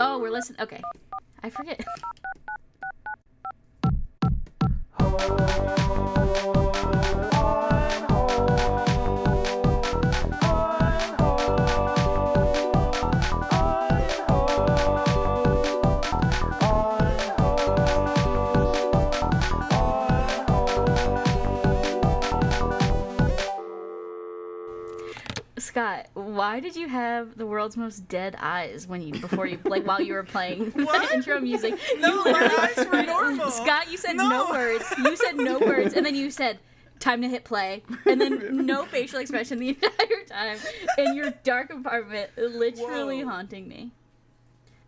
Oh, 0.00 0.18
we're 0.18 0.30
listening. 0.30 0.60
Okay. 0.60 0.82
I 1.42 1.50
forget. 1.50 1.84
Scott, 25.74 26.06
why 26.14 26.60
did 26.60 26.76
you 26.76 26.86
have 26.86 27.36
the 27.36 27.44
world's 27.44 27.76
most 27.76 28.06
dead 28.06 28.36
eyes 28.38 28.86
when 28.86 29.02
you 29.02 29.12
before 29.20 29.44
you 29.44 29.58
like 29.64 29.84
while 29.84 30.00
you 30.00 30.12
were 30.12 30.22
playing 30.22 30.70
the 30.70 31.10
intro 31.12 31.40
music? 31.40 31.76
No, 31.98 32.22
my 32.22 32.72
eyes 32.76 32.86
were 32.86 33.02
normal. 33.02 33.50
Scott, 33.50 33.90
you 33.90 33.96
said 33.96 34.12
no. 34.14 34.28
No. 34.28 34.50
words. 34.50 34.84
You 34.98 35.16
said 35.16 35.34
no 35.34 35.58
words, 35.58 35.94
and 35.94 36.06
then 36.06 36.14
you 36.14 36.30
said 36.30 36.60
time 37.00 37.22
to 37.22 37.28
hit 37.28 37.42
play, 37.42 37.82
and 38.06 38.20
then 38.20 38.64
no 38.64 38.84
facial 38.84 39.18
expression 39.18 39.58
the 39.58 39.70
entire 39.70 40.24
time 40.28 40.58
in 40.96 41.16
your 41.16 41.32
dark 41.42 41.70
apartment, 41.70 42.30
literally 42.36 43.24
Whoa. 43.24 43.30
haunting 43.30 43.66
me. 43.66 43.90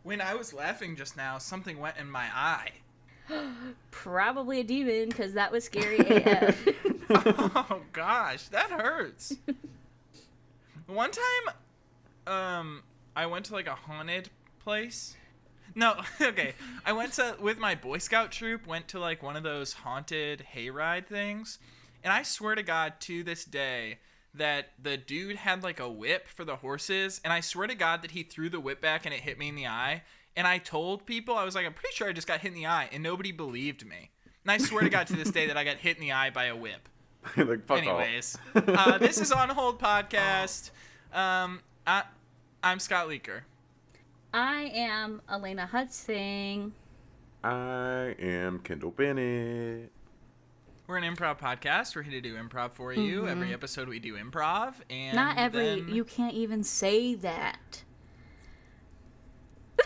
When 0.05 0.21
I 0.21 0.35
was 0.35 0.53
laughing 0.55 0.95
just 0.95 1.17
now, 1.17 1.39
something 1.39 1.81
went 1.81 1.97
in 1.97 2.09
my 2.09 2.27
eye. 2.33 2.71
Probably 3.91 4.61
a 4.61 4.65
demon, 4.65 5.09
because 5.09 5.33
that 5.33 5.51
was 5.51 5.65
scary 5.65 5.99
AF. 5.99 6.69
oh 7.11 7.81
gosh, 7.93 8.47
that 8.51 8.71
hurts. 8.71 9.35
One 10.87 11.11
time, 11.11 11.55
um, 12.27 12.83
I 13.15 13.27
went 13.27 13.47
to 13.47 13.55
like 13.55 13.67
a 13.67 13.75
haunted 13.75 14.31
place. 14.61 15.17
No, 15.75 15.97
okay. 16.21 16.55
I 16.85 16.93
went 16.93 17.15
to 17.15 17.37
with 17.41 17.59
my 17.59 17.75
Boy 17.75 17.99
Scout 17.99 18.31
troop. 18.31 18.67
Went 18.67 18.89
to 18.89 19.01
like 19.01 19.23
one 19.23 19.37
of 19.37 19.43
those 19.43 19.73
haunted 19.73 20.45
hayride 20.55 21.07
things, 21.07 21.59
and 22.05 22.13
I 22.13 22.23
swear 22.23 22.55
to 22.55 22.63
God, 22.63 22.95
to 23.01 23.25
this 23.25 23.45
day, 23.45 23.99
that 24.35 24.71
the 24.81 24.97
dude 24.97 25.37
had 25.37 25.63
like 25.63 25.81
a 25.81 25.91
whip 25.91 26.29
for 26.29 26.45
the 26.45 26.57
horses, 26.57 27.21
and 27.25 27.33
I 27.33 27.41
swear 27.41 27.67
to 27.67 27.75
God 27.75 28.03
that 28.03 28.13
he 28.13 28.23
threw 28.23 28.49
the 28.49 28.61
whip 28.61 28.81
back 28.81 29.05
and 29.05 29.15
it 29.15 29.21
hit 29.21 29.39
me 29.39 29.49
in 29.49 29.57
the 29.57 29.67
eye. 29.67 30.03
And 30.37 30.47
I 30.47 30.59
told 30.59 31.07
people 31.07 31.35
I 31.35 31.45
was 31.45 31.55
like, 31.55 31.65
I'm 31.65 31.73
pretty 31.73 31.95
sure 31.95 32.09
I 32.09 32.13
just 32.13 32.27
got 32.27 32.41
hit 32.41 32.49
in 32.49 32.55
the 32.55 32.67
eye, 32.67 32.91
and 32.93 33.03
nobody 33.03 33.33
believed 33.33 33.87
me. 33.87 34.11
And 34.45 34.51
I 34.53 34.59
swear 34.59 34.83
to 34.83 34.91
God, 34.91 35.07
to 35.07 35.17
this 35.17 35.31
day, 35.31 35.47
that 35.47 35.57
I 35.57 35.65
got 35.65 35.79
hit 35.79 35.97
in 35.97 36.03
the 36.03 36.13
eye 36.13 36.31
by 36.31 36.45
a 36.45 36.55
whip. 36.55 36.89
like, 37.37 37.67
fuck 37.67 37.79
Anyways, 37.79 38.37
uh, 38.55 38.99
this 38.99 39.21
is 39.21 39.33
on 39.33 39.49
hold 39.51 39.81
podcast. 39.81 40.71
Um, 41.13 41.61
I, 41.87 42.03
I'm 42.63 42.79
Scott 42.79 43.09
Leaker. 43.09 43.41
I 44.33 44.71
am 44.75 45.23
Elena 45.31 45.67
Hudson. 45.67 46.73
I 47.43 48.15
am 48.19 48.59
Kendall 48.61 48.91
Bennett. 48.91 49.91
We're 50.87 50.99
an 50.99 51.05
improv 51.17 51.39
podcast. 51.39 51.97
We're 51.97 52.03
here 52.03 52.13
to 52.13 52.21
do 52.21 52.37
improv 52.37 52.73
for 52.73 52.93
you. 52.93 53.27
Every 53.27 53.53
episode 53.53 53.89
we 53.89 53.99
do 53.99 54.17
improv, 54.17 54.75
and 54.89 55.17
Not 55.17 55.37
every. 55.37 55.81
then- 55.81 55.89
You 55.89 56.05
can't 56.05 56.35
even 56.35 56.63
say 56.63 57.15
that. 57.17 57.83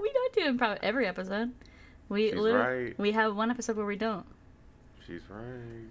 we 0.00 0.12
don't 0.12 0.32
do 0.32 0.40
improv 0.42 0.78
every 0.82 1.06
episode. 1.06 1.52
We 2.08 2.30
She's 2.30 2.38
literally 2.38 2.84
right. 2.84 2.98
we 2.98 3.12
have 3.12 3.34
one 3.36 3.50
episode 3.50 3.76
where 3.76 3.86
we 3.86 3.96
don't. 3.96 4.26
She's 5.06 5.22
right. 5.28 5.88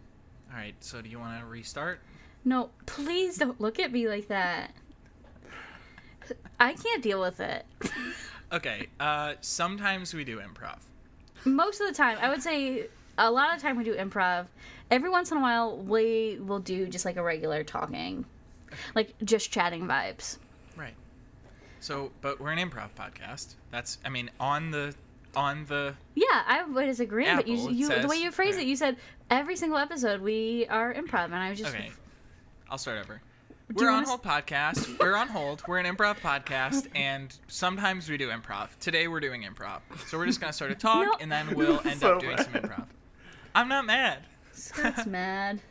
All 0.52 0.58
right. 0.58 0.76
So, 0.80 1.02
do 1.02 1.09
you 1.09 1.20
want 1.20 1.40
to 1.40 1.45
restart? 1.45 2.00
No, 2.45 2.70
please 2.86 3.38
don't 3.38 3.59
look 3.59 3.80
at 3.80 3.92
me 3.92 4.08
like 4.08 4.28
that. 4.30 4.72
I 6.59 6.73
can't 6.73 7.03
deal 7.03 7.22
with 7.22 7.40
it. 7.40 7.66
Okay. 8.52 8.88
Uh, 8.98 9.34
sometimes 9.42 10.14
we 10.14 10.23
do 10.23 10.40
improv. 10.40 10.78
Most 11.44 11.81
of 11.81 11.88
the 11.88 11.94
time, 11.94 12.18
I 12.22 12.30
would 12.30 12.42
say 12.42 12.88
a 13.18 13.30
lot 13.30 13.53
of 13.53 13.59
the 13.59 13.68
time 13.68 13.78
we 13.78 13.84
do 13.84 13.94
improv. 13.94 14.46
Every 14.90 15.09
once 15.09 15.31
in 15.31 15.38
a 15.38 15.41
while, 15.41 15.78
we 15.78 16.40
will 16.41 16.59
do 16.59 16.88
just 16.88 17.03
like 17.03 17.18
a 17.18 17.24
regular 17.24 17.66
talking, 17.66 18.25
like 18.96 19.14
just 19.24 19.52
chatting 19.52 19.85
vibes. 19.85 20.38
Right. 20.78 20.94
So, 21.81 22.12
but 22.22 22.40
we're 22.40 22.52
an 22.52 22.69
improv 22.69 22.90
podcast. 22.97 23.56
That's, 23.69 23.97
I 24.06 24.09
mean, 24.09 24.31
on 24.40 24.72
the, 24.72 24.96
on 25.38 25.66
the. 25.66 25.94
Yeah, 26.16 26.25
I 26.46 26.64
was 26.64 27.00
agreeing, 27.00 27.36
but 27.36 27.48
you, 27.48 27.56
Apple, 27.56 27.70
it 27.70 27.74
you 27.75 28.02
the 28.02 28.08
way 28.08 28.18
you 28.18 28.31
phrased 28.31 28.58
okay. 28.58 28.66
it, 28.66 28.70
you 28.70 28.75
said 28.75 28.98
every 29.30 29.56
single 29.56 29.78
episode 29.78 30.20
we 30.22 30.66
are 30.70 30.94
improv, 30.94 31.25
and 31.25 31.36
I 31.36 31.50
was 31.52 31.59
just 31.59 31.74
Okay. 31.75 31.92
I'll 32.70 32.78
start 32.78 32.98
over. 33.00 33.22
you 33.70 33.76
We're 33.76 33.86
wanna 33.86 33.97
on 33.97 34.03
s- 34.03 34.09
hold 34.09 34.24
podcast. 34.24 35.00
We're 35.00 35.16
on 35.16 35.28
hold. 35.30 35.64
We're 35.68 35.78
an 35.78 35.86
improv 35.96 36.20
podcast, 36.20 36.88
and 36.96 37.34
sometimes 37.47 38.09
we 38.09 38.18
do 38.18 38.30
improv. 38.30 38.70
Today 38.80 39.08
we're 39.08 39.20
doing 39.22 39.44
improv. 39.44 39.80
So 40.08 40.18
we're 40.18 40.26
just 40.26 40.42
gonna 40.42 40.52
start 40.53 40.72
a 40.72 40.76
talk, 40.88 41.06
No. 41.06 41.14
and 41.22 41.31
then 41.31 41.53
we'll 41.56 41.80
end 41.88 42.02
So 42.02 42.16
up 42.16 42.22
doing 42.22 42.38
some 42.38 42.53
improv. 42.53 42.88
I'm 43.56 43.68
not 43.70 43.86
mad. 43.86 44.20
Scott's 44.53 45.06
mad. 45.06 45.62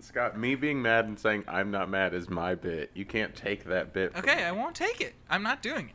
Scott, 0.00 0.38
me 0.38 0.54
being 0.54 0.82
mad 0.82 1.06
and 1.06 1.18
saying 1.18 1.44
I'm 1.48 1.70
not 1.70 1.88
mad 1.88 2.14
is 2.14 2.28
my 2.28 2.54
bit. 2.54 2.90
You 2.94 3.04
can't 3.04 3.34
take 3.34 3.64
that 3.64 3.92
bit. 3.92 4.12
Okay, 4.16 4.36
me. 4.36 4.42
I 4.42 4.52
won't 4.52 4.74
take 4.76 5.00
it. 5.00 5.14
I'm 5.30 5.42
not 5.42 5.62
doing 5.62 5.88
it. 5.88 5.94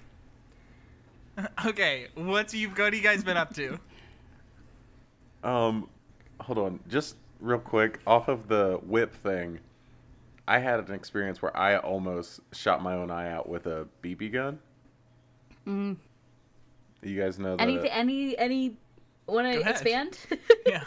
okay, 1.65 2.07
what's 2.15 2.53
you? 2.53 2.69
What 2.69 2.79
have 2.79 2.93
you 2.93 3.01
guys 3.01 3.23
been 3.23 3.37
up 3.37 3.53
to? 3.55 3.79
Um, 5.43 5.89
hold 6.39 6.59
on, 6.59 6.81
just 6.87 7.15
real 7.39 7.57
quick, 7.57 7.99
off 8.05 8.27
of 8.27 8.47
the 8.47 8.79
whip 8.83 9.11
thing. 9.11 9.59
I 10.47 10.59
had 10.59 10.87
an 10.87 10.93
experience 10.93 11.41
where 11.41 11.55
I 11.57 11.77
almost 11.77 12.41
shot 12.53 12.83
my 12.83 12.93
own 12.93 13.09
eye 13.09 13.31
out 13.31 13.49
with 13.49 13.65
a 13.65 13.87
BB 14.03 14.33
gun. 14.33 14.59
Mm. 15.65 15.97
You 17.01 17.19
guys 17.19 17.39
know 17.39 17.55
the. 17.55 17.63
Anything? 17.63 17.89
Any? 17.89 18.37
Any? 18.37 18.77
Want 19.25 19.51
to 19.51 19.67
expand? 19.67 20.19
Yeah. 20.67 20.83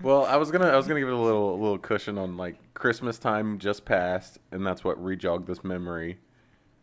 Well, 0.00 0.24
I 0.24 0.36
was 0.36 0.50
gonna 0.50 0.68
I 0.68 0.76
was 0.76 0.86
gonna 0.86 1.00
give 1.00 1.08
it 1.08 1.14
a 1.14 1.18
little 1.18 1.54
a 1.54 1.60
little 1.60 1.78
cushion 1.78 2.16
on 2.16 2.38
like 2.38 2.56
Christmas 2.72 3.18
time 3.18 3.58
just 3.58 3.84
passed, 3.84 4.38
and 4.50 4.66
that's 4.66 4.82
what 4.82 5.02
rejogged 5.02 5.46
this 5.46 5.62
memory. 5.62 6.18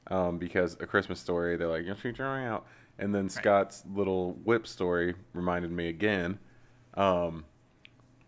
Um, 0.08 0.38
because 0.38 0.76
a 0.80 0.88
Christmas 0.88 1.20
story, 1.20 1.56
they're 1.56 1.68
like, 1.68 1.86
"You 1.86 1.96
shoot 1.96 2.18
your 2.18 2.28
eye 2.28 2.46
out," 2.46 2.66
and 2.98 3.14
then 3.14 3.30
Scott's 3.30 3.84
little 3.94 4.34
whip 4.44 4.66
story 4.66 5.14
reminded 5.34 5.72
me 5.72 5.88
again. 5.88 6.40
Um, 6.96 7.46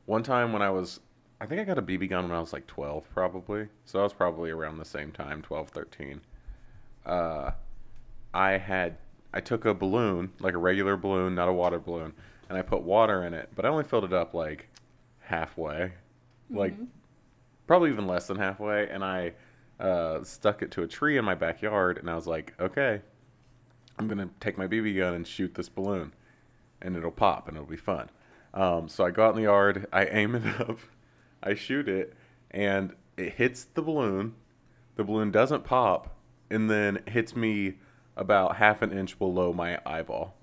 one 0.05 0.23
time 0.23 0.53
when 0.53 0.61
I 0.61 0.69
was, 0.69 0.99
I 1.39 1.45
think 1.45 1.59
I 1.59 1.63
got 1.63 1.77
a 1.77 1.81
BB 1.81 2.09
gun 2.09 2.27
when 2.27 2.37
I 2.37 2.39
was 2.39 2.53
like 2.53 2.67
twelve, 2.67 3.09
probably. 3.13 3.67
So 3.85 3.99
I 3.99 4.03
was 4.03 4.13
probably 4.13 4.51
around 4.51 4.77
the 4.77 4.85
same 4.85 5.11
time, 5.11 5.41
12, 5.41 5.69
13. 5.69 6.21
Uh, 7.05 7.51
I 8.33 8.57
had 8.57 8.97
I 9.33 9.41
took 9.41 9.65
a 9.65 9.73
balloon, 9.73 10.33
like 10.39 10.53
a 10.53 10.57
regular 10.57 10.97
balloon, 10.97 11.35
not 11.35 11.47
a 11.47 11.53
water 11.53 11.79
balloon, 11.79 12.13
and 12.49 12.57
I 12.57 12.61
put 12.61 12.81
water 12.83 13.23
in 13.25 13.33
it, 13.33 13.49
but 13.55 13.65
I 13.65 13.69
only 13.69 13.83
filled 13.83 14.03
it 14.03 14.13
up 14.13 14.33
like 14.33 14.67
halfway, 15.19 15.93
like 16.49 16.73
probably 17.65 17.91
even 17.91 18.07
less 18.07 18.27
than 18.27 18.37
halfway, 18.37 18.89
and 18.89 19.03
I 19.03 19.33
uh, 19.81 20.23
stuck 20.23 20.61
it 20.61 20.71
to 20.71 20.83
a 20.83 20.87
tree 20.87 21.17
in 21.17 21.25
my 21.25 21.35
backyard, 21.35 21.97
and 21.97 22.09
I 22.09 22.15
was 22.15 22.27
like, 22.27 22.53
okay, 22.59 23.01
I'm 23.97 24.07
gonna 24.07 24.29
take 24.39 24.57
my 24.57 24.67
BB 24.67 24.97
gun 24.97 25.13
and 25.13 25.27
shoot 25.27 25.55
this 25.55 25.69
balloon, 25.69 26.13
and 26.81 26.95
it'll 26.95 27.11
pop 27.11 27.47
and 27.47 27.57
it'll 27.57 27.69
be 27.69 27.75
fun. 27.77 28.09
Um, 28.53 28.87
so 28.89 29.05
I 29.05 29.11
go 29.11 29.25
out 29.25 29.31
in 29.31 29.37
the 29.37 29.43
yard, 29.43 29.87
I 29.91 30.05
aim 30.05 30.35
it 30.35 30.45
up, 30.61 30.77
I 31.41 31.53
shoot 31.55 31.87
it, 31.89 32.13
and 32.51 32.93
it 33.17 33.33
hits 33.33 33.63
the 33.65 33.81
balloon. 33.81 34.35
The 34.95 35.03
balloon 35.03 35.31
doesn't 35.31 35.63
pop, 35.63 36.15
and 36.49 36.69
then 36.69 36.99
hits 37.07 37.35
me 37.35 37.75
about 38.17 38.57
half 38.57 38.81
an 38.81 38.91
inch 38.91 39.17
below 39.17 39.53
my 39.53 39.79
eyeball. 39.85 40.35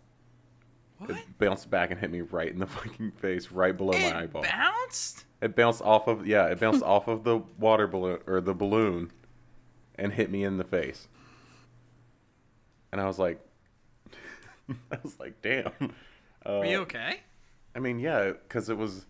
What? 0.99 1.11
It 1.11 1.39
bounced 1.39 1.71
back 1.71 1.91
and 1.93 2.01
hit 2.01 2.11
me 2.11 2.23
right 2.23 2.51
in 2.51 2.59
the 2.59 2.67
fucking 2.79 3.13
face, 3.13 3.53
right 3.53 3.77
below 3.77 3.93
It 3.93 4.13
my 4.13 4.23
eyeball. 4.23 4.43
bounced. 4.43 5.27
It 5.41 5.55
bounced 5.55 5.83
off 5.83 6.09
of 6.09 6.27
yeah, 6.27 6.47
it 6.47 6.59
bounced 6.59 6.83
off 6.83 7.07
of 7.07 7.23
the 7.23 7.39
water 7.59 7.87
balloon 7.87 8.19
or 8.27 8.41
the 8.41 8.55
balloon, 8.55 9.13
and 9.99 10.13
hit 10.13 10.31
me 10.31 10.45
in 10.45 10.57
the 10.57 10.65
face. 10.65 11.09
And 12.93 13.01
I 13.01 13.07
was 13.07 13.19
like, 13.19 13.41
I 14.93 14.99
was 15.03 15.19
like, 15.19 15.41
damn. 15.43 15.73
Uh, 16.47 16.59
Are 16.61 16.65
you 16.67 16.79
okay? 16.79 17.21
I 17.75 17.81
mean, 17.81 17.99
yeah, 17.99 18.33
because 18.33 18.69
it 18.71 18.77
was, 18.79 19.07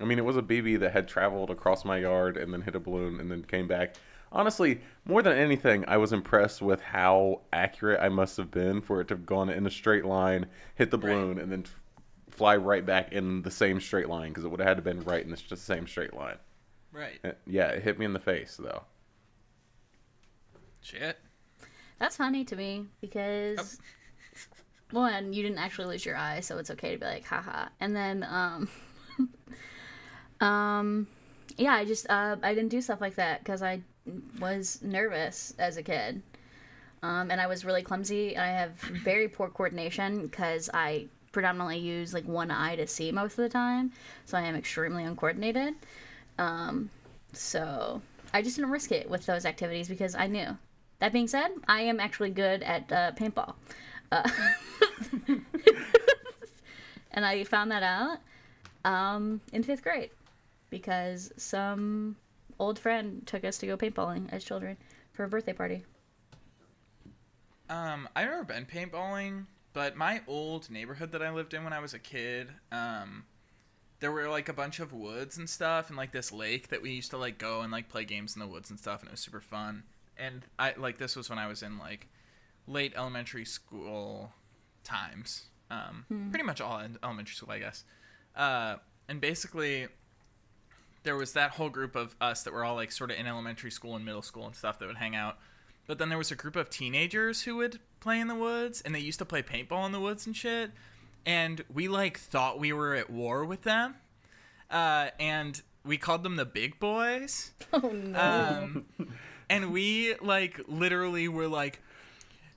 I 0.00 0.04
mean, 0.04 0.18
it 0.18 0.24
was 0.24 0.36
a 0.36 0.42
BB 0.42 0.80
that 0.80 0.92
had 0.92 1.08
traveled 1.08 1.50
across 1.50 1.84
my 1.84 1.98
yard 1.98 2.36
and 2.36 2.52
then 2.52 2.62
hit 2.62 2.74
a 2.74 2.80
balloon 2.80 3.20
and 3.20 3.30
then 3.30 3.42
came 3.44 3.66
back. 3.68 3.96
Honestly, 4.32 4.80
more 5.04 5.22
than 5.22 5.36
anything, 5.36 5.84
I 5.86 5.98
was 5.98 6.12
impressed 6.12 6.60
with 6.60 6.80
how 6.80 7.42
accurate 7.52 8.00
I 8.00 8.08
must 8.08 8.36
have 8.38 8.50
been 8.50 8.80
for 8.80 9.00
it 9.00 9.08
to 9.08 9.14
have 9.14 9.24
gone 9.26 9.48
in 9.50 9.66
a 9.66 9.70
straight 9.70 10.04
line, 10.04 10.46
hit 10.74 10.90
the 10.90 10.98
Right. 10.98 11.12
balloon, 11.12 11.38
and 11.38 11.50
then 11.52 11.62
f- 11.64 11.80
fly 12.30 12.56
right 12.56 12.84
back 12.84 13.12
in 13.12 13.42
the 13.42 13.50
same 13.50 13.80
straight 13.80 14.08
line 14.08 14.30
because 14.30 14.44
it 14.44 14.48
would 14.48 14.60
have 14.60 14.68
had 14.68 14.76
to 14.78 14.82
been 14.82 15.02
right 15.04 15.24
in 15.24 15.30
the 15.30 15.56
same 15.56 15.86
straight 15.86 16.12
line. 16.14 16.36
Right. 16.92 17.18
Uh, 17.24 17.32
Yeah, 17.46 17.68
it 17.68 17.82
hit 17.82 17.98
me 17.98 18.04
in 18.04 18.12
the 18.14 18.18
face 18.20 18.56
though. 18.60 18.82
Shit. 20.86 21.18
That's 21.98 22.16
funny 22.16 22.44
to 22.44 22.54
me 22.54 22.86
because 23.00 23.80
one, 24.92 25.32
you 25.32 25.42
didn't 25.42 25.58
actually 25.58 25.86
lose 25.86 26.06
your 26.06 26.16
eye, 26.16 26.38
so 26.38 26.58
it's 26.58 26.70
okay 26.70 26.92
to 26.92 26.98
be 26.98 27.04
like, 27.04 27.24
haha. 27.24 27.66
And 27.80 27.96
then, 27.96 28.22
um, 28.22 28.68
um, 30.46 31.08
yeah, 31.56 31.74
I 31.74 31.84
just 31.84 32.08
uh, 32.08 32.36
I 32.40 32.54
didn't 32.54 32.68
do 32.68 32.80
stuff 32.80 33.00
like 33.00 33.16
that 33.16 33.40
because 33.40 33.62
I 33.62 33.80
was 34.38 34.80
nervous 34.80 35.54
as 35.58 35.76
a 35.76 35.82
kid. 35.82 36.22
Um, 37.02 37.32
and 37.32 37.40
I 37.40 37.48
was 37.48 37.64
really 37.64 37.82
clumsy. 37.82 38.36
and 38.36 38.44
I 38.44 38.50
have 38.50 38.74
very 38.78 39.26
poor 39.26 39.48
coordination 39.48 40.22
because 40.22 40.70
I 40.72 41.06
predominantly 41.32 41.78
use 41.78 42.14
like 42.14 42.28
one 42.28 42.52
eye 42.52 42.76
to 42.76 42.86
see 42.86 43.10
most 43.10 43.32
of 43.32 43.38
the 43.38 43.48
time. 43.48 43.90
So 44.24 44.38
I 44.38 44.42
am 44.42 44.54
extremely 44.54 45.02
uncoordinated. 45.02 45.74
Um, 46.38 46.90
so 47.32 48.02
I 48.32 48.42
just 48.42 48.54
didn't 48.54 48.70
risk 48.70 48.92
it 48.92 49.10
with 49.10 49.26
those 49.26 49.44
activities 49.44 49.88
because 49.88 50.14
I 50.14 50.28
knew. 50.28 50.56
That 50.98 51.12
being 51.12 51.28
said, 51.28 51.48
I 51.68 51.82
am 51.82 52.00
actually 52.00 52.30
good 52.30 52.62
at 52.62 52.90
uh, 52.90 53.12
paintball. 53.12 53.54
Uh, 54.10 54.28
and 57.10 57.26
I 57.26 57.44
found 57.44 57.70
that 57.70 57.82
out 57.82 58.18
um, 58.84 59.40
in 59.52 59.62
fifth 59.62 59.82
grade 59.82 60.10
because 60.70 61.32
some 61.36 62.16
old 62.58 62.78
friend 62.78 63.26
took 63.26 63.44
us 63.44 63.58
to 63.58 63.66
go 63.66 63.76
paintballing 63.76 64.32
as 64.32 64.44
children 64.44 64.76
for 65.12 65.24
a 65.24 65.28
birthday 65.28 65.52
party. 65.52 65.84
Um, 67.68 68.08
I've 68.14 68.28
never 68.28 68.44
been 68.44 68.64
paintballing, 68.64 69.46
but 69.72 69.96
my 69.96 70.20
old 70.26 70.70
neighborhood 70.70 71.12
that 71.12 71.22
I 71.22 71.30
lived 71.30 71.52
in 71.52 71.64
when 71.64 71.72
I 71.72 71.80
was 71.80 71.94
a 71.94 71.98
kid, 71.98 72.48
um, 72.70 73.24
there 74.00 74.12
were 74.12 74.28
like 74.28 74.48
a 74.48 74.52
bunch 74.52 74.78
of 74.78 74.92
woods 74.92 75.36
and 75.36 75.50
stuff, 75.50 75.88
and 75.88 75.96
like 75.96 76.12
this 76.12 76.30
lake 76.30 76.68
that 76.68 76.80
we 76.80 76.92
used 76.92 77.10
to 77.10 77.18
like 77.18 77.38
go 77.38 77.62
and 77.62 77.72
like 77.72 77.88
play 77.88 78.04
games 78.04 78.36
in 78.36 78.40
the 78.40 78.46
woods 78.46 78.70
and 78.70 78.78
stuff, 78.78 79.00
and 79.00 79.08
it 79.08 79.12
was 79.12 79.20
super 79.20 79.40
fun. 79.40 79.82
And 80.18 80.44
I 80.58 80.74
like 80.76 80.98
this 80.98 81.16
was 81.16 81.28
when 81.28 81.38
I 81.38 81.46
was 81.46 81.62
in 81.62 81.78
like 81.78 82.08
late 82.66 82.92
elementary 82.96 83.44
school 83.44 84.32
times, 84.84 85.44
um, 85.70 86.04
pretty 86.30 86.44
much 86.44 86.60
all 86.60 86.78
in 86.80 86.96
elementary 87.02 87.34
school, 87.34 87.50
I 87.50 87.58
guess. 87.58 87.84
Uh, 88.34 88.76
and 89.08 89.20
basically, 89.20 89.88
there 91.02 91.16
was 91.16 91.32
that 91.34 91.52
whole 91.52 91.68
group 91.68 91.96
of 91.96 92.16
us 92.20 92.42
that 92.44 92.52
were 92.52 92.64
all 92.64 92.74
like 92.74 92.92
sort 92.92 93.10
of 93.10 93.18
in 93.18 93.26
elementary 93.26 93.70
school 93.70 93.94
and 93.96 94.04
middle 94.04 94.22
school 94.22 94.46
and 94.46 94.54
stuff 94.54 94.78
that 94.78 94.86
would 94.86 94.96
hang 94.96 95.14
out. 95.14 95.38
But 95.86 95.98
then 95.98 96.08
there 96.08 96.18
was 96.18 96.32
a 96.32 96.34
group 96.36 96.56
of 96.56 96.68
teenagers 96.68 97.42
who 97.42 97.56
would 97.56 97.78
play 98.00 98.18
in 98.18 98.26
the 98.26 98.34
woods, 98.34 98.80
and 98.80 98.94
they 98.94 98.98
used 99.00 99.20
to 99.20 99.24
play 99.24 99.42
paintball 99.42 99.86
in 99.86 99.92
the 99.92 100.00
woods 100.00 100.26
and 100.26 100.36
shit. 100.36 100.72
And 101.24 101.64
we 101.72 101.88
like 101.88 102.18
thought 102.18 102.58
we 102.58 102.72
were 102.72 102.94
at 102.94 103.08
war 103.10 103.44
with 103.44 103.62
them, 103.62 103.94
uh, 104.70 105.10
and 105.20 105.60
we 105.84 105.96
called 105.96 106.22
them 106.24 106.36
the 106.36 106.44
big 106.44 106.78
boys. 106.78 107.52
Oh 107.72 107.88
no. 107.88 108.18
Um, 108.18 108.84
and 109.48 109.72
we 109.72 110.14
like 110.20 110.60
literally 110.68 111.28
were 111.28 111.48
like, 111.48 111.80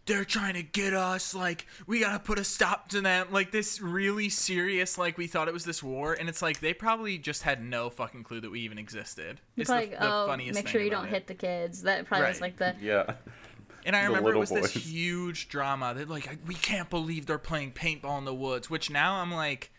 they're 0.05 0.25
trying 0.25 0.55
to 0.55 0.63
get 0.63 0.93
us. 0.93 1.35
Like 1.35 1.67
we 1.87 1.99
gotta 1.99 2.19
put 2.19 2.39
a 2.39 2.43
stop 2.43 2.89
to 2.89 3.01
them. 3.01 3.27
Like 3.31 3.51
this 3.51 3.79
really 3.79 4.29
serious. 4.29 4.97
Like 4.97 5.17
we 5.17 5.27
thought 5.27 5.47
it 5.47 5.53
was 5.53 5.65
this 5.65 5.83
war, 5.83 6.13
and 6.13 6.27
it's 6.27 6.41
like 6.41 6.59
they 6.59 6.73
probably 6.73 7.17
just 7.17 7.43
had 7.43 7.63
no 7.63 7.89
fucking 7.89 8.23
clue 8.23 8.41
that 8.41 8.49
we 8.49 8.61
even 8.61 8.77
existed. 8.77 9.39
it's 9.55 9.69
the- 9.69 9.75
like, 9.75 9.91
the 9.91 9.97
oh, 10.01 10.27
funniest 10.27 10.55
make 10.55 10.67
sure 10.67 10.81
you 10.81 10.89
don't 10.89 11.05
it. 11.05 11.11
hit 11.11 11.27
the 11.27 11.35
kids. 11.35 11.83
That 11.83 12.05
probably 12.05 12.27
was 12.27 12.41
like 12.41 12.57
the. 12.57 12.75
Yeah. 12.81 13.13
And 13.85 13.95
I 13.95 14.01
the 14.01 14.07
remember 14.09 14.31
it 14.31 14.37
little 14.37 14.41
was 14.41 14.49
this 14.49 14.73
huge 14.73 15.47
drama 15.47 15.93
that 15.93 16.09
like 16.09 16.37
we 16.45 16.55
can't 16.55 16.89
believe 16.89 17.25
they're 17.25 17.37
playing 17.37 17.71
paintball 17.71 18.17
in 18.17 18.25
the 18.25 18.33
woods. 18.33 18.69
Which 18.69 18.89
now 18.89 19.21
I'm 19.21 19.31
like, 19.31 19.71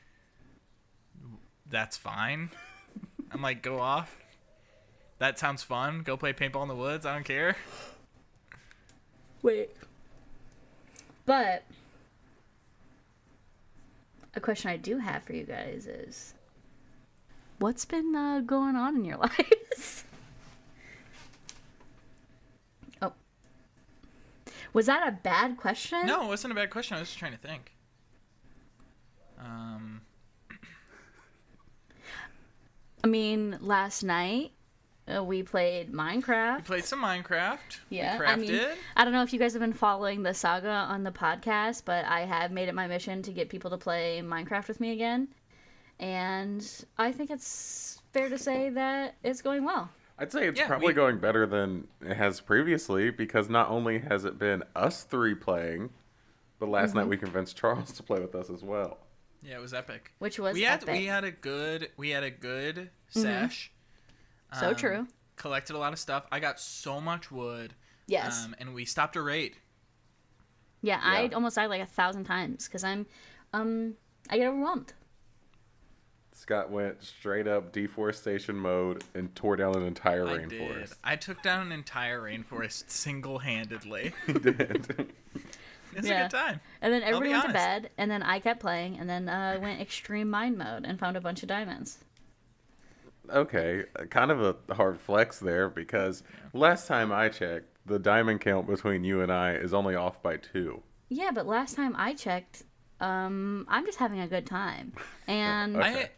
that's 1.69 1.97
fine. 1.97 2.51
I'm 3.31 3.43
like, 3.43 3.63
go 3.63 3.79
off. 3.79 4.17
That 5.21 5.39
sounds 5.39 5.63
fun. 5.63 6.01
Go 6.03 6.17
play 6.17 6.33
paintball 6.33 6.63
in 6.63 6.69
the 6.69 6.75
woods. 6.75 7.05
I 7.05 7.13
don't 7.13 7.25
care. 7.25 7.55
Wait. 9.43 9.69
But 11.27 11.63
a 14.35 14.41
question 14.41 14.71
I 14.71 14.79
do 14.79 14.97
have 14.97 15.23
for 15.23 15.35
you 15.35 15.45
guys 15.45 15.87
is 15.87 16.33
what's 17.59 17.85
been 17.85 18.17
uh, 18.17 18.41
going 18.41 18.77
on 18.77 18.97
in 18.97 19.05
your 19.05 19.19
lives? 19.79 20.05
oh. 23.03 23.13
Was 24.73 24.87
that 24.87 25.07
a 25.07 25.13
bad 25.13 25.59
question? 25.59 26.07
No, 26.07 26.25
it 26.25 26.29
wasn't 26.29 26.53
a 26.53 26.57
bad 26.57 26.71
question. 26.71 26.97
I 26.97 27.01
was 27.01 27.11
just 27.11 27.19
trying 27.19 27.33
to 27.33 27.39
think. 27.39 27.73
Um, 29.39 30.01
I 33.05 33.07
mean, 33.07 33.59
last 33.61 34.03
night 34.03 34.53
uh, 35.17 35.23
we 35.25 35.43
played 35.43 35.93
Minecraft. 35.93 36.57
we 36.59 36.63
played 36.63 36.85
some 36.85 37.03
Minecraft. 37.03 37.79
Yeah, 37.89 38.19
we 38.19 38.25
I 38.27 38.37
mean, 38.37 38.61
I 38.97 39.05
don't 39.05 39.13
know 39.13 39.23
if 39.23 39.33
you 39.33 39.39
guys 39.39 39.53
have 39.55 39.61
been 39.61 39.73
following 39.73 40.23
the 40.23 40.35
saga 40.35 40.69
on 40.69 41.03
the 41.03 41.11
podcast, 41.11 41.83
but 41.85 42.05
I 42.05 42.21
have 42.21 42.51
made 42.53 42.69
it 42.69 42.75
my 42.75 42.87
mission 42.87 43.23
to 43.23 43.33
get 43.33 43.49
people 43.49 43.71
to 43.71 43.79
play 43.79 44.23
Minecraft 44.25 44.69
with 44.69 44.81
me 44.81 44.93
again. 44.93 45.29
And 45.99 46.67
I 46.99 47.13
think 47.13 47.31
it's 47.31 48.01
fair 48.13 48.29
to 48.29 48.39
say 48.39 48.71
that 48.71 49.17
it's 49.23 49.43
going 49.43 49.65
well. 49.65 49.91
I'd 50.19 50.33
say 50.33 50.49
it's 50.49 50.59
Yeah, 50.59 50.67
probably 50.67 50.89
we- 50.89 50.93
going 50.95 51.19
better 51.19 51.47
than 51.47 51.89
it 52.03 52.17
has 52.17 52.41
previously 52.41 53.11
because 53.11 53.49
not 53.49 53.69
only 53.71 53.99
has 54.01 54.25
it 54.25 54.39
been 54.39 54.63
us 54.77 55.05
three 55.05 55.35
playing, 55.35 55.91
but 56.59 56.69
last 56.69 56.91
Mm-hmm. 56.91 56.99
night 56.99 57.09
we 57.09 57.17
convinced 57.17 57.57
Charles 57.57 57.93
to 57.93 58.03
play 58.03 58.21
with 58.21 58.35
us 58.35 58.51
as 58.51 58.63
well. 58.63 58.99
yeah, 59.43 59.57
it 59.57 59.61
was 59.63 59.73
epic. 59.73 60.13
Which 60.19 60.39
was 60.39 60.55
we 60.55 60.63
had 60.63 60.83
epic. 60.83 60.89
Mm-hmm. 60.89 60.99
we 60.99 61.07
had 61.07 61.25
a 61.25 61.31
good 61.31 61.91
we 61.97 62.11
had 62.11 62.23
a 62.23 62.31
good 62.31 62.91
sesh. 63.09 63.71
So 64.59 64.71
Um, 64.71 64.75
true. 64.77 65.07
Collected 65.37 65.75
a 65.75 65.79
lot 65.79 65.93
of 65.93 65.99
stuff. 65.99 66.27
I 66.33 66.41
got 66.41 66.59
so 66.61 67.01
much 67.01 67.31
wood. 67.31 67.75
Yes. 68.07 68.45
Um, 68.45 68.55
and 68.59 68.75
we 68.75 68.85
stopped 68.85 69.17
a 69.17 69.23
raid. 69.23 69.57
yeah, 70.83 71.01
I 71.03 71.29
almost 71.35 71.57
died 71.57 71.67
like 71.69 71.83
a 71.83 71.87
thousand 71.87 72.25
times 72.25 72.67
because 72.67 72.83
I'm, 72.85 73.07
um, 73.53 73.95
I 74.31 74.39
get 74.39 74.49
overwhelmed. 74.49 74.93
Scott 76.33 76.71
went 76.71 77.03
straight 77.03 77.47
up 77.47 77.71
deforestation 77.73 78.57
mode 78.57 79.05
and 79.15 79.35
tore 79.37 79.57
down 79.57 79.77
an 79.77 79.83
entire 79.85 80.27
I 80.27 80.39
did. 80.39 80.51
rainforest. 80.51 80.95
I 81.05 81.17
took 81.17 81.43
down 81.43 81.67
an 81.67 81.73
entire 81.73 82.21
rainforest 82.23 82.85
single 82.91 83.39
handedly. 83.39 84.13
He 84.27 84.33
did. 84.39 85.13
It's 85.93 86.07
Yeah. 86.07 86.21
a 86.21 86.23
good 86.29 86.37
time. 86.37 86.61
And 86.83 86.93
then 86.93 87.01
be 87.01 87.07
everybody 87.09 87.31
went 87.31 87.47
to 87.49 87.53
bed, 87.53 87.91
and 87.99 88.09
then 88.09 88.23
I 88.23 88.39
kept 88.39 88.61
playing, 88.61 88.99
and 89.01 89.11
then 89.11 89.29
uh, 89.29 89.59
went 89.61 89.81
extreme 89.81 90.31
mind 90.31 90.57
mode 90.57 90.85
and 90.85 90.97
found 91.01 91.17
a 91.17 91.21
bunch 91.21 91.43
of 91.43 91.49
diamonds. 91.49 91.99
Okay, 93.29 93.85
kind 94.11 94.31
of 94.31 94.41
a 94.69 94.75
hard 94.75 95.01
flex 95.01 95.39
there 95.39 95.69
because 95.69 96.23
last 96.53 96.87
time 96.87 97.13
I 97.13 97.29
checked, 97.29 97.67
the 97.87 97.99
diamond 97.99 98.41
count 98.41 98.67
between 98.67 99.05
you 99.05 99.21
and 99.21 99.33
I 99.33 99.53
is 99.55 99.75
only 99.75 99.95
off 99.95 100.23
by 100.23 100.37
two. 100.37 100.83
Yeah, 101.09 101.31
but 101.33 101.47
last 101.47 101.75
time 101.77 101.95
I 101.97 102.15
checked, 102.15 102.63
um, 103.01 103.67
I'm 103.69 103.85
just 103.85 103.99
having 103.99 104.21
a 104.21 104.29
good 104.29 104.47
time, 104.47 104.93
and 105.27 105.77
Okay. 105.77 106.11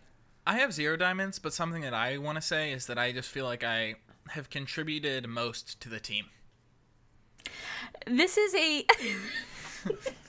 I 0.46 0.52
I 0.54 0.58
have 0.58 0.72
zero 0.72 0.96
diamonds, 0.96 1.38
but 1.38 1.52
something 1.52 1.82
that 1.82 1.94
I 1.94 2.18
want 2.18 2.36
to 2.36 2.42
say 2.42 2.72
is 2.72 2.86
that 2.86 2.98
I 2.98 3.12
just 3.12 3.30
feel 3.30 3.44
like 3.44 3.62
I 3.64 3.94
have 4.28 4.50
contributed 4.50 5.28
most 5.28 5.80
to 5.80 5.88
the 5.88 6.00
team. 6.00 6.26
this 8.06 8.36
is 8.36 8.54
a 8.54 8.84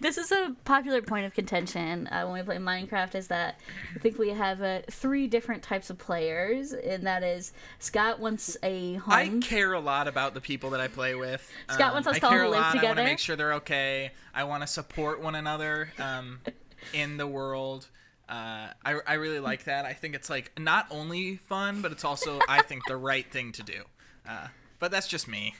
this 0.00 0.18
is 0.18 0.32
a 0.32 0.54
popular 0.64 1.02
point 1.02 1.26
of 1.26 1.34
contention 1.34 2.06
uh, 2.08 2.24
when 2.24 2.34
we 2.34 2.42
play 2.42 2.56
Minecraft. 2.56 3.14
Is 3.14 3.28
that 3.28 3.60
I 3.94 3.98
think 3.98 4.18
we 4.18 4.30
have 4.30 4.62
uh, 4.62 4.80
three 4.90 5.26
different 5.26 5.62
types 5.62 5.90
of 5.90 5.98
players, 5.98 6.72
and 6.72 7.06
that 7.06 7.22
is 7.22 7.52
Scott 7.78 8.20
wants 8.20 8.56
a 8.62 8.94
home. 8.94 9.12
I 9.12 9.28
care 9.40 9.72
a 9.72 9.80
lot 9.80 10.08
about 10.08 10.34
the 10.34 10.40
people 10.40 10.70
that 10.70 10.80
I 10.80 10.88
play 10.88 11.14
with. 11.14 11.48
Um, 11.68 11.74
Scott 11.74 11.92
wants 11.92 12.08
us 12.08 12.18
to 12.18 12.26
all 12.26 12.34
a 12.34 12.48
live 12.48 12.74
lot. 12.74 12.78
I 12.78 12.84
want 12.84 12.98
to 12.98 13.04
make 13.04 13.18
sure 13.18 13.36
they're 13.36 13.54
okay. 13.54 14.12
I 14.34 14.44
want 14.44 14.62
to 14.62 14.66
support 14.66 15.20
one 15.20 15.34
another 15.34 15.92
um, 15.98 16.40
in 16.92 17.16
the 17.16 17.26
world. 17.26 17.88
Uh, 18.28 18.68
I, 18.84 19.00
I 19.06 19.14
really 19.14 19.40
like 19.40 19.64
that. 19.64 19.84
I 19.84 19.92
think 19.92 20.14
it's 20.14 20.30
like 20.30 20.58
not 20.58 20.86
only 20.90 21.36
fun, 21.36 21.82
but 21.82 21.92
it's 21.92 22.04
also 22.04 22.40
I 22.48 22.62
think 22.62 22.82
the 22.86 22.96
right 22.96 23.30
thing 23.30 23.52
to 23.52 23.62
do. 23.62 23.82
Uh, 24.26 24.48
but 24.78 24.90
that's 24.90 25.06
just 25.08 25.28
me. 25.28 25.54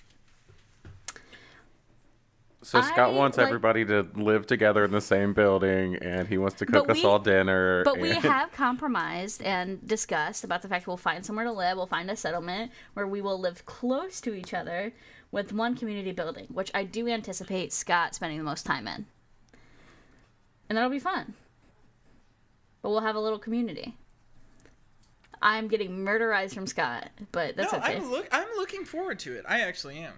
So 2.64 2.80
Scott 2.80 3.10
I, 3.10 3.12
wants 3.12 3.36
like- 3.36 3.46
everybody 3.46 3.84
to 3.84 4.06
live 4.14 4.46
together 4.46 4.84
in 4.84 4.90
the 4.90 5.00
same 5.00 5.34
building, 5.34 5.96
and 5.96 6.26
he 6.26 6.38
wants 6.38 6.56
to 6.56 6.66
cook 6.66 6.88
us 6.88 6.96
we- 6.96 7.04
all 7.04 7.18
dinner. 7.18 7.84
But 7.84 7.98
we 7.98 8.10
have 8.14 8.52
compromised 8.52 9.42
and 9.42 9.86
discussed 9.86 10.44
about 10.44 10.62
the 10.62 10.68
fact 10.68 10.86
we'll 10.86 10.96
find 10.96 11.24
somewhere 11.24 11.44
to 11.44 11.52
live. 11.52 11.76
We'll 11.76 11.86
find 11.86 12.10
a 12.10 12.16
settlement 12.16 12.72
where 12.94 13.06
we 13.06 13.20
will 13.20 13.38
live 13.38 13.66
close 13.66 14.20
to 14.22 14.34
each 14.34 14.54
other 14.54 14.94
with 15.30 15.52
one 15.52 15.76
community 15.76 16.12
building, 16.12 16.46
which 16.48 16.70
I 16.74 16.84
do 16.84 17.06
anticipate 17.06 17.72
Scott 17.72 18.14
spending 18.14 18.38
the 18.38 18.44
most 18.44 18.64
time 18.64 18.88
in. 18.88 19.06
And 20.68 20.78
that'll 20.78 20.90
be 20.90 20.98
fun. 20.98 21.34
But 22.80 22.90
we'll 22.90 23.00
have 23.00 23.16
a 23.16 23.20
little 23.20 23.38
community. 23.38 23.96
I'm 25.42 25.68
getting 25.68 25.98
murderized 25.98 26.54
from 26.54 26.66
Scott, 26.66 27.10
but 27.30 27.56
that's 27.56 27.72
no, 27.72 27.78
okay. 27.78 27.96
I'm 27.96 28.10
look 28.10 28.26
I'm 28.32 28.48
looking 28.56 28.86
forward 28.86 29.18
to 29.20 29.34
it. 29.34 29.44
I 29.46 29.60
actually 29.60 29.98
am. 29.98 30.14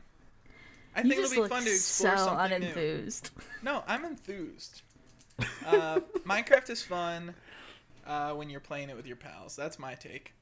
I 0.96 1.02
you 1.02 1.10
think 1.10 1.22
it'll 1.22 1.42
be 1.42 1.48
fun 1.48 1.62
to 1.64 1.70
so 1.76 2.08
explore 2.10 2.16
something 2.16 2.60
new. 2.60 2.66
unenthused. 2.68 3.30
No, 3.62 3.84
I'm 3.86 4.04
enthused. 4.04 4.82
Uh, 5.66 6.00
Minecraft 6.24 6.70
is 6.70 6.82
fun 6.82 7.34
uh, 8.06 8.32
when 8.32 8.48
you're 8.48 8.60
playing 8.60 8.88
it 8.88 8.96
with 8.96 9.04
your 9.06 9.16
pals. 9.16 9.54
That's 9.54 9.78
my 9.78 9.94
take. 9.94 10.32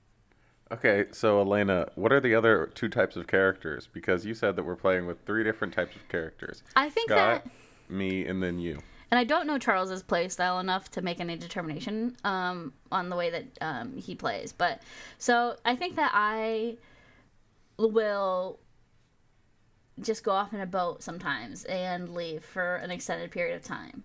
Okay, 0.71 1.07
so 1.13 1.41
Elena, 1.41 1.89
what 1.95 2.13
are 2.13 2.21
the 2.21 2.35
other 2.35 2.71
two 2.75 2.89
types 2.89 3.17
of 3.17 3.27
characters? 3.27 3.89
Because 3.93 4.25
you 4.25 4.35
said 4.35 4.55
that 4.57 4.63
we're 4.63 4.77
playing 4.77 5.07
with 5.07 5.19
three 5.27 5.43
different 5.43 5.75
types 5.75 5.97
of 5.97 6.09
characters. 6.09 6.63
I 6.77 6.91
think 6.91 7.11
Scott, 7.11 7.45
that 7.45 7.93
me, 7.93 8.27
and 8.27 8.43
then 8.43 8.59
you. 8.59 8.79
and 9.11 9.19
I 9.19 9.25
don't 9.25 9.47
know 9.47 9.59
Charles's 9.59 10.03
play 10.03 10.29
style 10.29 10.61
enough 10.61 10.91
to 10.93 11.03
make 11.03 11.21
any 11.21 11.37
determination 11.37 12.17
um, 12.25 12.73
on 12.93 13.09
the 13.09 13.17
way 13.17 13.31
that 13.31 13.45
um, 13.61 13.97
he 13.97 14.15
plays. 14.15 14.53
But 14.53 14.83
so 15.19 15.57
I 15.65 15.75
think 15.77 15.97
that 15.97 16.13
I 16.15 16.77
will 17.79 18.59
just 20.01 20.25
go 20.25 20.33
off 20.33 20.53
in 20.53 20.61
a 20.61 20.67
boat 20.67 21.03
sometimes 21.03 21.65
and 21.65 22.15
leave 22.15 22.45
for 22.45 22.77
an 22.77 22.91
extended 22.91 23.31
period 23.31 23.57
of 23.57 23.63
time. 23.63 24.05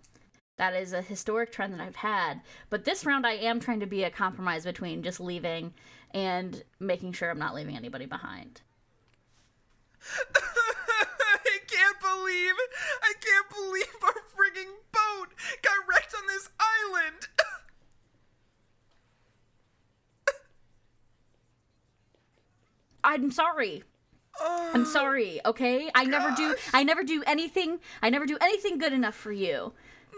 That 0.58 0.76
is 0.76 0.92
a 0.92 1.02
historic 1.02 1.52
trend 1.52 1.74
that 1.74 1.82
I've 1.82 1.96
had. 1.96 2.42
But 2.70 2.84
this 2.84 3.06
round, 3.06 3.26
I 3.26 3.34
am 3.34 3.60
trying 3.60 3.80
to 3.80 3.86
be 3.86 4.04
a 4.04 4.12
compromise 4.12 4.66
between 4.66 5.04
just 5.04 5.20
leaving 5.20 5.74
and 6.12 6.64
making 6.80 7.14
sure 7.14 7.30
I'm 7.30 7.40
not 7.40 7.56
leaving 7.56 7.78
anybody 7.78 8.06
behind. 8.06 8.62
I 10.02 11.60
can't 11.66 12.00
believe, 12.02 12.56
I 13.02 13.14
can't 13.22 13.50
believe 13.50 14.04
our 14.04 14.22
frigging 14.36 14.74
boat 14.92 15.34
got 15.62 15.88
wrecked 15.88 16.14
on 16.14 16.28
this 16.28 16.50
island. 16.60 17.30
I'm 23.04 23.32
sorry. 23.32 23.84
I'm 24.42 24.82
oh, 24.82 24.86
sorry, 24.86 25.42
okay? 25.46 25.90
I 25.94 26.06
never 26.06 26.32
do. 26.36 26.56
I 26.74 26.84
never 26.84 27.04
do 27.04 27.24
anything 27.28 27.80
I 28.02 28.10
never 28.10 28.26
do 28.26 28.38
anything 28.42 28.78
good 28.78 28.94
enough 28.94 29.16
for 29.16 29.32
you. 29.32 29.74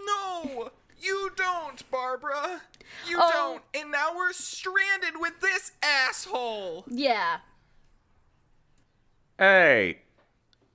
No, 0.06 0.72
you 1.00 1.32
don't, 1.36 1.90
Barbara. 1.90 2.62
You 3.08 3.18
Oh. 3.20 3.32
don't. 3.32 3.82
And 3.82 3.92
now 3.92 4.16
we're 4.16 4.34
stranded 4.34 5.20
with 5.20 5.40
this 5.42 5.72
asshole. 5.82 6.86
Yeah. 6.88 7.38
Hey, 9.38 10.00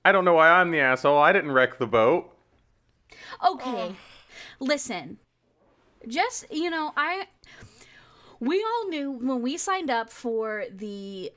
I 0.03 0.11
don't 0.11 0.25
know 0.25 0.33
why 0.33 0.49
I'm 0.49 0.71
the 0.71 0.79
asshole. 0.79 1.17
I 1.17 1.31
didn't 1.31 1.51
wreck 1.51 1.77
the 1.77 1.87
boat. 1.87 2.33
Okay. 3.45 3.95
Listen. 4.59 5.17
Just, 6.07 6.45
you 6.51 6.69
know, 6.69 6.93
I 6.97 7.27
we 8.39 8.63
all 8.63 8.89
knew 8.89 9.11
when 9.11 9.41
we 9.41 9.57
signed 9.57 9.89
up 9.89 10.09
for 10.09 10.65
the 10.71 11.31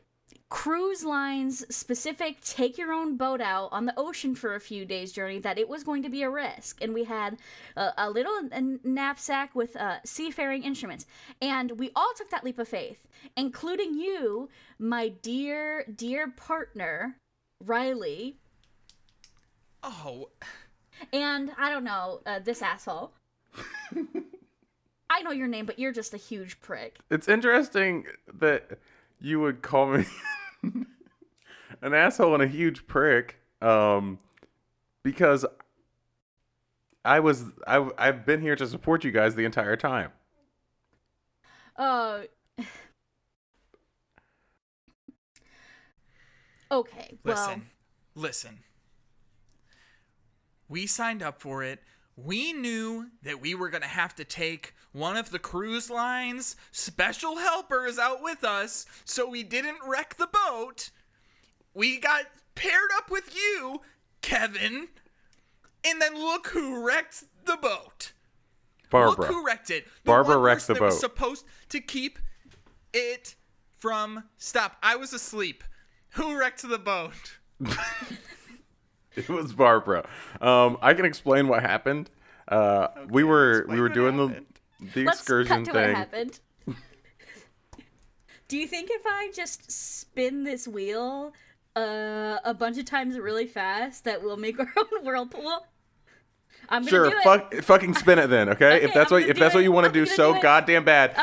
cruise 0.50 1.04
lines 1.04 1.64
specific 1.74 2.40
take 2.42 2.76
your 2.76 2.92
own 2.92 3.16
boat 3.16 3.40
out 3.40 3.68
on 3.72 3.86
the 3.86 3.94
ocean 3.96 4.34
for 4.34 4.54
a 4.54 4.60
few 4.60 4.84
days 4.84 5.12
journey 5.12 5.38
that 5.38 5.58
it 5.58 5.68
was 5.68 5.84
going 5.84 6.02
to 6.02 6.08
be 6.08 6.22
a 6.22 6.30
risk 6.30 6.82
and 6.82 6.92
we 6.92 7.04
had 7.04 7.38
a, 7.76 7.90
a 7.98 8.10
little 8.10 8.48
knapsack 8.84 9.54
with 9.54 9.76
uh, 9.76 9.96
seafaring 10.04 10.62
instruments 10.64 11.06
and 11.40 11.78
we 11.78 11.90
all 11.94 12.12
took 12.16 12.28
that 12.30 12.44
leap 12.44 12.58
of 12.58 12.68
faith 12.68 13.06
including 13.36 13.94
you 13.94 14.48
my 14.78 15.08
dear 15.08 15.84
dear 15.96 16.28
partner 16.28 17.16
riley 17.64 18.36
Oh, 19.82 20.28
and 21.12 21.52
I 21.58 21.70
don't 21.70 21.84
know, 21.84 22.20
uh, 22.26 22.40
this 22.40 22.62
asshole. 22.62 23.12
I 25.10 25.22
know 25.22 25.30
your 25.30 25.48
name, 25.48 25.66
but 25.66 25.78
you're 25.78 25.92
just 25.92 26.14
a 26.14 26.18
huge 26.18 26.60
prick. 26.60 26.98
It's 27.10 27.28
interesting 27.28 28.04
that 28.32 28.78
you 29.20 29.40
would 29.40 29.62
call 29.62 29.86
me 29.86 30.04
an 31.82 31.94
asshole 31.94 32.34
and 32.34 32.42
a 32.42 32.46
huge 32.46 32.86
prick, 32.86 33.36
um, 33.60 34.18
because 35.02 35.44
I 37.04 37.20
was 37.20 37.44
I 37.66 37.88
I've 37.98 38.26
been 38.26 38.40
here 38.40 38.56
to 38.56 38.66
support 38.66 39.04
you 39.04 39.10
guys 39.10 39.34
the 39.34 39.44
entire 39.44 39.76
time. 39.76 40.12
Uh. 41.76 42.22
Okay, 46.72 47.18
well, 47.24 47.34
listen, 47.34 47.66
listen. 48.14 48.58
We 50.68 50.86
signed 50.86 51.20
up 51.20 51.40
for 51.40 51.64
it. 51.64 51.80
We 52.24 52.52
knew 52.52 53.06
that 53.22 53.40
we 53.40 53.54
were 53.54 53.70
going 53.70 53.82
to 53.82 53.88
have 53.88 54.14
to 54.16 54.24
take 54.24 54.74
one 54.92 55.16
of 55.16 55.30
the 55.30 55.38
cruise 55.38 55.88
line's 55.88 56.56
special 56.70 57.36
helpers 57.36 57.98
out 57.98 58.22
with 58.22 58.44
us 58.44 58.84
so 59.04 59.28
we 59.28 59.42
didn't 59.42 59.78
wreck 59.86 60.16
the 60.16 60.28
boat. 60.28 60.90
We 61.72 61.98
got 61.98 62.24
paired 62.54 62.90
up 62.96 63.10
with 63.10 63.34
you, 63.34 63.80
Kevin. 64.22 64.88
And 65.84 66.02
then 66.02 66.14
look 66.14 66.48
who 66.48 66.84
wrecked 66.86 67.24
the 67.46 67.56
boat. 67.56 68.12
Barbara. 68.90 69.20
Look 69.20 69.26
who 69.28 69.46
wrecked 69.46 69.70
it. 69.70 69.84
The 69.84 69.90
Barbara 70.04 70.36
wrecked 70.38 70.66
the 70.66 70.74
that 70.74 70.82
was 70.82 70.94
boat. 70.94 71.00
supposed 71.00 71.44
to 71.70 71.80
keep 71.80 72.18
it 72.92 73.36
from 73.78 74.24
stop. 74.36 74.76
I 74.82 74.96
was 74.96 75.12
asleep. 75.12 75.64
Who 76.10 76.38
wrecked 76.38 76.68
the 76.68 76.78
boat? 76.78 77.38
It 79.28 79.32
was 79.32 79.52
Barbara. 79.52 80.08
Um, 80.40 80.78
I 80.82 80.94
can 80.94 81.04
explain 81.04 81.48
what 81.48 81.62
happened. 81.62 82.10
Uh, 82.48 82.88
we 83.08 83.22
were 83.24 83.64
we 83.68 83.80
were 83.80 83.88
doing 83.88 84.16
the 84.16 84.28
happened. 84.28 84.46
the 84.94 85.04
let's 85.04 85.18
excursion 85.20 85.64
cut 85.64 85.72
to 85.72 85.78
what 85.78 85.86
thing. 85.86 85.94
happened. 85.96 86.40
Do 88.48 88.56
you 88.58 88.66
think 88.66 88.90
if 88.92 89.02
I 89.06 89.30
just 89.34 89.70
spin 89.70 90.42
this 90.44 90.66
wheel 90.66 91.32
uh, 91.76 92.38
a 92.44 92.52
bunch 92.52 92.78
of 92.78 92.84
times 92.84 93.16
really 93.18 93.46
fast 93.46 94.04
that 94.04 94.22
we'll 94.22 94.36
make 94.36 94.58
our 94.60 94.66
own 94.76 95.04
whirlpool? 95.04 95.66
I'm 96.68 96.82
gonna 96.82 96.90
Sure, 96.90 97.10
do 97.10 97.16
it. 97.16 97.22
fuck, 97.24 97.54
fucking 97.62 97.94
spin 97.94 98.18
it 98.18 98.28
then, 98.28 98.48
okay? 98.50 98.76
Okay, 98.76 98.84
if 98.84 98.94
that's 98.94 99.10
I'm 99.12 99.20
what 99.20 99.28
if 99.28 99.34
do 99.36 99.40
that's 99.40 99.54
what 99.54 99.62
you 99.64 99.72
want 99.72 99.84
to 99.84 99.88
I'm 99.88 100.04
do 100.04 100.06
so 100.06 100.32
do 100.32 100.38
it. 100.38 100.42
goddamn 100.42 100.84
bad. 100.84 101.14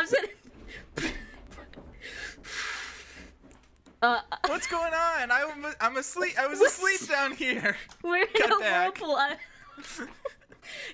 I'm 4.02 4.16
sitting. 4.18 4.32
uh, 4.32 4.38
What's 4.48 4.68
going 4.68 4.94
on? 4.94 5.32
I'm 5.32 5.66
I'm 5.82 5.98
asleep. 5.98 6.34
I 6.40 6.48
was 6.48 6.62
asleep 6.62 7.08
down 7.10 7.34
here. 7.34 7.76
we're 8.04 8.18
in 8.22 8.28
Cut 8.36 8.52
a 8.52 8.60
back. 8.60 9.00
whirlpool. 9.02 9.16
I- 9.16 9.38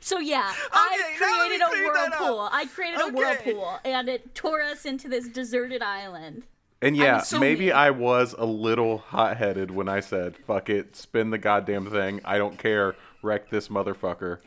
so 0.02 0.20
yeah, 0.20 0.52
I 0.72 1.00
Okay, 1.16 1.20
now 1.20 1.40
let 1.40 1.50
me 1.50 1.58
created 1.58 1.62
a 1.66 1.70
clear 1.70 1.94
that 1.94 2.14
up. 2.14 2.20
whirlpool. 2.20 2.50
I 2.52 2.66
created 2.66 3.02
a 3.02 3.08
whirlpool, 3.10 3.80
and 3.84 4.08
it 4.10 4.36
tore 4.36 4.62
us 4.62 4.86
into 4.86 5.08
this 5.08 5.28
deserted 5.28 5.82
island. 5.82 6.44
And 6.82 6.96
yeah, 6.98 7.20
so 7.22 7.40
maybe 7.40 7.66
mean. 7.68 7.74
I 7.74 7.90
was 7.92 8.36
a 8.38 8.46
little 8.46 8.98
hot 9.00 9.38
headed 9.38 9.72
when 9.72 9.88
I 9.88 10.02
said, 10.02 10.36
fuck 10.36 10.70
it, 10.70 10.96
spin 10.98 11.30
the 11.32 11.38
goddamn 11.38 11.90
thing. 11.90 12.20
I 12.26 12.38
don't 12.38 12.58
care. 12.60 12.96
Wreck 13.22 13.50
this 13.50 13.70
motherfucker. 13.70 14.40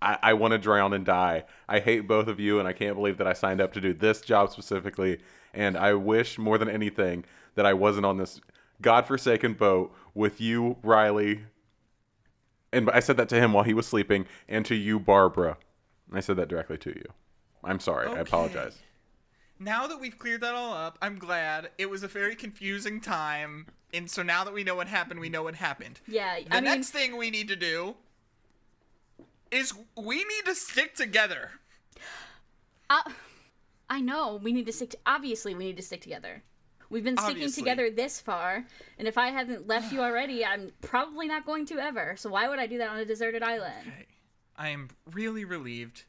I, 0.00 0.16
I 0.22 0.32
want 0.34 0.52
to 0.52 0.58
drown 0.58 0.92
and 0.94 1.04
die. 1.04 1.44
I 1.68 1.80
hate 1.80 2.06
both 2.06 2.28
of 2.28 2.38
you, 2.38 2.58
and 2.60 2.68
I 2.68 2.72
can't 2.72 2.94
believe 2.94 3.18
that 3.18 3.26
I 3.26 3.32
signed 3.32 3.60
up 3.60 3.72
to 3.74 3.80
do 3.80 3.92
this 3.92 4.20
job 4.20 4.50
specifically. 4.52 5.18
And 5.52 5.76
I 5.76 5.94
wish 5.94 6.38
more 6.38 6.56
than 6.58 6.70
anything 6.70 7.24
that 7.54 7.66
I 7.66 7.74
wasn't 7.74 8.06
on 8.06 8.16
this 8.16 8.40
godforsaken 8.82 9.54
boat 9.54 9.94
with 10.14 10.40
you, 10.40 10.76
Riley. 10.82 11.42
And 12.72 12.90
I 12.90 13.00
said 13.00 13.16
that 13.16 13.28
to 13.30 13.36
him 13.36 13.52
while 13.52 13.64
he 13.64 13.74
was 13.74 13.86
sleeping, 13.86 14.26
and 14.48 14.64
to 14.66 14.74
you, 14.74 15.00
Barbara. 15.00 15.56
I 16.12 16.20
said 16.20 16.36
that 16.36 16.48
directly 16.48 16.78
to 16.78 16.90
you. 16.90 17.04
I'm 17.62 17.80
sorry. 17.80 18.08
I 18.08 18.20
apologize. 18.20 18.78
Now 19.58 19.86
that 19.86 20.00
we've 20.00 20.18
cleared 20.18 20.40
that 20.40 20.54
all 20.54 20.72
up, 20.72 20.96
I'm 21.02 21.18
glad. 21.18 21.70
It 21.76 21.90
was 21.90 22.02
a 22.02 22.08
very 22.08 22.34
confusing 22.34 23.00
time, 23.00 23.66
and 23.92 24.10
so 24.10 24.22
now 24.22 24.44
that 24.44 24.54
we 24.54 24.64
know 24.64 24.74
what 24.74 24.88
happened, 24.88 25.20
we 25.20 25.28
know 25.28 25.42
what 25.42 25.54
happened. 25.54 26.00
Yeah, 26.08 26.38
The 26.40 26.46
I 26.50 26.54
mean, 26.56 26.64
next 26.64 26.90
thing 26.90 27.16
we 27.16 27.30
need 27.30 27.48
to 27.48 27.56
do 27.56 27.96
is 29.50 29.74
we 29.96 30.16
need 30.16 30.44
to 30.46 30.54
stick 30.54 30.94
together. 30.94 31.50
I, 32.88 33.12
I 33.88 34.00
know 34.00 34.40
we 34.42 34.52
need 34.52 34.66
to 34.66 34.72
stick. 34.72 34.90
To, 34.90 34.98
obviously, 35.04 35.54
we 35.54 35.66
need 35.66 35.76
to 35.76 35.82
stick 35.82 36.00
together. 36.00 36.42
We've 36.90 37.04
been 37.04 37.16
sticking 37.16 37.36
Obviously. 37.36 37.62
together 37.62 37.90
this 37.90 38.20
far, 38.20 38.64
and 38.98 39.06
if 39.06 39.16
I 39.16 39.28
haven't 39.28 39.68
left 39.68 39.92
you 39.92 40.00
already, 40.02 40.44
I'm 40.44 40.72
probably 40.82 41.28
not 41.28 41.46
going 41.46 41.64
to 41.66 41.78
ever. 41.78 42.16
So 42.16 42.30
why 42.30 42.48
would 42.48 42.58
I 42.58 42.66
do 42.66 42.78
that 42.78 42.90
on 42.90 42.98
a 42.98 43.04
deserted 43.04 43.42
island? 43.42 43.86
Okay. 43.86 44.06
I 44.56 44.68
am 44.68 44.88
really 45.12 45.44
relieved 45.44 46.04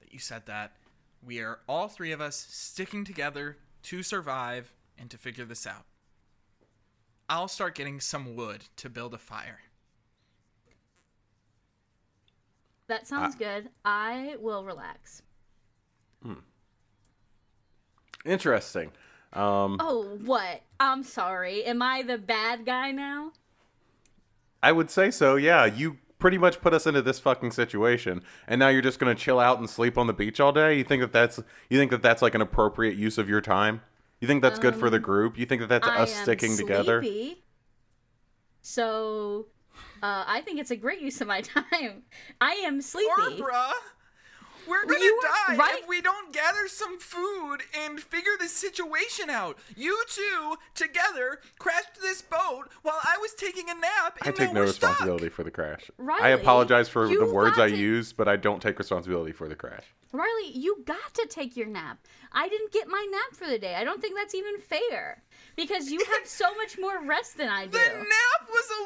that 0.00 0.12
you 0.12 0.18
said 0.18 0.46
that. 0.46 0.72
We 1.24 1.40
are 1.40 1.60
all 1.68 1.88
three 1.88 2.12
of 2.12 2.20
us 2.20 2.36
sticking 2.48 3.04
together 3.04 3.56
to 3.84 4.02
survive 4.02 4.72
and 4.98 5.10
to 5.10 5.18
figure 5.18 5.44
this 5.44 5.66
out. 5.66 5.84
I'll 7.28 7.48
start 7.48 7.74
getting 7.74 7.98
some 7.98 8.36
wood 8.36 8.62
to 8.76 8.88
build 8.88 9.14
a 9.14 9.18
fire. 9.18 9.60
That 12.88 13.08
sounds 13.08 13.34
good. 13.34 13.70
I 13.84 14.36
will 14.38 14.64
relax. 14.64 15.22
Hmm. 16.22 16.34
Interesting. 18.24 18.92
Um, 19.36 19.76
Oh, 19.80 20.18
what? 20.24 20.62
I'm 20.80 21.02
sorry. 21.02 21.64
Am 21.64 21.82
I 21.82 22.02
the 22.02 22.18
bad 22.18 22.64
guy 22.66 22.90
now? 22.90 23.32
I 24.62 24.72
would 24.72 24.90
say 24.90 25.10
so. 25.10 25.36
Yeah, 25.36 25.64
you 25.66 25.98
pretty 26.18 26.38
much 26.38 26.60
put 26.60 26.72
us 26.72 26.86
into 26.86 27.02
this 27.02 27.18
fucking 27.20 27.50
situation, 27.52 28.22
and 28.48 28.58
now 28.58 28.68
you're 28.68 28.82
just 28.82 28.98
gonna 28.98 29.14
chill 29.14 29.38
out 29.38 29.58
and 29.58 29.68
sleep 29.68 29.98
on 29.98 30.06
the 30.06 30.12
beach 30.14 30.40
all 30.40 30.52
day. 30.52 30.76
You 30.78 30.84
think 30.84 31.02
that 31.02 31.12
that's 31.12 31.38
you 31.68 31.78
think 31.78 31.90
that 31.90 32.02
that's 32.02 32.22
like 32.22 32.34
an 32.34 32.40
appropriate 32.40 32.96
use 32.96 33.18
of 33.18 33.28
your 33.28 33.40
time? 33.40 33.82
You 34.20 34.26
think 34.26 34.40
that's 34.42 34.58
good 34.58 34.74
for 34.74 34.88
the 34.88 34.98
group? 34.98 35.38
You 35.38 35.44
think 35.44 35.60
that 35.60 35.68
that's 35.68 35.86
Um, 35.86 35.92
I 35.94 35.98
us 35.98 36.16
am 36.16 36.22
sticking 36.22 36.56
together? 36.56 37.04
So, 38.62 39.46
uh, 40.02 40.24
I 40.26 40.40
think 40.40 40.58
it's 40.58 40.70
a 40.70 40.76
great 40.76 41.00
use 41.00 41.20
of 41.20 41.28
my 41.28 41.40
time. 41.42 42.02
I 42.40 42.52
am 42.64 42.80
sleepy. 42.80 43.10
Barbara, 43.38 43.70
We're 44.66 44.84
gonna 44.84 45.00
You 45.00 45.20
die 45.46 45.56
right? 45.56 45.78
if 45.82 45.88
we 45.88 46.00
don't 46.00 46.32
gather 46.32 46.66
some 46.68 46.98
food 46.98 47.58
and 47.84 48.00
figure 48.00 48.32
this 48.38 48.52
situation 48.52 49.30
out. 49.30 49.58
You 49.76 50.02
two 50.08 50.56
together 50.74 51.40
crashed 51.58 52.00
this 52.00 52.22
boat 52.22 52.68
while 52.82 52.98
I 53.02 53.16
was 53.20 53.32
taking 53.34 53.70
a 53.70 53.74
nap. 53.74 54.18
I 54.22 54.30
take 54.30 54.52
no 54.52 54.60
we're 54.62 54.66
stuck. 54.68 54.90
responsibility 54.90 55.28
for 55.28 55.44
the 55.44 55.50
crash. 55.50 55.90
Riley, 55.98 56.22
I 56.22 56.28
apologize 56.30 56.88
for 56.88 57.06
the 57.08 57.24
words 57.32 57.58
I 57.58 57.68
to- 57.70 57.76
used, 57.76 58.16
but 58.16 58.28
I 58.28 58.36
don't 58.36 58.60
take 58.60 58.78
responsibility 58.78 59.32
for 59.32 59.48
the 59.48 59.54
crash. 59.56 59.84
Riley, 60.12 60.50
you 60.52 60.82
got 60.86 61.14
to 61.14 61.26
take 61.28 61.56
your 61.56 61.66
nap. 61.66 61.98
I 62.32 62.48
didn't 62.48 62.72
get 62.72 62.88
my 62.88 63.06
nap 63.10 63.36
for 63.38 63.46
the 63.46 63.58
day. 63.58 63.74
I 63.74 63.84
don't 63.84 64.00
think 64.00 64.16
that's 64.16 64.34
even 64.34 64.58
fair. 64.60 65.22
Because 65.56 65.90
you 65.90 65.98
have 65.98 66.26
so 66.26 66.54
much 66.56 66.76
more 66.78 67.02
rest 67.04 67.38
than 67.38 67.48
I 67.48 67.64
do. 67.64 67.72
The 67.72 67.78
nap 67.78 68.48
was 68.50 68.68
a 68.70 68.82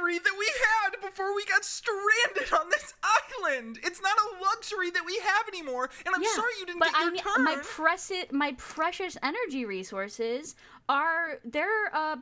luxury 0.00 0.18
that 0.18 0.32
we 0.38 0.46
had 0.46 1.00
before 1.02 1.34
we 1.36 1.44
got 1.44 1.64
stranded 1.64 2.52
on 2.58 2.70
this 2.70 2.94
island. 3.42 3.78
It's 3.82 4.00
not 4.00 4.16
a 4.16 4.42
luxury 4.42 4.90
that 4.90 5.02
we 5.04 5.18
have 5.18 5.46
anymore. 5.48 5.90
And 6.06 6.14
I'm 6.14 6.22
Yeah, 6.22 6.28
sorry 6.34 6.52
you 6.60 6.66
didn't 6.66 6.78
but 6.80 6.92
get 6.92 7.00
your 7.00 7.08
I 7.08 7.12
mean, 7.12 7.22
turn. 7.22 7.44
my 7.44 7.56
preci- 7.56 8.32
my 8.32 8.52
precious 8.56 9.18
energy 9.22 9.64
resources 9.66 10.56
are 10.88 11.40
they're 11.44 11.94
uh 11.94 12.16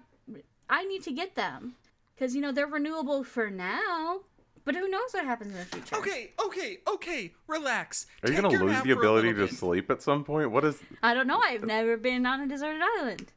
I 0.68 0.84
need 0.84 1.02
to 1.04 1.12
get 1.12 1.34
them 1.36 1.74
because 2.14 2.34
you 2.34 2.40
know 2.40 2.50
they're 2.52 2.66
renewable 2.66 3.24
for 3.24 3.50
now, 3.50 4.20
but 4.64 4.74
who 4.74 4.88
knows 4.88 5.12
what 5.12 5.24
happens 5.24 5.52
in 5.52 5.58
the 5.58 5.64
future? 5.66 5.96
Okay, 5.96 6.32
okay, 6.44 6.78
okay. 6.88 7.32
Relax. 7.46 8.06
Are 8.24 8.30
you 8.30 8.40
gonna 8.40 8.48
lose 8.64 8.82
the 8.82 8.92
ability 8.92 9.32
to 9.34 9.46
bit. 9.46 9.54
sleep 9.54 9.90
at 9.90 10.02
some 10.02 10.24
point? 10.24 10.50
What 10.50 10.64
is? 10.64 10.78
I 11.02 11.14
don't 11.14 11.26
know. 11.26 11.38
I've 11.38 11.64
never 11.64 11.96
been 11.96 12.24
on 12.26 12.40
a 12.40 12.46
deserted 12.48 12.80
island. 12.98 13.32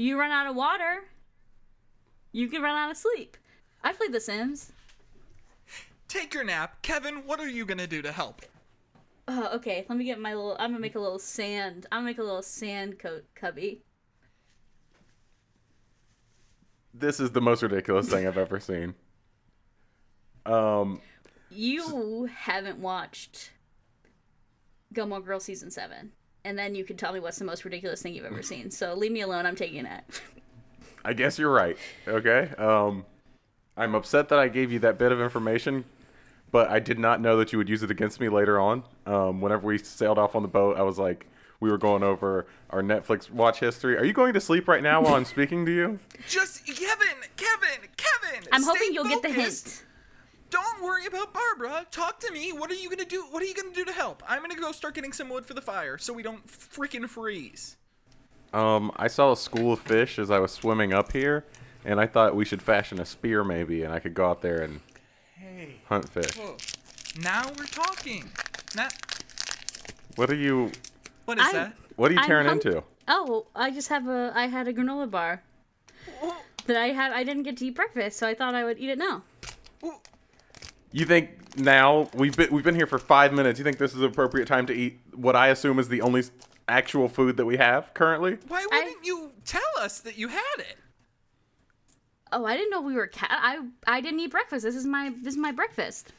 You 0.00 0.18
run 0.18 0.30
out 0.30 0.46
of 0.46 0.56
water, 0.56 1.04
you 2.32 2.48
can 2.48 2.62
run 2.62 2.74
out 2.74 2.90
of 2.90 2.96
sleep. 2.96 3.36
I 3.84 3.92
played 3.92 4.12
The 4.12 4.20
Sims. 4.20 4.72
Take 6.08 6.32
your 6.32 6.42
nap, 6.42 6.80
Kevin. 6.80 7.26
What 7.26 7.38
are 7.38 7.48
you 7.48 7.66
gonna 7.66 7.86
do 7.86 8.00
to 8.00 8.10
help? 8.10 8.40
Oh, 9.28 9.54
okay. 9.56 9.84
Let 9.90 9.98
me 9.98 10.06
get 10.06 10.18
my 10.18 10.34
little. 10.34 10.56
I'm 10.58 10.70
gonna 10.70 10.80
make 10.80 10.94
a 10.94 11.00
little 11.00 11.18
sand. 11.18 11.84
I'm 11.92 11.98
gonna 11.98 12.06
make 12.06 12.18
a 12.18 12.22
little 12.22 12.40
sand 12.40 12.98
coat 12.98 13.26
cubby. 13.34 13.82
This 16.94 17.20
is 17.20 17.32
the 17.32 17.42
most 17.42 17.62
ridiculous 17.62 18.08
thing 18.08 18.26
I've 18.26 18.38
ever 18.38 18.58
seen. 18.58 18.94
Um, 20.46 21.02
You 21.50 22.24
haven't 22.24 22.78
watched 22.78 23.50
Gilmore 24.94 25.20
Girls 25.20 25.44
season 25.44 25.70
seven, 25.70 26.12
and 26.44 26.58
then 26.58 26.74
you 26.74 26.84
can 26.84 26.96
tell 26.96 27.12
me 27.12 27.20
what's 27.20 27.38
the 27.38 27.44
most 27.44 27.64
ridiculous 27.64 28.02
thing 28.02 28.14
you've 28.14 28.24
ever 28.24 28.42
seen. 28.42 28.70
So 28.70 28.94
leave 28.94 29.12
me 29.12 29.20
alone. 29.20 29.46
I'm 29.46 29.56
taking 29.56 29.86
it. 29.86 30.02
I 31.04 31.12
guess 31.12 31.38
you're 31.38 31.52
right. 31.52 31.76
Okay. 32.06 32.50
Um, 32.58 33.04
I'm 33.76 33.94
upset 33.94 34.28
that 34.28 34.38
I 34.38 34.48
gave 34.48 34.70
you 34.70 34.78
that 34.80 34.98
bit 34.98 35.12
of 35.12 35.20
information, 35.20 35.84
but 36.50 36.68
I 36.68 36.78
did 36.78 36.98
not 36.98 37.20
know 37.20 37.36
that 37.38 37.52
you 37.52 37.58
would 37.58 37.68
use 37.68 37.82
it 37.82 37.90
against 37.90 38.20
me 38.20 38.28
later 38.28 38.60
on. 38.60 38.82
Um, 39.06 39.40
whenever 39.40 39.66
we 39.66 39.78
sailed 39.78 40.18
off 40.18 40.34
on 40.34 40.42
the 40.42 40.48
boat, 40.48 40.76
I 40.76 40.82
was 40.82 40.98
like, 40.98 41.26
we 41.60 41.70
were 41.70 41.78
going 41.78 42.02
over 42.02 42.46
our 42.70 42.82
Netflix 42.82 43.30
watch 43.30 43.60
history. 43.60 43.96
Are 43.96 44.04
you 44.04 44.12
going 44.12 44.32
to 44.32 44.40
sleep 44.40 44.66
right 44.66 44.82
now 44.82 45.02
while 45.02 45.14
I'm 45.14 45.26
speaking 45.26 45.66
to 45.66 45.72
you? 45.72 45.98
Just 46.28 46.66
Kevin, 46.66 47.08
Kevin, 47.36 47.88
Kevin. 47.96 48.48
I'm 48.50 48.62
stay 48.62 48.72
hoping 48.72 48.94
you'll 48.94 49.04
get 49.04 49.22
the 49.22 49.28
hint. 49.28 49.84
Don't 50.50 50.82
worry 50.82 51.06
about 51.06 51.32
Barbara. 51.32 51.86
Talk 51.90 52.18
to 52.20 52.32
me. 52.32 52.52
What 52.52 52.70
are 52.70 52.74
you 52.74 52.90
gonna 52.90 53.04
do? 53.04 53.24
What 53.30 53.42
are 53.42 53.46
you 53.46 53.54
gonna 53.54 53.72
do 53.74 53.84
to 53.84 53.92
help? 53.92 54.22
I'm 54.28 54.40
gonna 54.42 54.56
go 54.56 54.72
start 54.72 54.94
getting 54.94 55.12
some 55.12 55.28
wood 55.28 55.46
for 55.46 55.54
the 55.54 55.60
fire 55.62 55.96
so 55.98 56.12
we 56.12 56.22
don't 56.22 56.44
freaking 56.46 57.08
freeze. 57.08 57.76
Um, 58.52 58.90
I 58.96 59.06
saw 59.06 59.32
a 59.32 59.36
school 59.36 59.72
of 59.72 59.80
fish 59.80 60.18
as 60.18 60.30
I 60.30 60.40
was 60.40 60.50
swimming 60.50 60.92
up 60.92 61.12
here, 61.12 61.44
and 61.84 62.00
I 62.00 62.06
thought 62.06 62.34
we 62.34 62.44
should 62.44 62.60
fashion 62.60 63.00
a 63.00 63.04
spear 63.06 63.44
maybe, 63.44 63.84
and 63.84 63.92
I 63.92 64.00
could 64.00 64.12
go 64.14 64.28
out 64.28 64.42
there 64.42 64.60
and 64.62 64.80
Hey. 65.36 65.76
hunt 65.88 66.08
fish. 66.08 66.36
Whoa. 66.36 66.56
Now 67.20 67.44
we're 67.56 67.66
talking. 67.66 68.30
Now, 68.74 68.88
What 70.16 70.30
are 70.30 70.34
you? 70.34 70.72
what 71.26 71.38
is 71.38 71.44
I- 71.46 71.52
that? 71.52 71.76
What 71.96 72.10
are 72.10 72.14
you 72.14 72.22
tearing 72.22 72.46
hung- 72.46 72.56
into? 72.56 72.82
Oh, 73.06 73.46
I 73.54 73.70
just 73.70 73.88
have 73.88 74.08
a. 74.08 74.32
I 74.34 74.46
had 74.48 74.66
a 74.66 74.72
granola 74.72 75.08
bar 75.10 75.42
that 76.66 76.76
I 76.76 76.88
had. 76.88 77.12
I 77.12 77.22
didn't 77.24 77.42
get 77.44 77.56
to 77.58 77.66
eat 77.66 77.74
breakfast, 77.76 78.18
so 78.18 78.26
I 78.26 78.34
thought 78.34 78.54
I 78.54 78.64
would 78.64 78.78
eat 78.78 78.88
it 78.90 78.98
now. 78.98 79.22
Ooh, 79.84 79.94
You 80.92 81.04
think 81.06 81.56
now 81.58 82.08
we've 82.14 82.36
been 82.36 82.50
we've 82.52 82.64
been 82.64 82.74
here 82.74 82.86
for 82.86 82.98
five 82.98 83.32
minutes? 83.32 83.58
You 83.58 83.64
think 83.64 83.78
this 83.78 83.92
is 83.92 83.98
the 84.00 84.06
appropriate 84.06 84.46
time 84.46 84.66
to 84.66 84.72
eat 84.74 85.00
what 85.14 85.36
I 85.36 85.48
assume 85.48 85.78
is 85.78 85.88
the 85.88 86.02
only 86.02 86.24
actual 86.68 87.08
food 87.08 87.36
that 87.36 87.46
we 87.46 87.56
have 87.56 87.94
currently? 87.94 88.38
Why 88.48 88.66
I- 88.70 88.78
wouldn't 88.84 89.04
you 89.04 89.32
tell 89.44 89.62
us 89.80 90.00
that 90.00 90.16
you 90.18 90.28
had 90.28 90.58
it? 90.58 90.76
Oh, 92.32 92.44
I 92.44 92.56
didn't 92.56 92.70
know 92.70 92.80
we 92.80 92.94
were 92.94 93.06
cat. 93.08 93.30
I 93.32 93.60
I 93.86 94.00
didn't 94.00 94.20
eat 94.20 94.30
breakfast. 94.30 94.64
This 94.64 94.76
is 94.76 94.86
my 94.86 95.12
this 95.22 95.34
is 95.34 95.38
my 95.38 95.52
breakfast. 95.52 96.12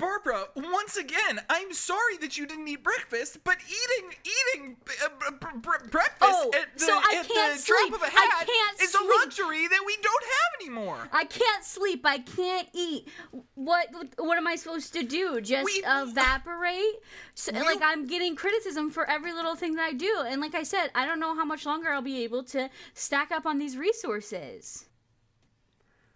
Barbara, 0.00 0.46
once 0.56 0.96
again, 0.96 1.40
I'm 1.50 1.72
sorry 1.72 2.16
that 2.22 2.38
you 2.38 2.46
didn't 2.46 2.66
eat 2.68 2.82
breakfast, 2.82 3.38
but 3.44 3.58
eating 3.68 4.18
eating 4.24 4.76
uh, 5.04 5.08
b- 5.20 5.36
b- 5.40 5.46
b- 5.62 5.88
breakfast 5.90 6.16
Oh, 6.22 6.50
at 6.54 6.74
the, 6.78 6.84
so 6.84 6.92
I 6.94 7.16
at 7.20 7.28
can't 7.28 7.56
the 7.56 7.62
sleep. 7.62 7.90
drop 7.90 8.02
of 8.02 8.08
a 8.08 8.16
I 8.16 8.20
hat 8.20 8.82
is 8.82 8.94
a 8.94 9.04
luxury 9.22 9.68
that 9.68 9.80
we 9.86 9.96
don't 10.02 10.24
have 10.24 10.60
anymore. 10.62 11.08
I 11.12 11.24
can't 11.24 11.64
sleep. 11.64 12.00
I 12.06 12.18
can't 12.18 12.68
eat. 12.72 13.08
What 13.54 13.88
what 14.18 14.38
am 14.38 14.46
I 14.46 14.56
supposed 14.56 14.92
to 14.94 15.02
do? 15.02 15.40
Just 15.42 15.64
We- 15.66 15.82
evaporate? 15.86 16.96
So, 17.34 17.52
We- 17.52 17.60
like 17.60 17.82
I'm 17.82 18.06
getting 18.06 18.34
criticism 18.36 18.90
for 18.90 19.08
every 19.08 19.32
little 19.32 19.54
thing 19.54 19.74
that 19.74 19.84
I 19.86 19.92
do, 19.92 20.24
and 20.26 20.40
like 20.40 20.54
I 20.54 20.62
said, 20.62 20.90
I 20.94 21.04
don't 21.06 21.20
know 21.20 21.34
how 21.34 21.44
much 21.44 21.66
longer 21.66 21.90
I'll 21.90 22.00
be 22.02 22.24
able 22.24 22.42
to 22.44 22.70
stack 22.94 23.30
up 23.30 23.44
on 23.46 23.58
these 23.58 23.76
resources. 23.76 24.86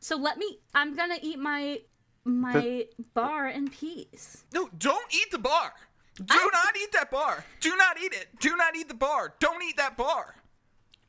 So 0.00 0.16
let 0.16 0.38
me. 0.38 0.58
I'm 0.74 0.94
gonna 0.96 1.18
eat 1.22 1.38
my 1.38 1.80
my 2.24 2.86
bar 3.12 3.48
in 3.48 3.68
peace. 3.68 4.44
No, 4.52 4.68
don't 4.78 5.12
eat 5.14 5.30
the 5.30 5.38
bar. 5.38 5.72
Do 6.16 6.24
I- 6.30 6.50
not 6.52 6.76
eat 6.80 6.92
that 6.92 7.10
bar. 7.10 7.44
Do 7.60 7.74
not 7.76 8.00
eat 8.02 8.12
it. 8.12 8.28
Do 8.40 8.56
not 8.56 8.76
eat 8.76 8.88
the 8.88 8.94
bar. 8.94 9.34
Don't 9.40 9.62
eat 9.62 9.76
that 9.76 9.96
bar. 9.96 10.36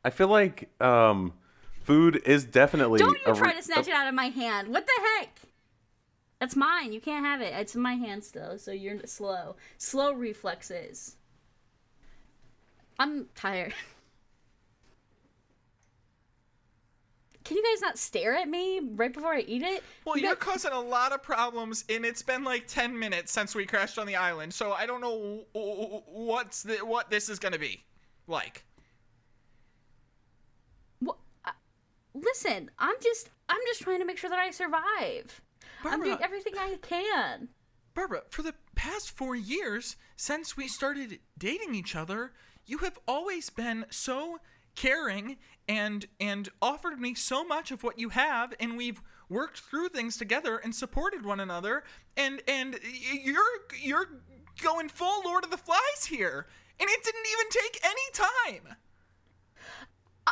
I 0.04 0.10
feel 0.10 0.28
like 0.28 0.70
um, 0.82 1.34
food 1.84 2.22
is 2.26 2.46
definitely. 2.46 3.00
Don't 3.00 3.18
you 3.26 3.34
a 3.34 3.36
try 3.36 3.50
re- 3.50 3.56
to 3.56 3.64
snatch 3.64 3.88
it 3.88 3.94
out 3.94 4.08
of 4.08 4.14
my 4.14 4.26
hand. 4.30 4.68
What 4.70 4.86
the 4.86 4.94
heck? 5.20 5.40
That's 6.40 6.56
mine. 6.56 6.92
You 6.92 7.00
can't 7.02 7.26
have 7.26 7.42
it. 7.42 7.54
It's 7.54 7.76
in 7.76 7.82
my 7.82 7.94
hand 7.96 8.24
still, 8.24 8.58
so 8.58 8.72
you're 8.72 9.00
slow. 9.06 9.56
Slow 9.78 10.12
reflexes. 10.14 11.16
I'm 13.00 13.28
tired. 13.36 13.74
Can 17.46 17.56
you 17.58 17.64
guys 17.64 17.80
not 17.82 17.98
stare 17.98 18.36
at 18.36 18.50
me 18.50 18.82
right 18.96 19.14
before 19.14 19.34
I 19.34 19.42
eat 19.42 19.62
it? 19.62 19.84
Well, 20.04 20.18
You 20.18 20.24
you're 20.24 20.36
got- 20.36 20.40
causing 20.54 20.72
a 20.74 20.80
lot 20.80 21.12
of 21.14 21.22
problems, 21.24 21.86
and 21.90 22.04
it's 22.06 22.22
been 22.24 22.44
like 22.44 22.68
ten 22.68 22.98
minutes 22.98 23.32
since 23.32 23.56
we 23.56 23.66
crashed 23.66 23.98
on 23.98 24.08
the 24.08 24.16
island. 24.16 24.54
So 24.54 24.74
I 24.74 24.86
don't 24.86 25.00
know 25.00 25.46
what's 25.54 26.64
the 26.64 26.78
what 26.78 27.10
this 27.10 27.30
is 27.30 27.40
gonna 27.40 27.60
be 27.60 27.86
like. 28.28 28.66
Wha- 31.02 31.16
I- 31.46 31.52
Listen, 32.14 32.72
I'm 32.80 32.96
just 33.02 33.30
I'm 33.48 33.62
just 33.68 33.82
trying 33.82 34.00
to 34.00 34.06
make 34.06 34.18
sure 34.18 34.30
that 34.30 34.40
I 34.40 34.50
survive. 34.52 35.42
I'm 35.84 36.02
doing 36.02 36.18
everything 36.22 36.54
I 36.58 36.78
can. 36.82 37.50
Barbara, 37.94 38.24
for 38.30 38.42
the 38.42 38.56
past 38.74 39.12
four 39.12 39.36
years 39.36 39.96
since 40.16 40.58
we 40.58 40.68
started 40.68 41.20
dating 41.38 41.76
each 41.76 41.96
other, 41.96 42.34
you 42.66 42.80
have 42.80 42.98
always 43.08 43.52
been 43.52 43.86
so 43.92 44.40
caring 44.76 45.38
and 45.68 46.06
and 46.20 46.50
offered 46.62 47.00
me 47.00 47.16
so 47.16 47.44
much 47.44 47.72
of 47.72 47.84
what 47.84 47.98
you 47.98 48.10
have, 48.10 48.54
and 48.60 48.78
we've 48.78 49.02
worked 49.30 49.60
through 49.60 49.90
things 49.90 50.18
together 50.18 50.58
and 50.58 50.76
supported 50.76 51.26
one 51.26 51.40
another. 51.40 51.84
And 52.16 52.42
and 52.48 52.80
you're 53.24 53.44
you're 53.82 54.10
going 54.62 54.90
full 54.90 55.24
Lord 55.24 55.44
of 55.44 55.52
the 55.52 55.58
Flies 55.58 56.06
here, 56.08 56.48
and 56.80 56.90
it 56.90 57.04
didn't 57.04 57.26
even 57.34 57.50
take 57.50 57.80
any 57.84 58.02
time. 58.14 58.76
Uh, 60.28 60.32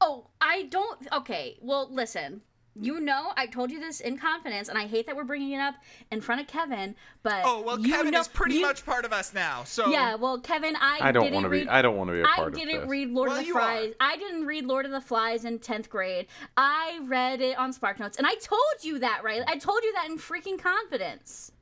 oh, 0.00 0.28
I 0.40 0.64
don't. 0.64 1.06
Okay, 1.12 1.58
well, 1.60 1.88
listen. 1.90 2.42
You 2.78 3.00
know, 3.00 3.32
I 3.36 3.46
told 3.46 3.70
you 3.70 3.80
this 3.80 4.00
in 4.00 4.18
confidence, 4.18 4.68
and 4.68 4.76
I 4.76 4.86
hate 4.86 5.06
that 5.06 5.16
we're 5.16 5.24
bringing 5.24 5.52
it 5.52 5.58
up 5.60 5.76
in 6.10 6.20
front 6.20 6.42
of 6.42 6.46
Kevin. 6.46 6.94
But 7.22 7.42
Oh 7.44 7.62
well, 7.62 7.80
you 7.80 7.90
Kevin 7.92 8.12
know, 8.12 8.20
is 8.20 8.28
pretty 8.28 8.56
you- 8.56 8.62
much 8.62 8.84
part 8.84 9.04
of 9.06 9.12
us 9.14 9.32
now. 9.32 9.64
So 9.64 9.88
Yeah, 9.88 10.14
well, 10.16 10.38
Kevin, 10.40 10.76
I, 10.76 10.98
I 11.00 11.12
don't 11.12 11.32
want 11.32 11.44
to 11.44 11.50
be. 11.50 11.66
I 11.68 11.80
don't 11.80 11.96
want 11.96 12.08
to 12.08 12.12
be 12.14 12.20
a 12.20 12.24
I 12.26 12.36
part 12.36 12.48
of 12.48 12.54
didn't 12.58 12.80
this. 12.82 12.88
read 12.90 13.10
Lord 13.10 13.30
Well, 13.30 13.38
of 13.40 13.46
the 13.46 13.50
Flies. 13.52 13.90
are. 13.90 13.94
I 14.00 14.16
didn't 14.18 14.44
read 14.46 14.64
Lord 14.66 14.84
of 14.84 14.90
the 14.92 15.00
Flies 15.00 15.44
in 15.46 15.58
tenth 15.58 15.88
grade. 15.88 16.26
I 16.56 17.00
read 17.04 17.40
it 17.40 17.56
on 17.58 17.72
Spark 17.72 17.98
Notes, 17.98 18.18
and 18.18 18.26
I 18.26 18.34
told 18.34 18.60
you 18.82 18.98
that, 18.98 19.22
right? 19.24 19.42
I 19.46 19.56
told 19.56 19.82
you 19.82 19.92
that 19.94 20.08
in 20.10 20.18
freaking 20.18 20.58
confidence. 20.58 21.52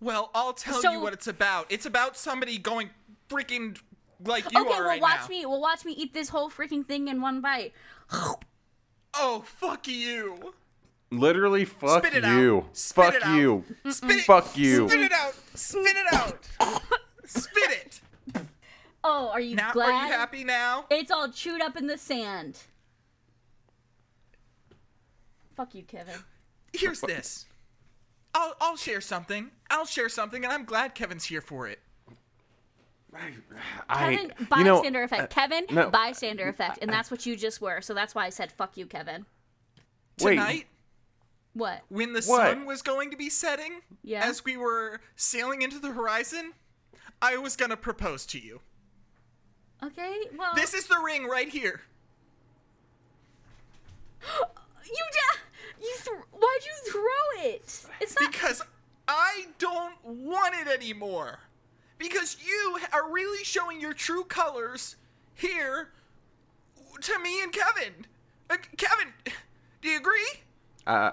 well, 0.00 0.30
I'll 0.34 0.52
tell 0.54 0.80
So- 0.80 0.90
you 0.92 1.00
what 1.00 1.12
it's 1.12 1.26
about. 1.26 1.66
It's 1.70 1.84
about 1.86 2.16
somebody 2.16 2.56
going 2.58 2.88
freaking 3.28 3.78
like 4.24 4.50
you 4.52 4.60
okay, 4.60 4.68
are 4.70 4.78
well, 4.80 4.84
right 4.84 5.02
watch 5.02 5.20
now. 5.22 5.28
me. 5.28 5.46
Well, 5.46 5.60
watch 5.60 5.84
me 5.84 5.92
eat 5.92 6.14
this 6.14 6.30
whole 6.30 6.48
freaking 6.50 6.86
thing 6.86 7.08
in 7.08 7.20
one 7.20 7.40
bite. 7.40 7.72
Oh 9.14 9.40
fuck 9.44 9.86
you! 9.88 10.54
Literally, 11.12 11.66
fuck 11.66 12.04
Spit 12.06 12.24
it 12.24 12.24
you. 12.24 12.58
out. 12.58 12.76
Spit 12.76 13.04
fuck 13.04 13.14
it 13.14 13.22
out. 13.22 13.36
you. 13.36 13.64
Spit 13.90 14.16
it. 14.16 14.24
Fuck 14.24 14.56
you. 14.56 14.88
Spit 14.88 15.00
it 15.02 15.12
out. 15.12 15.34
Spit 15.54 15.96
it 15.96 16.14
out. 16.14 16.48
Spit 17.26 17.70
it. 17.70 18.00
Oh, 19.04 19.28
are 19.28 19.40
you 19.40 19.54
Now, 19.56 19.72
glad? 19.72 19.90
are 19.90 20.06
you 20.06 20.12
happy 20.12 20.42
now? 20.42 20.86
It's 20.88 21.10
all 21.10 21.28
chewed 21.30 21.60
up 21.60 21.76
in 21.76 21.86
the 21.86 21.98
sand. 21.98 22.60
Fuck 25.54 25.74
you, 25.74 25.82
Kevin. 25.82 26.14
Here's 26.72 27.00
this. 27.00 27.44
I'll 28.34 28.54
I'll 28.60 28.76
share 28.76 29.02
something. 29.02 29.50
I'll 29.70 29.84
share 29.84 30.08
something, 30.08 30.44
and 30.44 30.52
I'm 30.52 30.64
glad 30.64 30.94
Kevin's 30.94 31.24
here 31.24 31.42
for 31.42 31.68
it. 31.68 31.80
I, 33.14 33.32
Kevin, 33.98 34.32
you 34.56 34.64
know, 34.64 34.76
bystander 34.76 35.02
effect. 35.02 35.22
Uh, 35.24 35.26
Kevin, 35.26 35.66
no. 35.70 35.90
bystander 35.90 36.48
effect. 36.48 36.78
And 36.80 36.90
that's 36.90 37.10
what 37.10 37.26
you 37.26 37.36
just 37.36 37.60
were. 37.60 37.82
So 37.82 37.92
that's 37.92 38.14
why 38.14 38.24
I 38.24 38.30
said, 38.30 38.50
fuck 38.50 38.78
you, 38.78 38.86
Kevin. 38.86 39.26
Wait. 40.22 40.36
Tonight, 40.36 40.66
What? 41.54 41.82
when 41.88 42.12
the 42.14 42.22
What? 42.22 42.46
sun 42.52 42.64
was 42.66 42.80
going 42.82 43.10
to 43.10 43.16
be 43.16 43.28
setting, 43.28 43.82
Yeah. 44.02 44.24
as 44.24 44.44
we 44.44 44.56
were 44.56 45.00
sailing 45.16 45.62
into 45.62 45.78
the 45.78 45.92
horizon, 45.92 46.54
I 47.20 47.36
was 47.36 47.56
gonna 47.56 47.76
propose 47.76 48.24
to 48.26 48.38
you. 48.38 48.60
Okay, 49.82 50.28
well. 50.36 50.54
This 50.54 50.72
is 50.74 50.86
the 50.86 50.98
ring 51.04 51.26
right 51.26 51.48
here. 51.48 51.82
You 54.84 55.04
da- 55.12 55.40
You 55.80 55.94
th- 56.04 56.16
Why'd 56.32 56.60
you 56.64 56.92
throw 56.92 57.44
it? 57.44 57.86
It's 58.00 58.18
not. 58.20 58.30
Because 58.32 58.60
I 59.08 59.46
don't 59.58 59.94
want 60.04 60.54
it 60.54 60.68
anymore. 60.68 61.40
Because 61.98 62.36
you 62.44 62.78
are 62.92 63.08
really 63.10 63.44
showing 63.44 63.80
your 63.80 63.94
true 63.94 64.24
colors 64.24 64.96
here 65.34 65.92
to 67.00 67.18
me 67.20 67.42
and 67.42 67.52
Kevin. 67.52 68.06
Uh, 68.50 68.56
Kevin, 68.76 69.12
do 69.80 69.88
you 69.88 69.96
agree? 69.98 70.28
Uh, 70.86 71.12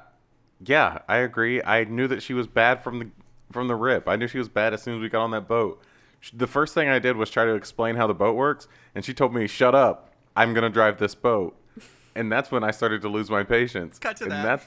yeah, 0.66 1.00
I 1.08 1.18
agree. 1.18 1.62
I 1.64 1.84
knew 1.86 2.08
that 2.08 2.22
she 2.24 2.34
was 2.34 2.48
bad 2.48 2.84
from 2.84 3.00
the 3.00 3.08
from 3.52 3.68
the 3.68 3.76
rip. 3.76 4.08
I 4.08 4.16
knew 4.16 4.28
she 4.28 4.38
was 4.38 4.50
bad 4.50 4.74
as 4.74 4.84
soon 4.84 4.96
as 4.96 5.02
we 5.02 5.10
got 5.10 5.24
on 5.24 5.32
that 5.32 5.48
boat. 5.48 5.82
Sh- 6.20 6.32
The 6.36 6.48
first 6.48 6.74
thing 6.74 6.88
I 6.90 7.00
did 7.00 7.16
was 7.18 7.30
try 7.32 7.46
to 7.46 7.56
explain 7.56 7.96
how 7.96 8.06
the 8.08 8.14
boat 8.14 8.36
works, 8.36 8.68
and 8.94 9.04
she 9.04 9.14
told 9.14 9.34
me, 9.34 9.48
"Shut 9.48 9.74
up! 9.74 10.14
I'm 10.36 10.54
gonna 10.54 10.70
drive 10.70 10.98
this 11.00 11.16
boat." 11.16 11.56
And 12.16 12.32
that's 12.32 12.52
when 12.52 12.64
I 12.64 12.72
started 12.72 13.02
to 13.04 13.10
lose 13.10 13.30
my 13.30 13.44
patience. 13.44 13.98
Cut 14.00 14.18
to 14.18 14.24
and 14.26 14.32
that. 14.34 14.44
That's 14.44 14.66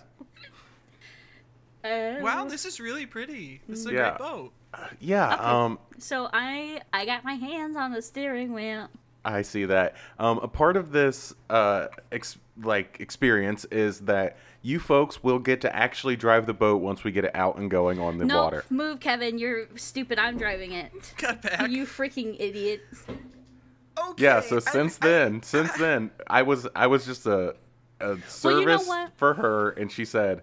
Uh, 1.85 2.21
Wow, 2.23 2.45
this 2.47 2.65
is 2.65 2.81
really 2.81 3.07
pretty. 3.07 3.61
This 3.69 3.81
is 3.81 3.87
a 3.87 3.93
Yeah. 3.93 4.09
great 4.11 4.19
boat. 4.19 4.53
yeah. 5.01 5.35
Um, 5.35 5.79
So 5.99 6.29
I 6.33 6.81
I 6.93 7.05
got 7.05 7.25
my 7.25 7.35
hands 7.35 7.77
on 7.77 7.93
the 7.93 8.01
steering 8.03 8.53
wheel. 8.53 8.89
I 9.25 9.43
see 9.43 9.65
that. 9.67 9.95
Um, 10.19 10.39
a 10.39 10.49
part 10.49 10.77
of 10.77 10.91
this, 10.93 11.33
uh, 11.49 11.89
ex- 12.11 12.39
like 12.61 12.97
experience 13.01 13.65
is 13.67 14.01
that 14.01 14.37
you 14.63 14.79
folks 14.79 15.23
will 15.23 15.39
get 15.39 15.61
to 15.63 15.75
actually 15.75 16.17
drive 16.17 16.47
the 16.47 16.55
boat 16.55 16.83
once 16.83 17.05
we 17.05 17.13
get 17.13 17.25
it 17.25 17.35
out 17.35 17.57
and 17.57 17.71
going 17.71 17.99
on 18.01 18.19
the 18.19 18.25
No, 18.25 18.43
water. 18.45 18.65
move, 18.71 19.01
Kevin. 19.01 19.39
You're 19.39 19.67
stupid. 19.77 20.19
I'm 20.19 20.37
driving 20.39 20.73
it. 20.73 21.15
Cut 21.19 21.41
back. 21.43 21.71
You 21.71 21.85
freaking 21.87 22.37
idiot. 22.41 22.83
okay. 23.09 24.23
Yeah. 24.23 24.41
So 24.41 24.59
since 24.59 24.99
I- 25.03 25.07
then, 25.07 25.43
since 25.43 25.73
then, 25.75 26.11
I 26.27 26.43
was 26.43 26.67
I 26.75 26.87
was 26.89 27.07
just 27.07 27.27
a 27.27 27.55
a 28.01 28.19
service 28.27 28.43
Well, 28.45 28.61
you 28.61 29.05
know 29.07 29.11
for 29.17 29.35
her, 29.35 29.71
and 29.71 29.91
she 29.91 30.05
said, 30.05 30.43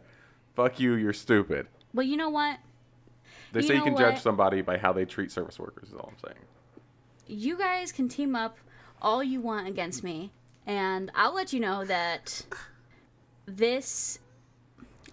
"Fuck 0.55 0.79
you, 0.79 0.93
you're 0.93 1.13
stupid." 1.13 1.67
Well, 1.93 2.05
you 2.05 2.15
know 2.17 2.29
what? 2.29 2.59
They 3.51 3.61
You 3.61 3.67
say 3.67 3.73
you 3.75 3.79
know 3.79 3.85
can 3.87 3.97
judge 3.97 4.21
somebody 4.21 4.61
by 4.61 4.77
how 4.77 4.93
they 4.93 5.05
treat 5.05 5.31
service 5.31 5.59
workers. 5.59 5.89
Is 5.89 5.95
all 5.95 6.11
I'm 6.13 6.29
saying. 6.29 6.45
You 7.27 7.57
guys 7.57 7.91
can 7.91 8.07
team 8.09 8.35
up 8.35 8.57
all 9.01 9.23
you 9.23 9.41
want 9.41 9.67
against 9.67 10.03
me, 10.03 10.31
and 10.65 11.12
I'll 11.15 11.33
let 11.33 11.53
you 11.53 11.59
know 11.59 11.85
that 11.85 12.45
this, 13.45 14.19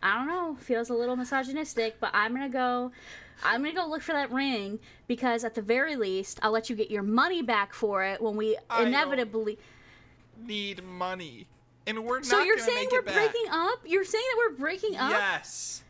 I 0.03 0.16
don't 0.16 0.29
know, 0.29 0.57
feels 0.61 0.90
a 0.90 0.94
little 0.94 1.16
misogynistic, 1.16 1.99
but 2.01 2.11
I'm 2.12 2.33
gonna 2.35 2.49
go. 2.49 2.92
I'm 3.44 3.62
gonna 3.62 3.75
go 3.75 3.87
look 3.87 4.01
for 4.03 4.12
that 4.12 4.33
ring 4.33 4.79
because 5.07 5.44
at 5.44 5.55
the 5.55 5.62
very 5.62 5.94
least, 5.94 6.38
I'll 6.42 6.53
let 6.53 6.70
you 6.70 6.77
get 6.77 6.90
your 6.90 7.03
money 7.03 7.42
back 7.42 7.75
for 7.75 8.03
it 8.03 8.20
when 8.22 8.35
we 8.37 8.57
I 8.70 8.85
inevitably. 8.85 9.59
need 10.42 10.83
money, 10.83 11.46
and 11.87 12.05
we're 12.05 12.22
So 12.22 12.42
you're 12.42 12.59
saying 12.59 12.88
we're 12.90 13.03
breaking 13.03 13.46
up? 13.51 13.81
You're 13.85 14.05
saying 14.05 14.25
that 14.33 14.37
we're 14.38 14.57
breaking 14.59 14.96
up? 14.96 15.11
Yes. 15.11 15.83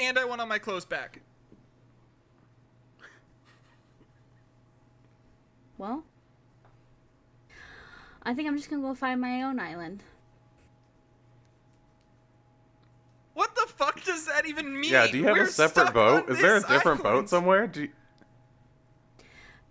And 0.00 0.18
I 0.18 0.24
want 0.24 0.40
all 0.40 0.46
my 0.46 0.58
clothes 0.58 0.84
back. 0.84 1.20
Well, 5.78 6.04
I 8.24 8.34
think 8.34 8.48
I'm 8.48 8.56
just 8.56 8.68
gonna 8.68 8.82
go 8.82 8.94
find 8.94 9.20
my 9.20 9.42
own 9.42 9.58
island. 9.58 10.02
What 13.34 13.54
the 13.54 13.66
fuck 13.68 14.02
does 14.02 14.26
that 14.26 14.46
even 14.46 14.78
mean? 14.78 14.90
Yeah. 14.90 15.06
Do 15.06 15.16
you 15.16 15.24
have 15.24 15.36
We're 15.36 15.44
a 15.44 15.46
separate 15.46 15.94
boat? 15.94 16.28
Is 16.28 16.40
there 16.40 16.56
a 16.56 16.60
this 16.60 16.68
different 16.68 17.04
boat 17.04 17.28
somewhere? 17.28 17.68
Do 17.68 17.82
you, 17.82 17.88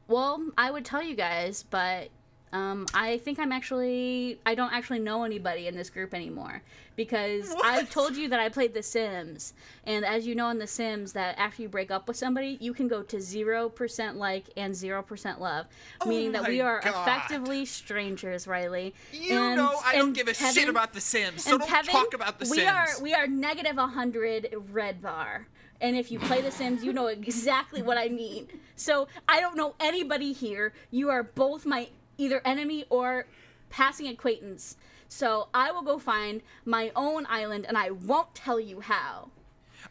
Well, 0.08 0.52
I 0.58 0.72
would 0.72 0.86
tell 0.86 1.04
you 1.04 1.16
guys, 1.16 1.64
but 1.64 2.08
um, 2.54 2.86
I 2.94 3.18
think 3.20 3.40
I'm 3.40 3.52
actually 3.52 4.40
I 4.46 4.56
don't 4.56 4.72
actually 4.74 5.00
know 5.00 5.24
anybody 5.24 5.68
in 5.68 5.76
this 5.76 5.90
group 5.90 6.14
anymore 6.14 6.62
because 6.96 7.52
I 7.64 7.80
What? 7.80 7.92
told 7.92 8.16
you 8.16 8.30
that 8.30 8.40
I 8.40 8.50
played 8.50 8.74
The 8.74 8.82
Sims, 8.82 9.54
and 9.86 10.04
as 10.06 10.26
you 10.26 10.34
know 10.34 10.50
in 10.50 10.58
The 10.58 10.66
Sims, 10.68 11.14
that 11.14 11.38
after 11.38 11.62
you 11.62 11.70
break 11.70 11.92
up 11.92 12.08
with 12.08 12.18
somebody, 12.18 12.58
you 12.62 12.74
can 12.74 12.88
go 12.88 13.04
to 13.04 13.20
zero 13.22 13.70
percent 13.70 14.18
like 14.18 14.46
and 14.58 14.76
zero 14.76 15.04
percent 15.04 15.42
love, 15.42 15.66
meaning 16.06 16.32
that 16.32 16.48
we 16.48 16.62
Oh 16.62 16.66
are 16.66 16.82
God. 16.84 17.08
effectively 17.08 17.66
strangers, 17.66 18.48
Riley. 18.48 18.96
You 19.12 19.38
and, 19.38 19.58
know 19.58 19.80
I 19.86 19.96
don't 19.96 20.14
give 20.14 20.28
a 20.28 20.34
Kevin- 20.34 20.54
shit 20.54 20.70
about 20.70 20.94
The 20.94 21.02
Sims, 21.02 21.44
so 21.44 21.58
don't 21.58 21.68
Kevin, 21.70 21.92
talk 21.94 22.14
about 22.14 22.40
The 22.40 22.46
Sims. 22.46 22.58
we 22.58 22.66
are 22.66 22.88
we 23.02 23.14
are 23.14 23.28
negative 23.28 23.76
100 23.78 24.56
red 24.72 25.02
bar. 25.02 25.48
And 25.80 25.96
if 25.96 26.12
you 26.12 26.18
play 26.18 26.42
The 26.42 26.50
Sims, 26.50 26.84
you 26.84 26.92
know 26.92 27.06
exactly 27.06 27.84
what 27.84 28.00
I 28.00 28.08
mean. 28.08 28.48
So 28.76 29.08
I 29.30 29.40
don't 29.40 29.56
know 29.56 29.76
anybody 29.80 30.34
here. 30.34 30.74
You 30.90 31.12
are 31.12 31.22
both 31.22 31.68
my 31.68 31.90
either 32.18 32.42
enemy 32.46 32.86
or 32.90 33.28
passing 33.70 34.08
acquaintance. 34.08 34.78
So 35.08 35.50
I 35.54 35.72
will 35.72 35.84
go 35.84 36.00
find 36.00 36.42
my 36.66 36.92
own 36.96 37.26
island, 37.30 37.66
and 37.66 37.78
I 37.78 37.92
won't 37.92 38.36
tell 38.36 38.60
you 38.60 38.82
how. 38.82 39.32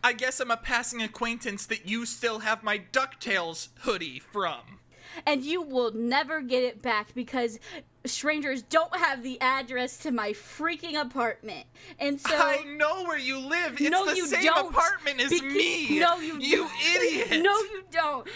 I 0.02 0.12
guess 0.12 0.40
I'm 0.40 0.50
a 0.50 0.56
passing 0.56 1.00
acquaintance 1.02 1.66
that 1.66 1.88
you 1.88 2.04
still 2.04 2.40
have 2.40 2.62
my 2.62 2.78
DuckTales 2.92 3.68
hoodie 3.80 4.20
from. 4.20 4.80
And 5.24 5.44
you 5.44 5.62
will 5.62 5.92
never 5.92 6.42
get 6.42 6.62
it 6.62 6.82
back 6.82 7.14
because 7.14 7.58
strangers 8.08 8.62
don't 8.62 8.94
have 8.96 9.22
the 9.22 9.40
address 9.40 9.98
to 9.98 10.10
my 10.10 10.30
freaking 10.32 11.00
apartment. 11.00 11.66
And 11.98 12.20
so 12.20 12.28
I 12.32 12.64
know 12.76 13.04
where 13.04 13.18
you 13.18 13.38
live. 13.38 13.72
It's 13.80 13.90
no, 13.90 14.04
the 14.06 14.16
you 14.16 14.26
same 14.26 14.44
don't. 14.44 14.70
apartment 14.70 15.20
as 15.20 15.30
Beca- 15.32 15.52
me. 15.52 15.98
No, 15.98 16.18
you 16.18 16.38
You 16.40 16.56
don't. 16.56 16.72
idiot. 16.96 17.42
No, 17.42 17.52
you 17.58 17.84
don't. 17.90 18.28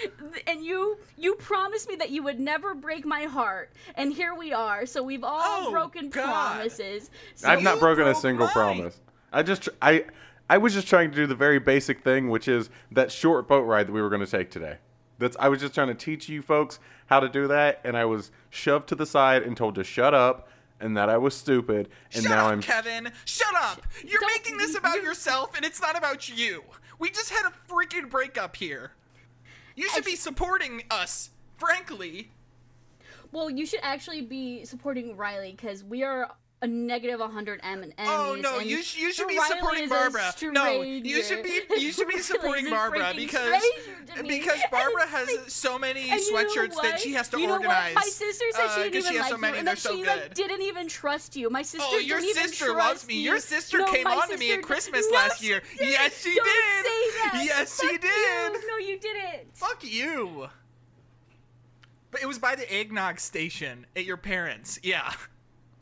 And 0.47 0.65
you 0.65 0.99
you 1.17 1.35
promised 1.35 1.89
me 1.89 1.97
that 1.97 2.11
you 2.11 2.23
would 2.23 2.41
never 2.41 2.75
break 2.75 3.05
my 3.05 3.23
heart, 3.25 3.73
and 3.95 4.13
here 4.13 4.35
we 4.35 4.53
are. 4.53 4.87
So 4.87 5.03
we've 5.03 5.25
all 5.25 5.69
Oh, 5.69 5.71
broken 5.71 6.11
God. 6.11 6.25
promises. 6.57 7.11
So 7.35 7.49
I've 7.49 7.63
not 7.63 7.79
broken 7.81 8.07
a 8.07 8.15
single 8.15 8.47
mine. 8.47 8.53
promise. 8.53 9.01
I 9.33 9.43
just 9.43 9.69
I 9.83 10.05
I 10.49 10.59
was 10.59 10.75
just 10.75 10.89
trying 10.89 11.11
to 11.11 11.17
do 11.17 11.27
the 11.27 11.35
very 11.37 11.59
basic 11.61 12.03
thing, 12.03 12.29
which 12.29 12.49
is 12.49 12.71
that 12.91 13.13
short 13.13 13.47
boat 13.47 13.63
ride 13.63 13.87
that 13.87 13.93
we 13.93 14.03
were 14.03 14.09
going 14.11 14.25
to 14.25 14.31
take 14.31 14.51
today. 14.51 14.79
That's 15.21 15.37
I 15.39 15.49
was 15.49 15.61
just 15.61 15.75
trying 15.75 15.89
to 15.89 15.95
teach 15.95 16.29
you 16.29 16.43
folks 16.43 16.81
how 17.07 17.21
to 17.21 17.29
do 17.29 17.47
that, 17.49 17.81
and 17.85 17.97
I 17.97 18.05
was 18.07 18.33
shoved 18.49 18.89
to 18.89 18.95
the 18.97 19.07
side 19.07 19.43
and 19.45 19.57
told 19.57 19.77
to 19.77 19.85
shut 19.85 20.15
up, 20.15 20.49
and 20.81 20.97
that 20.97 21.09
I 21.09 21.19
was 21.19 21.35
stupid, 21.37 21.89
and 22.13 22.23
Shut 22.25 22.31
now 22.33 22.47
up, 22.47 22.53
I'm 22.53 22.63
Kevin. 22.63 23.13
Shut 23.27 23.55
up. 23.55 23.83
You're 24.05 24.21
Don't- 24.21 24.31
making 24.33 24.57
this 24.57 24.75
about 24.77 24.97
you- 24.97 25.03
yourself, 25.05 25.55
and 25.55 25.65
it's 25.65 25.81
not 25.81 25.97
about 25.97 26.29
you. 26.29 26.65
We 26.99 27.11
just 27.11 27.31
had 27.31 27.45
a 27.47 27.53
freaking 27.73 28.09
breakup 28.11 28.57
here. 28.57 28.93
You 29.77 29.89
should 29.91 30.05
be 30.05 30.17
supporting 30.17 30.83
us, 30.91 31.31
frankly. 31.59 32.31
well, 33.33 33.49
you 33.49 33.65
should 33.65 33.81
actually 33.83 34.23
be 34.23 34.65
supporting 34.65 35.17
Riley 35.17 35.53
because 35.53 35.85
we 35.85 36.03
are 36.03 36.31
a 36.63 36.67
negative 36.67 37.21
100 37.21 37.61
M 37.63 37.83
and 37.83 37.95
enemies. 37.97 38.15
Oh 38.19 38.35
no, 38.39 38.59
and 38.59 38.69
you 38.69 38.83
sh- 38.83 38.99
you 38.99 39.13
should 39.15 39.29
be 39.29 39.39
Riley 39.39 39.49
supporting 39.57 39.89
Barbara. 39.89 40.35
No, 40.43 40.83
you 40.83 41.23
should 41.23 41.43
be 41.43 41.61
you 41.79 41.91
should 41.91 42.09
be 42.09 42.19
supporting 42.33 42.69
Barbara 42.69 43.13
because 43.17 43.63
stranger 43.63 44.15
to 44.17 44.23
me. 44.23 44.29
because 44.41 44.61
Barbara 44.71 45.07
has 45.07 45.27
like- 45.27 45.49
so 45.49 45.79
many 45.79 46.11
And 46.11 46.21
you 46.21 46.33
know 46.35 46.45
sweatshirts 46.45 46.83
that 46.83 47.01
she 47.01 47.13
has 47.15 47.31
to 47.31 47.41
you 47.41 47.47
know 47.47 47.55
organize. 47.55 47.95
What? 47.95 48.05
My 48.05 48.11
sister 48.11 48.45
said 48.53 48.65
uh, 48.67 48.69
she 48.75 48.83
'cause 48.83 48.93
didn't 48.93 48.97
even 49.07 49.13
has 49.17 49.23
like 49.23 49.31
so 49.31 49.39
many, 49.39 49.53
you, 49.55 49.59
and 49.61 49.69
that 49.69 49.79
so 49.79 49.91
she 49.97 50.03
good. 50.03 50.07
like 50.09 50.35
didn't 50.35 50.61
even 50.63 50.87
trust 50.89 51.35
you. 51.37 51.49
My 51.49 51.63
sister 51.63 51.87
Oh, 51.91 51.99
your 51.99 52.21
sister 52.21 52.75
loves 52.75 53.07
me. 53.07 53.15
you. 53.15 53.21
Your 53.31 53.39
sister 53.41 53.79
No, 53.79 53.87
came 53.87 54.07
on 54.07 54.29
to 54.29 54.37
me 54.37 54.53
at 54.53 54.63
Christmas 54.63 55.07
No, 55.11 55.17
last 55.17 55.43
year. 55.43 55.63
didn't. 55.79 55.91
Yes, 55.93 56.21
she 56.23 56.35
Don't 56.35 56.45
did. 56.45 57.47
Yes, 57.47 57.81
she 57.81 57.89
did. 57.97 58.05
You. 58.05 58.69
No, 58.69 58.77
you 58.77 58.99
didn't. 58.99 59.57
Fuck 59.57 59.83
you. 59.83 60.49
But 62.11 62.21
it 62.23 62.27
was 62.27 62.39
by 62.39 62.55
the 62.55 62.71
eggnog 62.71 63.19
station 63.19 63.87
at 63.97 64.05
your 64.05 64.17
parents. 64.19 64.79
Yeah. 64.83 65.11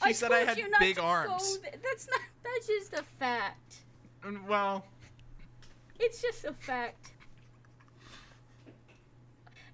She 0.03 0.11
I 0.11 0.13
said 0.13 0.33
I 0.33 0.39
told 0.45 0.49
had 0.49 0.59
you 0.59 0.71
not 0.71 0.81
big 0.81 0.99
arms. 0.99 1.59
Go 1.59 1.71
That's 1.83 2.07
not. 2.09 2.21
That's 2.45 2.67
just 2.67 2.93
a 2.95 3.03
fact. 3.19 3.77
Mm, 4.23 4.47
Well, 4.47 4.85
It's 5.99 6.23
just 6.23 6.45
a 6.45 6.53
fact. 6.53 7.13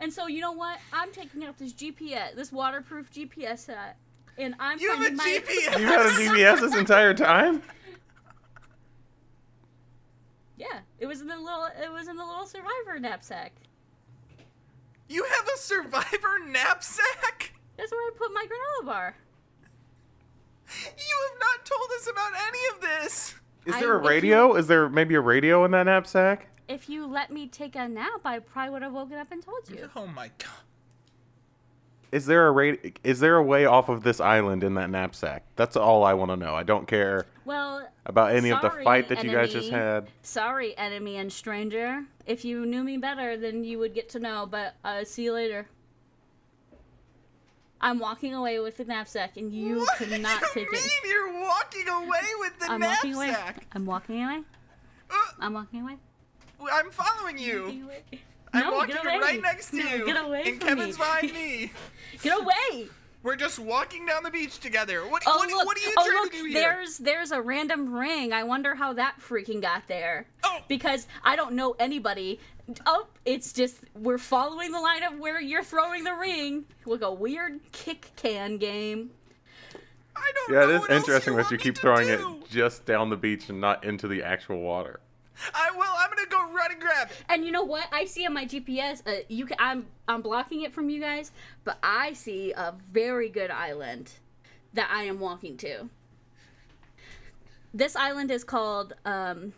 And 0.00 0.12
so 0.12 0.26
you 0.26 0.40
know 0.40 0.52
what? 0.52 0.78
I'm 0.92 1.12
taking 1.12 1.44
out 1.44 1.56
this 1.58 1.72
GPS, 1.72 2.34
this 2.34 2.52
waterproof 2.52 3.10
GPS 3.12 3.58
set, 3.60 3.96
and 4.38 4.54
I'm 4.58 4.78
you 4.78 4.90
have 4.90 5.06
a 5.06 5.14
my. 5.14 5.24
GPS. 5.24 5.78
you 5.78 5.86
had 5.86 6.00
a 6.06 6.10
GPS 6.10 6.60
this 6.60 6.74
entire 6.76 7.14
time. 7.14 7.62
Yeah, 10.56 10.80
it 10.98 11.06
was 11.06 11.20
in 11.20 11.26
the 11.26 11.36
little. 11.36 11.66
It 11.82 11.90
was 11.92 12.08
in 12.08 12.16
the 12.16 12.24
little 12.24 12.46
survivor 12.46 12.98
knapsack. 12.98 13.52
You 15.08 15.24
have 15.24 15.48
a 15.54 15.58
survivor 15.58 16.38
knapsack? 16.48 17.52
That's 17.76 17.90
where 17.92 18.00
I 18.00 18.10
put 18.16 18.32
my 18.32 18.44
granola 18.46 18.86
bar. 18.86 19.16
You 20.68 21.28
have 21.30 21.40
not 21.40 21.64
told 21.66 21.88
us 21.96 22.08
about 22.10 22.32
any 22.48 22.58
of 22.74 22.80
this. 22.80 23.34
Is 23.66 23.74
there 23.80 23.94
a 23.94 23.98
if 23.98 24.02
you- 24.04 24.08
radio? 24.08 24.54
Is 24.56 24.66
there 24.66 24.88
maybe 24.88 25.14
a 25.14 25.20
radio 25.20 25.64
in 25.64 25.70
that 25.72 25.84
knapsack? 25.84 26.48
If 26.68 26.88
you 26.88 27.06
let 27.06 27.30
me 27.30 27.46
take 27.46 27.76
a 27.76 27.86
nap, 27.88 28.20
I 28.24 28.38
probably 28.38 28.70
would 28.72 28.82
have 28.82 28.92
woken 28.92 29.16
up 29.18 29.30
and 29.30 29.42
told 29.42 29.68
you. 29.68 29.90
Oh 29.94 30.06
my 30.06 30.30
god. 30.38 30.48
Is 32.12 32.26
there 32.26 32.46
a 32.46 32.52
ra- 32.52 32.76
Is 33.02 33.20
there 33.20 33.36
a 33.36 33.42
way 33.42 33.64
off 33.66 33.88
of 33.88 34.02
this 34.04 34.20
island 34.20 34.62
in 34.62 34.74
that 34.74 34.88
knapsack? 34.88 35.44
That's 35.56 35.76
all 35.76 36.04
I 36.04 36.14
want 36.14 36.30
to 36.30 36.36
know. 36.36 36.54
I 36.54 36.62
don't 36.62 36.86
care 36.86 37.26
Well, 37.44 37.86
about 38.06 38.32
any 38.34 38.50
of 38.50 38.62
the 38.62 38.70
fight 38.84 39.08
that 39.08 39.24
you 39.24 39.32
guys 39.32 39.52
just 39.52 39.70
had. 39.70 40.08
sorry, 40.22 40.76
enemy 40.78 41.16
and 41.16 41.32
stranger. 41.32 42.04
If 42.24 42.44
you 42.44 42.66
knew 42.66 42.84
me 42.84 42.96
better, 42.98 43.36
then 43.36 43.64
you 43.64 43.78
would 43.80 43.94
get 43.94 44.08
to 44.10 44.20
know. 44.20 44.46
But 44.48 44.74
uh, 44.84 45.04
see 45.04 45.24
you 45.24 45.32
later. 45.32 45.66
I'm 47.84 47.98
walking 47.98 48.34
away 48.34 48.58
with 48.60 48.78
the 48.78 48.84
knapsack, 48.84 49.36
and 49.36 49.52
you 49.52 49.80
what 49.80 49.98
cannot 49.98 50.40
do 50.40 50.46
you 50.60 50.66
take 50.66 50.72
mean 50.72 50.80
it. 50.82 51.08
you're 51.08 51.40
walking 51.42 51.86
away 51.86 52.20
with 52.40 52.58
the 52.58 52.70
I'm 52.70 52.80
walking 52.80 53.14
away. 53.14 53.36
I'm 53.72 53.84
walking 53.86 54.24
away. 54.24 54.42
Uh, 55.10 55.14
I'm 55.38 55.52
walking 55.52 55.82
away. 55.82 55.96
I'm 56.72 56.90
following 56.90 57.36
you. 57.36 57.84
I'm 58.54 58.60
no, 58.70 58.72
walking 58.72 58.96
right 59.04 59.42
next 59.42 59.70
to 59.72 59.76
No, 59.76 59.94
you. 59.96 60.06
Get 60.06 60.24
away 60.24 60.42
and 60.46 60.58
from 60.60 60.68
Kevin's 60.68 60.98
me. 60.98 61.04
behind 61.04 61.32
me. 61.34 61.72
Get 62.22 62.40
away. 62.40 62.88
We're 63.24 63.36
just 63.36 63.58
walking 63.58 64.04
down 64.04 64.22
the 64.22 64.30
beach 64.30 64.58
together. 64.60 65.00
What, 65.08 65.22
Oh 65.26 65.38
what, 65.38 65.48
look! 65.48 65.66
what 65.66 65.76
are 65.78 65.80
you 65.80 65.94
oh 65.96 66.04
trying 66.04 66.22
look! 66.24 66.32
to 66.32 66.38
do 66.38 66.44
here? 66.44 66.60
There's 66.60 66.98
there's 66.98 67.32
a 67.32 67.40
random 67.40 67.92
ring. 67.94 68.32
I 68.34 68.44
wonder 68.44 68.74
how 68.74 68.92
that 68.92 69.16
freaking 69.18 69.62
got 69.62 69.88
there. 69.88 70.26
Oh. 70.44 70.58
Because 70.68 71.06
I 71.24 71.34
don't 71.34 71.54
know 71.54 71.74
anybody. 71.78 72.38
Oh, 72.86 73.06
it's 73.24 73.52
just 73.52 73.76
we're 73.94 74.18
following 74.18 74.72
the 74.72 74.80
line 74.80 75.02
of 75.02 75.18
where 75.18 75.40
you're 75.40 75.64
throwing 75.64 76.04
the 76.04 76.14
ring. 76.14 76.66
Like 76.84 77.00
a 77.00 77.12
weird 77.12 77.60
kick 77.72 78.12
can 78.16 78.58
game. 78.58 79.10
I 80.16 80.32
don't 80.34 80.52
Yeah, 80.52 80.66
know 80.66 80.70
it 80.70 80.74
is 80.74 80.80
what 80.80 80.90
else 80.90 80.98
interesting 81.00 81.36
that 81.36 81.50
want 81.50 81.50
you 81.50 81.58
keep 81.58 81.78
throwing 81.78 82.08
do. 82.08 82.42
it 82.44 82.50
just 82.50 82.84
down 82.84 83.10
the 83.10 83.16
beach 83.16 83.48
and 83.48 83.60
not 83.60 83.84
into 83.84 84.06
the 84.06 84.22
actual 84.22 84.60
water. 84.60 85.00
I 85.54 85.70
will. 85.72 85.82
I'm 85.82 86.10
gonna 86.10 86.28
go 86.28 86.54
run 86.54 86.72
and 86.72 86.80
grab 86.80 87.10
it. 87.10 87.16
And 87.28 87.44
you 87.44 87.50
know 87.50 87.64
what? 87.64 87.86
I 87.92 88.04
see 88.04 88.26
on 88.26 88.32
my 88.32 88.46
GPS. 88.46 89.06
Uh, 89.06 89.22
you 89.28 89.46
can, 89.46 89.56
I'm 89.58 89.86
I'm 90.08 90.22
blocking 90.22 90.62
it 90.62 90.72
from 90.72 90.90
you 90.90 91.00
guys, 91.00 91.32
but 91.64 91.78
I 91.82 92.12
see 92.12 92.52
a 92.52 92.74
very 92.92 93.28
good 93.28 93.50
island 93.50 94.12
that 94.74 94.88
I 94.92 95.04
am 95.04 95.20
walking 95.20 95.56
to. 95.58 95.88
This 97.72 97.96
island 97.96 98.30
is 98.30 98.44
called 98.44 98.94
um, 99.04 99.52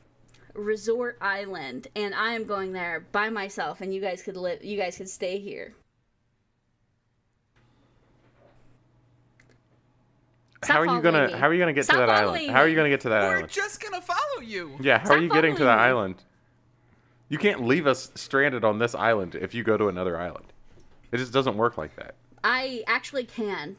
Resort 0.54 1.18
Island, 1.20 1.88
and 1.94 2.14
I 2.14 2.32
am 2.32 2.44
going 2.44 2.72
there 2.72 3.06
by 3.12 3.28
myself. 3.28 3.80
And 3.80 3.94
you 3.94 4.00
guys 4.00 4.22
could 4.22 4.36
live. 4.36 4.64
You 4.64 4.78
guys 4.78 4.96
could 4.96 5.08
stay 5.08 5.38
here. 5.38 5.74
How 10.62 10.80
are 10.80 10.86
you 10.86 11.00
gonna 11.02 11.28
me. 11.28 11.32
How 11.34 11.48
are 11.48 11.54
you 11.54 11.60
gonna 11.60 11.72
get 11.72 11.84
Stop 11.84 11.96
to 11.96 12.00
that 12.00 12.08
following 12.08 12.40
island? 12.42 12.50
How 12.50 12.60
are 12.60 12.68
you 12.68 12.76
gonna 12.76 12.88
get 12.88 13.00
to 13.02 13.08
that 13.10 13.22
We're 13.22 13.36
island? 13.36 13.48
just 13.50 13.82
gonna 13.82 14.00
follow 14.00 14.40
you. 14.42 14.76
Yeah, 14.80 14.98
how 14.98 15.06
Stop 15.06 15.18
are 15.18 15.22
you 15.22 15.28
getting 15.28 15.56
to 15.56 15.64
that 15.64 15.76
me. 15.76 15.82
island? 15.84 16.24
You 17.28 17.38
can't 17.38 17.66
leave 17.66 17.86
us 17.86 18.10
stranded 18.14 18.64
on 18.64 18.78
this 18.78 18.94
island 18.94 19.34
if 19.34 19.54
you 19.54 19.64
go 19.64 19.76
to 19.76 19.88
another 19.88 20.18
island. 20.18 20.46
It 21.12 21.18
just 21.18 21.32
doesn't 21.32 21.56
work 21.56 21.76
like 21.76 21.96
that. 21.96 22.14
I 22.44 22.84
actually 22.86 23.24
can. 23.24 23.76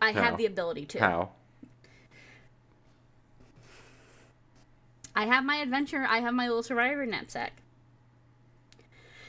I 0.00 0.12
How? 0.12 0.22
have 0.22 0.38
the 0.38 0.46
ability 0.46 0.86
to. 0.86 0.98
How? 0.98 1.30
I 5.14 5.26
have 5.26 5.44
my 5.44 5.56
adventure. 5.56 6.06
I 6.08 6.18
have 6.18 6.34
my 6.34 6.48
little 6.48 6.62
survivor 6.62 7.06
knapsack. 7.06 7.61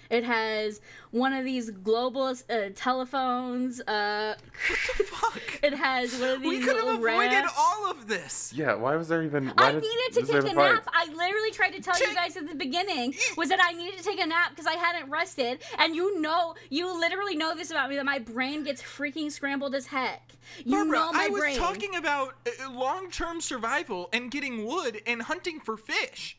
It 0.10 0.24
has 0.24 0.82
one 1.12 1.34
of 1.34 1.46
these 1.46 1.70
global 1.70 2.34
uh, 2.50 2.56
telephones. 2.76 3.82
Uh, 3.82 4.36
Fuck. 5.06 5.60
it 5.64 5.74
has 5.74 6.14
one 6.20 6.30
of 6.30 6.42
these. 6.42 6.50
We 6.50 6.60
could 6.60 6.76
have 6.76 6.96
avoided 7.00 7.32
rafts. 7.32 7.54
all 7.58 7.90
of 7.92 8.08
this. 8.08 8.54
Yeah, 8.56 8.76
why 8.76 8.96
was 8.96 9.08
there 9.08 9.24
even? 9.24 9.52
I 9.58 9.72
did- 9.72 9.82
needed 9.84 10.14
to 10.14 10.22
take 10.26 10.52
a 10.52 10.56
fight? 10.56 10.74
nap. 10.74 10.88
I 10.94 11.06
literally 11.14 11.52
tried 11.52 11.72
to 11.72 11.82
tell 11.82 12.00
you 12.00 12.14
guys 12.14 12.38
at 12.38 12.48
the 12.48 12.56
beginning 12.56 13.14
was 13.38 13.50
that 13.50 13.60
I 13.64 13.74
needed 13.74 13.98
to 13.98 14.04
take 14.04 14.20
a 14.22 14.26
nap 14.26 14.52
because 14.52 14.66
I 14.66 14.74
hadn't 14.76 15.10
rested. 15.10 15.62
And 15.80 15.96
you 15.96 16.20
know, 16.22 16.56
you 16.70 16.98
literally 17.00 17.36
know 17.36 17.56
this 17.56 17.72
about 17.72 17.90
me 17.90 17.96
that 17.98 18.06
my 18.06 18.20
brain 18.20 18.64
gets 18.64 18.82
freaking 18.82 19.32
scrambled 19.32 19.76
as 19.76 19.88
heck. 19.88 20.32
You 20.66 20.72
Barbara, 20.76 20.98
know 20.98 21.12
my 21.14 21.26
I 21.26 21.30
was 21.30 21.40
brain. 21.42 21.58
talking 21.58 21.96
about 21.96 22.36
uh, 22.48 22.72
long-term 22.72 23.42
survival 23.42 24.10
and 24.14 24.30
getting 24.30 24.66
wood 24.66 25.02
and 25.08 25.22
hunting 25.22 25.60
for 25.60 25.78
fish. 25.78 26.38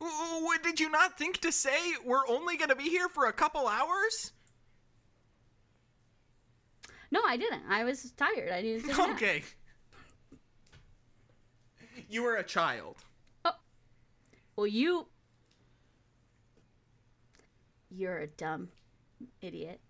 W- 0.00 0.40
w- 0.40 0.62
did 0.62 0.80
you 0.80 0.90
not 0.90 1.18
think 1.18 1.38
to 1.38 1.50
say 1.52 1.78
we're 2.04 2.26
only 2.28 2.56
gonna 2.56 2.76
be 2.76 2.88
here 2.88 3.08
for 3.08 3.26
a 3.26 3.32
couple 3.32 3.66
hours? 3.66 4.32
No, 7.10 7.20
I 7.26 7.36
didn't. 7.36 7.62
I 7.68 7.84
was 7.84 8.12
tired. 8.12 8.52
I 8.52 8.60
needed 8.60 8.82
to 8.82 8.88
take 8.88 8.98
a 8.98 9.02
nap. 9.06 9.16
Okay. 9.16 9.42
You 12.08 12.22
were 12.22 12.36
a 12.36 12.44
child. 12.44 12.96
Oh. 13.44 13.52
Well, 14.56 14.66
you. 14.66 15.06
You're 17.90 18.18
a 18.18 18.26
dumb 18.26 18.68
idiot. 19.40 19.80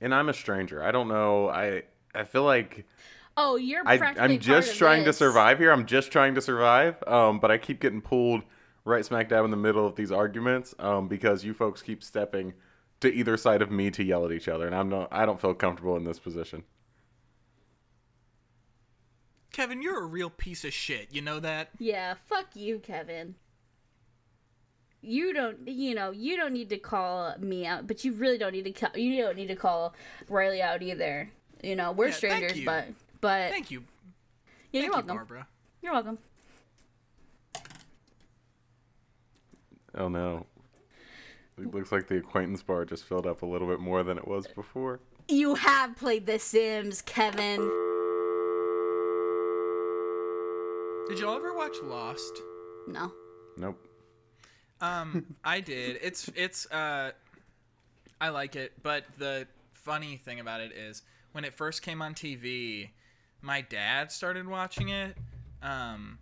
And 0.00 0.14
I'm 0.14 0.28
a 0.28 0.34
stranger. 0.34 0.82
I 0.82 0.90
don't 0.90 1.08
know. 1.08 1.48
I 1.48 1.84
I 2.14 2.24
feel 2.24 2.44
like 2.44 2.84
Oh, 3.36 3.56
you're 3.56 3.82
I, 3.86 3.94
I'm 4.18 4.38
just 4.38 4.68
part 4.68 4.68
of 4.68 4.76
trying 4.76 5.04
to 5.04 5.12
survive 5.12 5.58
here. 5.58 5.72
I'm 5.72 5.86
just 5.86 6.10
trying 6.12 6.34
to 6.36 6.40
survive. 6.40 7.02
Um, 7.06 7.40
but 7.40 7.50
I 7.50 7.58
keep 7.58 7.80
getting 7.80 8.00
pulled 8.00 8.42
right 8.84 9.04
smack 9.04 9.28
dab 9.28 9.44
in 9.44 9.50
the 9.50 9.56
middle 9.56 9.86
of 9.86 9.96
these 9.96 10.12
arguments. 10.12 10.74
Um, 10.78 11.08
because 11.08 11.44
you 11.44 11.54
folks 11.54 11.82
keep 11.82 12.02
stepping 12.02 12.54
to 13.00 13.12
either 13.12 13.36
side 13.36 13.60
of 13.60 13.70
me 13.70 13.90
to 13.90 14.04
yell 14.04 14.24
at 14.24 14.32
each 14.32 14.48
other, 14.48 14.66
and 14.66 14.74
I'm 14.74 14.88
not. 14.88 15.08
I 15.10 15.26
don't 15.26 15.40
feel 15.40 15.54
comfortable 15.54 15.96
in 15.96 16.04
this 16.04 16.18
position. 16.18 16.62
Kevin, 19.52 19.82
you're 19.82 20.02
a 20.02 20.06
real 20.06 20.30
piece 20.30 20.64
of 20.64 20.72
shit. 20.72 21.08
You 21.12 21.22
know 21.22 21.38
that? 21.40 21.70
Yeah, 21.78 22.14
fuck 22.26 22.46
you, 22.54 22.80
Kevin. 22.80 23.36
You 25.00 25.32
don't, 25.34 25.68
you 25.68 25.94
know, 25.94 26.10
you 26.10 26.36
don't 26.36 26.52
need 26.52 26.70
to 26.70 26.78
call 26.78 27.36
me 27.38 27.66
out, 27.66 27.86
but 27.86 28.04
you 28.04 28.12
really 28.14 28.38
don't 28.38 28.52
need 28.52 28.64
to. 28.64 28.72
Call, 28.72 28.98
you 28.98 29.22
don't 29.22 29.36
need 29.36 29.48
to 29.48 29.56
call 29.56 29.94
Riley 30.28 30.62
out 30.62 30.82
either. 30.82 31.30
You 31.62 31.76
know, 31.76 31.92
we're 31.92 32.06
Yeah, 32.06 32.12
thank 32.12 32.18
strangers, 32.32 32.58
you. 32.58 32.64
but 32.64 32.86
but 33.24 33.50
Thank 33.50 33.70
you. 33.70 33.80
yeah, 33.80 33.86
Thank 34.44 34.72
you're 34.72 34.82
you, 34.84 34.90
welcome. 34.90 35.16
Barbara. 35.16 35.46
You're 35.80 35.92
welcome. 35.94 36.18
Oh 39.94 40.08
no. 40.08 40.44
It 41.56 41.72
looks 41.72 41.90
like 41.90 42.06
the 42.06 42.18
acquaintance 42.18 42.62
bar 42.62 42.84
just 42.84 43.04
filled 43.04 43.26
up 43.26 43.40
a 43.40 43.46
little 43.46 43.66
bit 43.66 43.80
more 43.80 44.02
than 44.02 44.18
it 44.18 44.28
was 44.28 44.46
before. 44.48 45.00
You 45.28 45.54
have 45.54 45.96
played 45.96 46.26
The 46.26 46.38
Sims, 46.38 47.00
Kevin. 47.00 47.60
Did 51.08 51.20
y'all 51.20 51.36
ever 51.36 51.54
watch 51.54 51.76
Lost? 51.82 52.42
No. 52.86 53.10
Nope. 53.56 53.88
Um, 54.82 55.34
I 55.44 55.60
did. 55.60 55.98
It's 56.02 56.28
it's 56.36 56.70
uh, 56.70 57.12
I 58.20 58.28
like 58.28 58.54
it, 58.54 58.72
but 58.82 59.06
the 59.16 59.46
funny 59.72 60.18
thing 60.18 60.40
about 60.40 60.60
it 60.60 60.72
is 60.72 61.00
when 61.32 61.46
it 61.46 61.54
first 61.54 61.80
came 61.80 62.02
on 62.02 62.12
TV, 62.12 62.90
my 63.44 63.60
dad 63.60 64.10
started 64.10 64.48
watching 64.48 64.88
it, 64.88 65.16
um, 65.62 66.18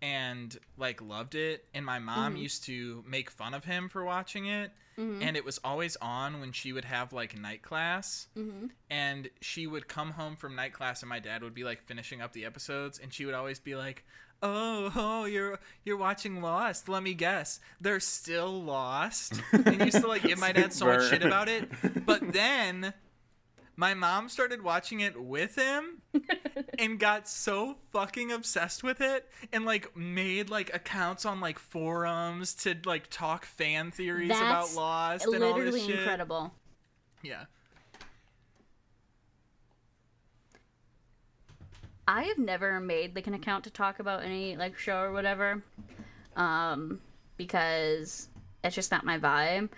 and 0.00 0.56
like 0.78 1.02
loved 1.02 1.34
it, 1.34 1.64
and 1.74 1.84
my 1.84 1.98
mom 1.98 2.34
mm-hmm. 2.34 2.42
used 2.42 2.64
to 2.64 3.04
make 3.06 3.30
fun 3.30 3.54
of 3.54 3.64
him 3.64 3.88
for 3.88 4.04
watching 4.04 4.46
it, 4.46 4.70
mm-hmm. 4.96 5.20
and 5.20 5.36
it 5.36 5.44
was 5.44 5.58
always 5.64 5.96
on 5.96 6.40
when 6.40 6.52
she 6.52 6.72
would 6.72 6.84
have 6.84 7.12
like 7.12 7.36
night 7.36 7.62
class, 7.62 8.28
mm-hmm. 8.38 8.66
and 8.88 9.28
she 9.40 9.66
would 9.66 9.88
come 9.88 10.10
home 10.10 10.36
from 10.36 10.54
night 10.54 10.72
class, 10.72 11.02
and 11.02 11.08
my 11.08 11.18
dad 11.18 11.42
would 11.42 11.54
be 11.54 11.64
like 11.64 11.82
finishing 11.82 12.22
up 12.22 12.32
the 12.32 12.44
episodes, 12.44 13.00
and 13.02 13.12
she 13.12 13.26
would 13.26 13.34
always 13.34 13.58
be 13.58 13.74
like. 13.74 14.04
Oh, 14.42 14.92
oh, 14.94 15.24
you're 15.24 15.58
you're 15.84 15.96
watching 15.96 16.42
Lost. 16.42 16.86
Let 16.86 17.02
me 17.02 17.14
guess, 17.14 17.60
they're 17.80 18.00
still 18.00 18.62
lost. 18.62 19.40
And 19.52 19.80
used 19.80 20.02
to 20.02 20.06
like 20.06 20.22
give 20.22 20.38
my 20.38 20.52
dad 20.52 20.70
so 20.70 20.84
much 20.84 21.08
shit 21.08 21.24
about 21.24 21.48
it. 21.48 21.70
But 22.04 22.30
then 22.30 22.92
my 23.76 23.94
mom 23.94 24.28
started 24.28 24.62
watching 24.62 25.00
it 25.00 25.20
with 25.20 25.56
him 25.56 26.02
and 26.78 26.98
got 26.98 27.28
so 27.28 27.76
fucking 27.92 28.30
obsessed 28.30 28.82
with 28.84 29.00
it 29.00 29.28
and 29.52 29.64
like 29.64 29.96
made 29.96 30.50
like 30.50 30.74
accounts 30.74 31.26
on 31.26 31.40
like 31.40 31.58
forums 31.58 32.54
to 32.54 32.76
like 32.84 33.08
talk 33.10 33.44
fan 33.44 33.90
theories 33.90 34.28
That's 34.28 34.40
about 34.40 34.74
Lost 34.74 35.26
and 35.26 35.42
all 35.42 35.54
this 35.54 35.64
literally 35.64 35.86
shit. 35.86 35.98
incredible. 36.00 36.52
Yeah. 37.22 37.44
I 42.06 42.24
have 42.24 42.38
never 42.38 42.80
made 42.80 43.14
like 43.14 43.26
an 43.26 43.34
account 43.34 43.64
to 43.64 43.70
talk 43.70 43.98
about 43.98 44.22
any 44.24 44.56
like 44.56 44.78
show 44.78 45.00
or 45.00 45.12
whatever, 45.12 45.62
um, 46.36 47.00
because 47.38 48.28
it's 48.62 48.74
just 48.74 48.90
not 48.90 49.04
my 49.04 49.18
vibe. 49.18 49.70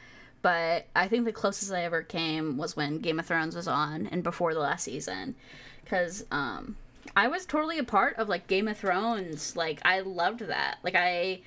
But 0.46 0.87
I 0.94 1.09
think 1.09 1.24
the 1.24 1.32
closest 1.32 1.72
I 1.72 1.82
ever 1.82 2.04
came 2.04 2.56
was 2.56 2.76
when 2.76 3.00
Game 3.00 3.18
of 3.18 3.26
Thrones 3.26 3.56
was 3.56 3.66
on 3.66 4.06
and 4.06 4.22
before 4.22 4.54
the 4.54 4.61
last 4.61 4.85
season, 4.85 5.35
because 5.82 6.24
um, 6.30 6.76
I 7.16 7.26
was 7.26 7.44
totally 7.44 7.80
a 7.80 7.82
part 7.82 8.14
of 8.14 8.28
like 8.28 8.46
Game 8.46 8.68
of 8.68 8.78
Thrones. 8.78 9.56
Like 9.56 9.80
I 9.85 10.02
loved 10.02 10.42
that. 10.42 10.78
Like 10.85 10.94
I, 10.94 11.40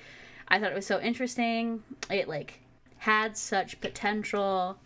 I 0.48 0.58
thought 0.58 0.72
it 0.72 0.74
was 0.74 0.84
so 0.84 1.00
interesting. 1.00 1.82
It 2.10 2.28
like 2.28 2.60
had 2.98 3.38
such 3.38 3.80
potential, 3.80 4.76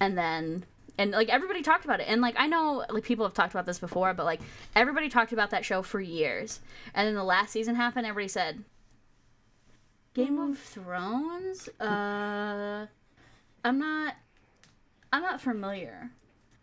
and 0.00 0.18
then 0.18 0.64
and 0.98 1.12
like 1.12 1.28
everybody 1.28 1.62
talked 1.62 1.84
about 1.84 2.00
it 2.00 2.08
and 2.08 2.20
like 2.22 2.34
i 2.38 2.46
know 2.48 2.84
like 2.88 3.04
people 3.04 3.24
have 3.26 3.34
talked 3.34 3.52
about 3.52 3.66
this 3.66 3.78
before 3.78 4.14
but 4.14 4.24
like 4.24 4.40
everybody 4.74 5.10
talked 5.10 5.34
about 5.34 5.50
that 5.50 5.62
show 5.62 5.82
for 5.82 6.00
years 6.00 6.60
and 6.94 7.06
then 7.06 7.14
the 7.14 7.22
last 7.22 7.52
season 7.52 7.74
happened 7.74 8.06
everybody 8.06 8.28
said 8.28 8.64
game 10.14 10.38
of 10.38 10.58
thrones 10.58 11.68
uh 11.80 12.86
i'm 13.66 13.78
not 13.78 14.14
i'm 15.12 15.22
not 15.22 15.40
familiar 15.40 16.10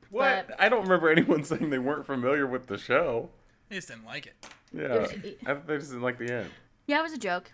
What? 0.10 0.48
But- 0.48 0.62
I 0.62 0.70
don't 0.70 0.84
remember 0.84 1.10
anyone 1.10 1.44
saying 1.52 1.70
they 1.70 1.80
weren't 1.80 2.06
familiar 2.06 2.46
with 2.48 2.68
the 2.68 2.78
show. 2.78 3.30
I 3.72 3.76
just 3.76 3.88
didn't 3.88 4.06
like 4.06 4.28
it. 4.28 4.36
Yeah, 4.72 5.00
was- 5.00 5.12
I 5.46 5.54
they 5.56 5.78
just 5.78 5.89
didn't 5.89 6.04
like 6.04 6.18
the 6.18 6.32
end. 6.32 6.50
yeah 6.88 7.00
it 7.00 7.04
was 7.04 7.13
a 7.13 7.18
joke 7.18 7.52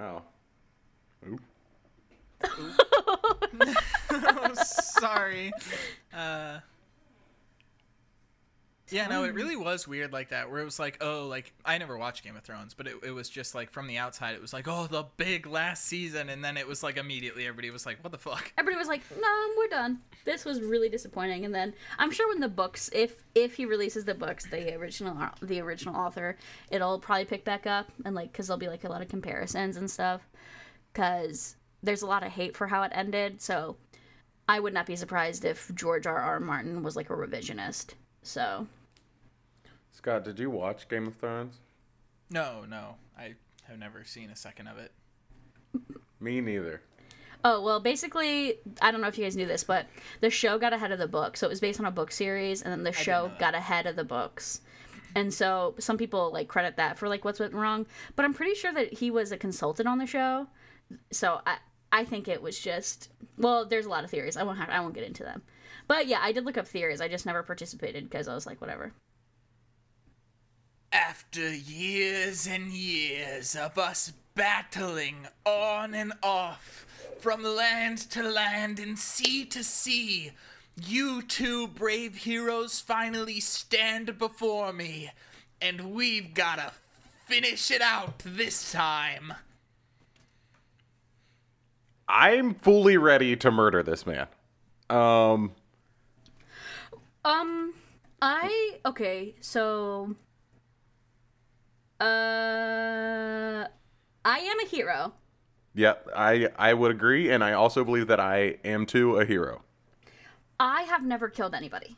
Oh. 0.00 0.22
Oop. 1.28 1.40
oh, 4.10 4.52
sorry. 4.54 5.52
Uh, 6.14 6.60
yeah, 8.90 9.06
no, 9.06 9.24
it 9.24 9.30
um, 9.30 9.34
really 9.34 9.56
was 9.56 9.86
weird 9.88 10.12
like 10.12 10.30
that, 10.30 10.50
where 10.50 10.60
it 10.60 10.64
was 10.64 10.78
like, 10.78 10.98
oh, 11.00 11.26
like 11.28 11.52
I 11.64 11.78
never 11.78 11.96
watched 11.96 12.24
Game 12.24 12.36
of 12.36 12.42
Thrones, 12.42 12.74
but 12.74 12.86
it, 12.86 12.96
it 13.02 13.10
was 13.10 13.28
just 13.28 13.54
like 13.54 13.70
from 13.70 13.86
the 13.86 13.98
outside, 13.98 14.34
it 14.34 14.40
was 14.40 14.52
like, 14.52 14.68
oh, 14.68 14.86
the 14.86 15.04
big 15.16 15.46
last 15.46 15.84
season, 15.84 16.28
and 16.28 16.44
then 16.44 16.56
it 16.56 16.66
was 16.66 16.82
like 16.82 16.96
immediately 16.96 17.46
everybody 17.46 17.70
was 17.70 17.86
like, 17.86 18.02
what 18.02 18.12
the 18.12 18.18
fuck? 18.18 18.52
everybody 18.58 18.78
was 18.78 18.88
like 18.88 19.02
no 19.20 19.48
we're 19.56 19.68
done 19.68 19.98
this 20.24 20.44
was 20.44 20.60
really 20.60 20.88
disappointing 20.88 21.44
and 21.44 21.54
then 21.54 21.72
i'm 21.98 22.10
sure 22.10 22.28
when 22.28 22.40
the 22.40 22.48
books 22.48 22.90
if 22.92 23.24
if 23.34 23.54
he 23.54 23.64
releases 23.64 24.04
the 24.04 24.14
books 24.14 24.46
the 24.46 24.74
original 24.74 25.16
the 25.42 25.60
original 25.60 25.94
author 25.94 26.36
it'll 26.70 26.98
probably 26.98 27.24
pick 27.24 27.44
back 27.44 27.66
up 27.66 27.90
and 28.04 28.14
like 28.14 28.32
because 28.32 28.46
there'll 28.46 28.58
be 28.58 28.68
like 28.68 28.84
a 28.84 28.88
lot 28.88 29.00
of 29.02 29.08
comparisons 29.08 29.76
and 29.76 29.90
stuff 29.90 30.22
because 30.92 31.56
there's 31.82 32.02
a 32.02 32.06
lot 32.06 32.22
of 32.22 32.32
hate 32.32 32.56
for 32.56 32.66
how 32.66 32.82
it 32.82 32.92
ended 32.94 33.40
so 33.40 33.76
i 34.48 34.58
would 34.58 34.74
not 34.74 34.86
be 34.86 34.96
surprised 34.96 35.44
if 35.44 35.72
george 35.74 36.06
r 36.06 36.18
r 36.18 36.40
martin 36.40 36.82
was 36.82 36.96
like 36.96 37.10
a 37.10 37.14
revisionist 37.14 37.94
so 38.22 38.66
Scott, 39.98 40.22
did 40.22 40.38
you 40.38 40.48
watch 40.48 40.88
Game 40.88 41.08
of 41.08 41.16
Thrones? 41.16 41.56
No, 42.30 42.64
no, 42.68 42.94
I 43.18 43.34
have 43.64 43.80
never 43.80 44.04
seen 44.04 44.30
a 44.30 44.36
second 44.36 44.68
of 44.68 44.78
it. 44.78 44.92
Me 46.20 46.40
neither. 46.40 46.82
Oh, 47.42 47.60
well, 47.64 47.80
basically, 47.80 48.60
I 48.80 48.92
don't 48.92 49.00
know 49.00 49.08
if 49.08 49.18
you 49.18 49.24
guys 49.24 49.34
knew 49.34 49.44
this, 49.46 49.64
but 49.64 49.86
the 50.20 50.30
show 50.30 50.56
got 50.56 50.72
ahead 50.72 50.92
of 50.92 51.00
the 51.00 51.08
book. 51.08 51.36
So 51.36 51.48
it 51.48 51.50
was 51.50 51.58
based 51.58 51.80
on 51.80 51.86
a 51.86 51.90
book 51.90 52.12
series, 52.12 52.62
and 52.62 52.70
then 52.70 52.84
the 52.84 52.92
show 52.92 53.32
got 53.40 53.56
ahead 53.56 53.86
of 53.86 53.96
the 53.96 54.04
books. 54.04 54.60
And 55.16 55.34
so 55.34 55.74
some 55.80 55.98
people 55.98 56.32
like 56.32 56.46
credit 56.46 56.76
that 56.76 56.96
for 56.96 57.08
like 57.08 57.24
what's 57.24 57.40
went 57.40 57.52
wrong, 57.52 57.84
but 58.14 58.24
I'm 58.24 58.34
pretty 58.34 58.54
sure 58.54 58.72
that 58.72 58.92
he 58.92 59.10
was 59.10 59.32
a 59.32 59.36
consultant 59.36 59.88
on 59.88 59.98
the 59.98 60.06
show. 60.06 60.46
So 61.10 61.40
I 61.44 61.56
I 61.90 62.04
think 62.04 62.28
it 62.28 62.40
was 62.40 62.56
just 62.56 63.08
well, 63.36 63.66
there's 63.66 63.86
a 63.86 63.90
lot 63.90 64.04
of 64.04 64.10
theories. 64.10 64.36
I 64.36 64.44
won't 64.44 64.58
have 64.58 64.68
I 64.68 64.78
won't 64.78 64.94
get 64.94 65.02
into 65.02 65.24
them. 65.24 65.42
But 65.88 66.06
yeah, 66.06 66.20
I 66.22 66.30
did 66.30 66.44
look 66.44 66.56
up 66.56 66.68
theories. 66.68 67.00
I 67.00 67.08
just 67.08 67.26
never 67.26 67.42
participated 67.42 68.08
because 68.08 68.28
I 68.28 68.34
was 68.34 68.46
like 68.46 68.60
whatever. 68.60 68.92
After 70.92 71.54
years 71.54 72.46
and 72.46 72.72
years 72.72 73.54
of 73.54 73.78
us 73.78 74.12
battling 74.34 75.28
on 75.44 75.94
and 75.94 76.12
off, 76.22 76.86
from 77.18 77.42
land 77.42 77.98
to 78.10 78.22
land 78.22 78.78
and 78.78 78.98
sea 78.98 79.44
to 79.46 79.62
sea, 79.64 80.32
you 80.80 81.22
two 81.22 81.66
brave 81.68 82.16
heroes 82.16 82.80
finally 82.80 83.40
stand 83.40 84.18
before 84.18 84.72
me, 84.72 85.10
and 85.60 85.92
we've 85.92 86.34
gotta 86.34 86.72
finish 87.26 87.70
it 87.70 87.82
out 87.82 88.20
this 88.24 88.72
time. 88.72 89.34
I'm 92.08 92.54
fully 92.54 92.96
ready 92.96 93.36
to 93.36 93.50
murder 93.50 93.82
this 93.82 94.06
man. 94.06 94.28
Um, 94.88 95.52
Um, 97.24 97.74
I 98.22 98.78
okay, 98.86 99.34
so 99.40 100.14
uh, 102.00 103.66
I 104.24 104.38
am 104.38 104.60
a 104.60 104.66
hero. 104.68 105.14
yeah, 105.74 105.94
I 106.14 106.48
I 106.56 106.74
would 106.74 106.90
agree, 106.90 107.30
and 107.30 107.42
I 107.42 107.52
also 107.52 107.84
believe 107.84 108.06
that 108.08 108.20
I 108.20 108.58
am 108.64 108.86
too 108.86 109.18
a 109.18 109.24
hero. 109.24 109.62
I 110.60 110.82
have 110.82 111.04
never 111.04 111.28
killed 111.28 111.54
anybody. 111.54 111.96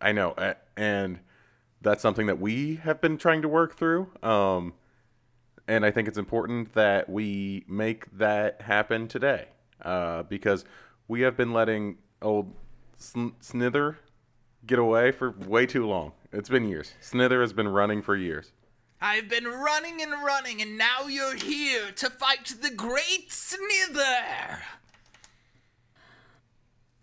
I 0.00 0.12
know, 0.12 0.34
and 0.76 1.20
that's 1.82 2.02
something 2.02 2.26
that 2.26 2.40
we 2.40 2.76
have 2.76 3.00
been 3.00 3.18
trying 3.18 3.42
to 3.42 3.48
work 3.48 3.76
through. 3.76 4.10
Um, 4.22 4.74
and 5.68 5.84
I 5.84 5.90
think 5.90 6.08
it's 6.08 6.18
important 6.18 6.74
that 6.74 7.08
we 7.08 7.64
make 7.68 8.10
that 8.18 8.62
happen 8.62 9.06
today, 9.08 9.48
uh, 9.82 10.24
because 10.24 10.64
we 11.06 11.20
have 11.20 11.36
been 11.36 11.52
letting 11.52 11.98
old 12.22 12.54
Sn- 12.96 13.34
Snither 13.40 13.96
get 14.66 14.78
away 14.78 15.12
for 15.12 15.30
way 15.30 15.66
too 15.66 15.86
long. 15.86 16.12
It's 16.32 16.48
been 16.48 16.68
years. 16.68 16.94
Snither 17.00 17.40
has 17.40 17.52
been 17.52 17.68
running 17.68 18.02
for 18.02 18.16
years. 18.16 18.52
I've 19.00 19.28
been 19.28 19.46
running 19.46 20.02
and 20.02 20.12
running, 20.24 20.60
and 20.60 20.76
now 20.76 21.06
you're 21.06 21.34
here 21.36 21.90
to 21.96 22.10
fight 22.10 22.54
the 22.60 22.70
great 22.70 23.30
Snither! 23.30 24.60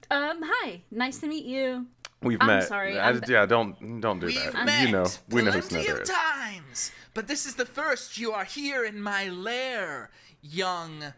Um, 0.10 0.42
hi, 0.44 0.82
nice 0.92 1.18
to 1.20 1.28
meet 1.28 1.46
you. 1.46 1.88
We've 2.22 2.40
I'm 2.42 2.48
met. 2.48 2.68
sorry, 2.68 2.98
I- 2.98 3.08
I'm- 3.08 3.22
yeah, 3.28 3.46
don't 3.46 4.00
don't 4.02 4.20
do 4.20 4.28
We've 4.28 4.36
that. 4.54 4.66
met 4.66 4.86
you 4.86 4.92
know, 4.92 5.06
we 5.30 5.42
know 5.42 5.52
who 5.52 5.62
plenty 5.62 5.86
Snither 5.88 6.02
is. 6.04 6.10
times, 6.10 6.92
but 7.14 7.28
this 7.28 7.46
is 7.46 7.56
the 7.56 7.66
first 7.66 8.18
you 8.18 8.32
are 8.32 8.44
here 8.46 8.86
in 8.86 9.02
my 9.02 9.28
lair, 9.30 10.10
young 10.42 11.14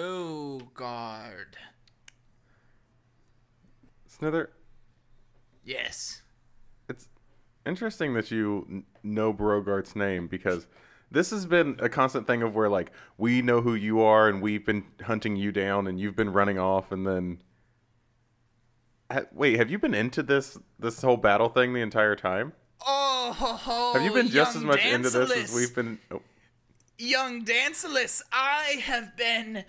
Brogard. 0.00 0.66
Snither, 4.08 4.48
Yes. 5.64 6.22
Interesting 7.66 8.14
that 8.14 8.30
you 8.30 8.84
know 9.02 9.32
Brogart's 9.32 9.94
name 9.94 10.26
because 10.26 10.66
this 11.10 11.30
has 11.30 11.46
been 11.46 11.76
a 11.80 11.88
constant 11.88 12.26
thing 12.26 12.42
of 12.42 12.54
where 12.54 12.68
like 12.68 12.92
we 13.18 13.42
know 13.42 13.60
who 13.60 13.74
you 13.74 14.00
are 14.00 14.28
and 14.28 14.40
we've 14.40 14.64
been 14.64 14.84
hunting 15.02 15.36
you 15.36 15.52
down 15.52 15.86
and 15.86 15.98
you've 15.98 16.16
been 16.16 16.32
running 16.32 16.58
off 16.58 16.92
and 16.92 17.06
then 17.06 17.42
Ha- 19.10 19.22
wait 19.32 19.58
have 19.58 19.70
you 19.70 19.78
been 19.78 19.94
into 19.94 20.22
this 20.22 20.56
this 20.78 21.02
whole 21.02 21.16
battle 21.16 21.48
thing 21.48 21.72
the 21.72 21.80
entire 21.80 22.14
time? 22.14 22.52
Oh, 22.86 23.34
ho, 23.36 23.52
ho, 23.54 23.92
have 23.92 24.02
you 24.04 24.12
been 24.12 24.28
just 24.28 24.56
as 24.56 24.62
much 24.62 24.84
into 24.86 25.10
this 25.10 25.30
as 25.30 25.54
we've 25.54 25.74
been 25.74 25.98
oh, 26.10 26.22
Young 26.96 27.44
Dancelus, 27.44 28.22
I 28.30 28.80
have 28.84 29.16
been 29.16 29.64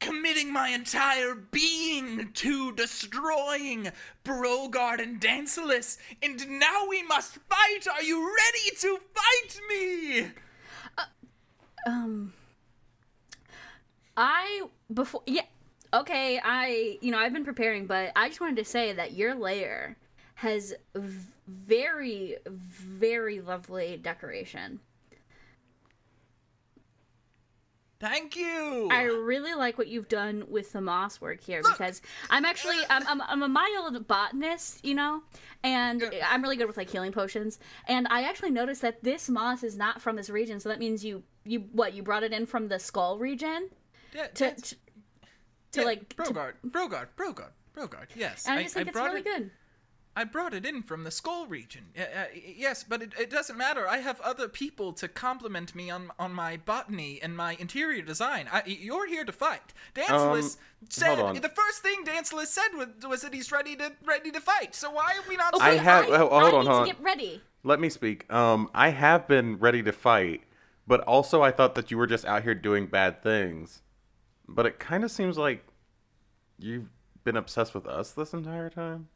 committing 0.00 0.52
my 0.52 0.68
entire 0.68 1.34
being 1.34 2.30
to 2.34 2.72
destroying 2.72 3.90
Brogard 4.24 5.00
and 5.00 5.20
Dancelus, 5.20 5.98
and 6.22 6.48
now 6.58 6.86
we 6.88 7.02
must 7.02 7.38
fight! 7.48 7.86
Are 7.92 8.02
you 8.02 8.26
ready 8.26 8.76
to 8.80 8.98
fight 9.14 9.60
me? 9.68 10.30
Um, 11.86 12.32
I 14.16 14.62
before 14.92 15.22
yeah, 15.26 15.42
okay. 15.94 16.40
I 16.42 16.98
you 17.00 17.10
know 17.10 17.18
I've 17.18 17.32
been 17.32 17.44
preparing, 17.44 17.86
but 17.86 18.12
I 18.16 18.28
just 18.28 18.40
wanted 18.40 18.56
to 18.56 18.64
say 18.64 18.92
that 18.92 19.12
your 19.12 19.34
layer 19.34 19.96
has 20.34 20.74
very 21.46 22.36
very 22.46 23.40
lovely 23.40 23.96
decoration. 23.96 24.80
Thank 28.00 28.36
you. 28.36 28.88
I 28.92 29.02
really 29.04 29.54
like 29.54 29.76
what 29.76 29.88
you've 29.88 30.08
done 30.08 30.44
with 30.48 30.72
the 30.72 30.80
moss 30.80 31.20
work 31.20 31.40
here 31.42 31.62
Look. 31.62 31.72
because 31.78 32.00
I'm 32.30 32.44
actually 32.44 32.76
I'm, 32.88 33.06
I'm, 33.08 33.20
I'm 33.22 33.42
a 33.42 33.48
mild 33.48 34.06
botanist, 34.06 34.84
you 34.84 34.94
know, 34.94 35.22
and 35.64 36.04
I'm 36.24 36.40
really 36.42 36.56
good 36.56 36.68
with 36.68 36.76
like 36.76 36.90
healing 36.90 37.10
potions. 37.10 37.58
And 37.88 38.06
I 38.08 38.22
actually 38.22 38.52
noticed 38.52 38.82
that 38.82 39.02
this 39.02 39.28
moss 39.28 39.64
is 39.64 39.76
not 39.76 40.00
from 40.00 40.14
this 40.14 40.30
region, 40.30 40.60
so 40.60 40.68
that 40.68 40.78
means 40.78 41.04
you 41.04 41.24
you 41.44 41.64
what 41.72 41.92
you 41.94 42.02
brought 42.04 42.22
it 42.22 42.32
in 42.32 42.46
from 42.46 42.68
the 42.68 42.78
skull 42.78 43.18
region 43.18 43.68
Yeah, 44.14 44.28
to 44.28 44.54
to, 44.54 44.76
to 45.72 45.80
yeah, 45.80 45.82
like. 45.84 46.08
to- 46.10 46.22
Brogard, 46.22 46.52
Brogard, 46.68 47.08
Brogard, 47.16 47.50
Brogard. 47.76 48.06
Yes, 48.14 48.46
and 48.46 48.60
I 48.60 48.62
just 48.62 48.74
think 48.74 48.88
it's 48.88 48.96
really 48.96 49.20
it, 49.20 49.24
good. 49.24 49.50
I 50.18 50.24
brought 50.24 50.52
it 50.52 50.66
in 50.66 50.82
from 50.82 51.04
the 51.04 51.12
skull 51.12 51.46
region. 51.46 51.84
Uh, 51.96 52.02
uh, 52.02 52.24
yes, 52.56 52.82
but 52.82 53.02
it, 53.02 53.12
it 53.20 53.30
doesn't 53.30 53.56
matter. 53.56 53.86
I 53.88 53.98
have 53.98 54.20
other 54.20 54.48
people 54.48 54.92
to 54.94 55.06
compliment 55.06 55.74
me 55.76 55.90
on 55.90 56.10
on 56.18 56.32
my 56.34 56.56
botany 56.56 57.20
and 57.22 57.36
my 57.36 57.56
interior 57.60 58.02
design. 58.02 58.48
I, 58.52 58.62
you're 58.66 59.06
here 59.06 59.24
to 59.24 59.32
fight. 59.32 59.72
Dancelus 59.94 60.56
said 60.88 61.18
hold 61.18 61.36
on. 61.36 61.40
the 61.40 61.48
first 61.48 61.82
thing 61.82 62.04
Dancelus 62.04 62.48
said 62.48 62.68
was, 62.76 62.88
was 63.08 63.20
that 63.22 63.32
he's 63.32 63.52
ready 63.52 63.76
to 63.76 63.92
ready 64.04 64.32
to 64.32 64.40
fight. 64.40 64.74
So 64.74 64.90
why 64.90 65.12
are 65.16 65.28
we 65.28 65.36
not? 65.36 65.54
Okay, 65.54 65.64
I 65.64 65.70
Wait, 65.70 65.80
have- 65.82 66.08
oh, 66.08 66.16
hold 66.28 66.32
I 66.32 66.36
on, 66.36 66.42
need 66.42 66.50
hold 66.52 66.64
to 66.66 66.70
on. 66.72 66.86
get 66.86 67.00
ready. 67.00 67.40
let 67.62 67.78
me 67.80 67.88
speak 67.88 68.18
um 68.32 68.68
i 68.74 68.88
have 68.90 69.26
been 69.28 69.58
ready 69.58 69.82
to 69.82 69.92
fight 69.92 70.42
but 70.86 71.00
also 71.02 71.42
i 71.42 71.50
thought 71.50 71.74
that 71.76 71.90
you 71.90 71.96
were 71.98 72.06
just 72.06 72.24
out 72.24 72.42
here 72.42 72.54
doing 72.54 72.86
bad 72.86 73.22
things 73.22 73.82
but 74.48 74.64
it 74.66 74.78
kind 74.78 75.02
of 75.04 75.10
seems 75.10 75.36
like 75.36 75.64
you've 76.58 76.88
been 77.24 77.36
obsessed 77.36 77.74
with 77.74 77.86
us 77.86 78.12
this 78.12 78.32
entire 78.32 78.70
time 78.70 79.08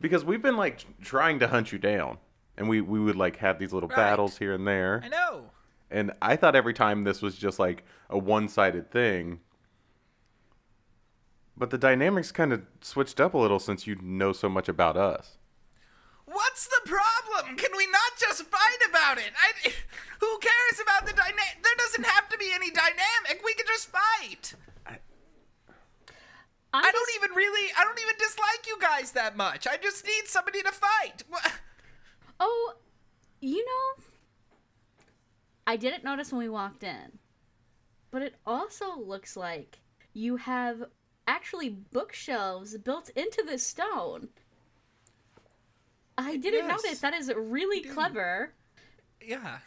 because 0.00 0.24
we've 0.24 0.42
been 0.42 0.56
like 0.56 0.84
trying 1.02 1.38
to 1.40 1.48
hunt 1.48 1.72
you 1.72 1.78
down 1.78 2.18
and 2.56 2.68
we 2.68 2.80
we 2.80 3.00
would 3.00 3.16
like 3.16 3.36
have 3.36 3.58
these 3.58 3.72
little 3.72 3.88
Right. 3.88 3.96
battles 3.96 4.38
here 4.38 4.52
and 4.54 4.66
there 4.66 5.00
I 5.04 5.08
know. 5.08 5.50
and 5.90 6.12
i 6.22 6.36
thought 6.36 6.54
every 6.56 6.74
time 6.74 7.04
this 7.04 7.22
was 7.22 7.36
just 7.36 7.58
like 7.58 7.84
a 8.10 8.18
one-sided 8.18 8.90
thing 8.90 9.40
But 11.56 11.70
the 11.70 11.78
dynamics 11.78 12.32
kind 12.32 12.52
of 12.52 12.62
switched 12.82 13.18
up 13.20 13.32
a 13.34 13.38
little 13.38 13.58
since 13.58 13.86
you 13.86 13.96
know 14.02 14.32
so 14.34 14.48
much 14.48 14.68
about 14.68 14.96
us. 14.96 15.38
What's 16.26 16.66
the 16.66 16.80
problem? 16.84 17.56
Can 17.56 17.70
we 17.76 17.86
not 17.86 18.12
just 18.18 18.42
fight 18.42 18.82
about 18.90 19.16
it? 19.16 19.32
I, 19.40 19.70
who 20.20 20.38
cares 20.38 20.80
about 20.82 21.06
the 21.06 21.14
dynamic? 21.14 21.62
There 21.62 21.72
doesn't 21.78 22.04
have 22.04 22.28
to 22.28 22.36
be 22.36 22.50
any 22.52 22.70
dynamic. 22.70 23.40
We 23.42 23.54
can 23.54 23.64
just 23.66 23.88
fight. 23.90 24.54
I'm 26.76 26.84
I 26.84 26.90
don't 26.90 27.06
just- 27.08 27.24
even 27.24 27.36
really, 27.36 27.70
I 27.78 27.84
don't 27.84 27.98
even 28.00 28.14
dislike 28.18 28.66
you 28.66 28.78
guys 28.80 29.12
that 29.12 29.36
much. 29.36 29.66
I 29.66 29.76
just 29.76 30.04
need 30.06 30.26
somebody 30.26 30.62
to 30.62 30.72
fight. 30.72 31.24
Oh, 32.38 32.74
you 33.40 33.64
know, 33.64 34.04
I 35.66 35.76
didn't 35.76 36.04
notice 36.04 36.30
when 36.32 36.40
we 36.40 36.50
walked 36.50 36.84
in, 36.84 37.18
but 38.10 38.20
it 38.20 38.34
also 38.46 38.94
looks 38.98 39.38
like 39.38 39.78
you 40.12 40.36
have 40.36 40.84
actually 41.26 41.70
bookshelves 41.70 42.76
built 42.76 43.08
into 43.16 43.42
the 43.42 43.56
stone. 43.56 44.28
I 46.18 46.36
didn't 46.36 46.66
Yes. 46.66 46.82
notice. 46.84 46.98
That 47.00 47.14
is 47.14 47.32
really 47.34 47.80
clever. 47.82 48.52
Yeah. 49.20 49.58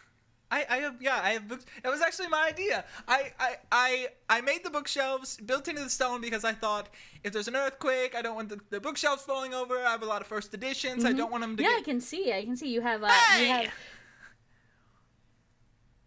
I, 0.52 0.66
I 0.70 0.78
have 0.78 0.96
yeah 1.00 1.20
I 1.24 1.32
have 1.32 1.48
books. 1.48 1.66
It 1.84 1.88
was 1.88 2.02
actually 2.02 2.28
my 2.28 2.48
idea. 2.48 2.84
I, 3.08 3.32
I 3.40 3.56
I 3.72 4.08
I 4.30 4.42
made 4.42 4.64
the 4.64 4.70
bookshelves 4.72 5.38
built 5.38 5.68
into 5.68 5.84
the 5.84 5.90
stone 5.90 6.22
because 6.22 6.44
I 6.44 6.54
thought 6.54 6.90
if 7.24 7.34
there's 7.34 7.48
an 7.48 7.56
earthquake, 7.56 8.16
I 8.16 8.22
don't 8.24 8.36
want 8.36 8.50
the, 8.50 8.60
the 8.72 8.80
bookshelves 8.80 9.22
falling 9.24 9.54
over. 9.54 9.78
I 9.78 9.92
have 9.92 10.02
a 10.02 10.06
lot 10.08 10.22
of 10.22 10.28
first 10.28 10.54
editions. 10.54 11.06
I 11.06 11.14
don't 11.14 11.30
want 11.32 11.42
them 11.42 11.56
to 11.58 11.62
Yeah, 11.64 11.76
I 11.78 11.82
can 11.84 12.02
see. 12.02 12.34
I 12.34 12.44
can 12.46 12.58
see 12.58 12.70
you 12.70 12.82
have. 12.82 13.04
Uh, 13.04 13.10
Hey! 13.10 13.42
You 13.48 13.54
have. 13.54 13.70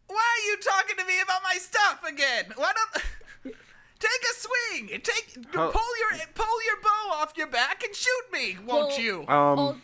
Why 0.09 0.17
are 0.17 0.51
you 0.51 0.57
talking 0.59 0.97
to 0.99 1.05
me 1.07 1.21
about 1.23 1.41
my 1.43 1.55
stuff 1.59 2.03
again? 2.07 2.45
Why 2.57 2.73
don't 2.75 3.05
take 3.99 4.11
a 4.11 4.35
swing? 4.35 4.89
Take 5.03 5.37
How- 5.55 5.71
pull 5.71 5.93
your 6.01 6.27
pull 6.35 6.65
your 6.67 6.81
bow 6.83 7.13
off 7.15 7.33
your 7.37 7.47
back 7.47 7.83
and 7.85 7.95
shoot 7.95 8.25
me, 8.33 8.57
won't 8.67 8.89
Well, 8.89 9.01
you? 9.01 9.27
Um, 9.29 9.83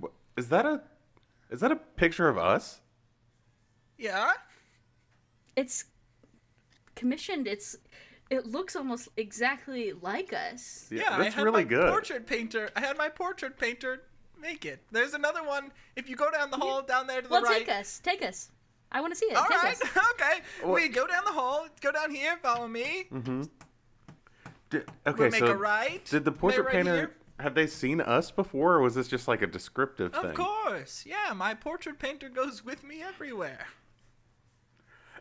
well, 0.00 0.12
is 0.36 0.48
that 0.48 0.66
a 0.66 0.80
is 1.50 1.60
that 1.60 1.70
a 1.70 1.76
picture 1.76 2.28
of 2.28 2.38
us? 2.38 2.80
Yeah. 4.00 4.32
it's 5.56 5.84
commissioned. 6.96 7.46
It's. 7.46 7.76
It 8.30 8.46
looks 8.46 8.76
almost 8.76 9.08
exactly 9.16 9.92
like 9.92 10.32
us. 10.32 10.86
Yeah, 10.88 11.18
that's 11.18 11.34
I 11.34 11.38
had 11.38 11.42
really 11.44 11.64
my 11.64 11.68
good. 11.68 11.90
portrait 11.90 12.28
painter. 12.28 12.70
I 12.76 12.80
had 12.80 12.96
my 12.96 13.08
portrait 13.08 13.58
painter 13.58 14.02
make 14.40 14.64
it. 14.64 14.80
There's 14.92 15.14
another 15.14 15.42
one. 15.42 15.72
If 15.96 16.08
you 16.08 16.14
go 16.14 16.30
down 16.30 16.52
the 16.52 16.56
hall, 16.56 16.80
down 16.80 17.08
there 17.08 17.20
to 17.22 17.26
the 17.26 17.32
Well, 17.32 17.42
right. 17.42 17.58
take 17.66 17.68
us. 17.68 18.00
Take 18.04 18.22
us. 18.24 18.50
I 18.92 19.00
want 19.00 19.12
to 19.12 19.18
see 19.18 19.26
it. 19.26 19.36
All 19.36 19.46
take 19.50 19.60
right, 19.62 19.74
us. 19.82 19.82
okay. 20.12 20.40
What- 20.62 20.74
We 20.74 20.86
go 20.88 21.08
down 21.08 21.24
the 21.24 21.32
hall. 21.32 21.66
Go 21.80 21.90
down 21.90 22.14
here. 22.14 22.36
Follow 22.40 22.68
me. 22.68 23.06
Mm-hmm. 23.12 23.42
Did, 24.70 24.82
okay, 25.08 25.18
We'll 25.18 25.30
make 25.32 25.40
so 25.40 25.46
a 25.50 25.56
right. 25.56 26.04
did 26.04 26.24
the 26.24 26.30
portrait 26.30 26.66
right 26.66 26.72
painter 26.74 26.94
here. 26.96 27.16
have 27.40 27.56
they 27.56 27.66
seen 27.66 28.00
us 28.00 28.30
before, 28.30 28.74
or 28.74 28.80
was 28.80 28.94
this 28.94 29.08
just 29.08 29.26
like 29.26 29.42
a 29.42 29.46
descriptive 29.48 30.14
Of 30.14 30.22
thing? 30.22 30.34
course. 30.34 31.04
Yeah, 31.04 31.32
my 31.34 31.54
portrait 31.54 31.98
painter 31.98 32.28
goes 32.28 32.64
with 32.64 32.84
me 32.84 33.02
everywhere. 33.02 33.66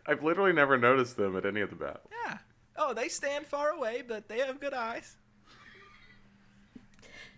I've 0.09 0.23
literally 0.23 0.53
never 0.53 0.77
noticed 0.77 1.17
them 1.17 1.35
at 1.37 1.45
any 1.45 1.61
of 1.61 1.69
the 1.69 1.75
battles. 1.75 2.09
Yeah. 2.25 2.37
Oh, 2.77 2.93
they 2.93 3.07
stand 3.09 3.45
far 3.45 3.69
away, 3.69 4.03
but 4.07 4.27
they 4.27 4.39
have 4.39 4.59
good 4.59 4.73
eyes. 4.73 5.15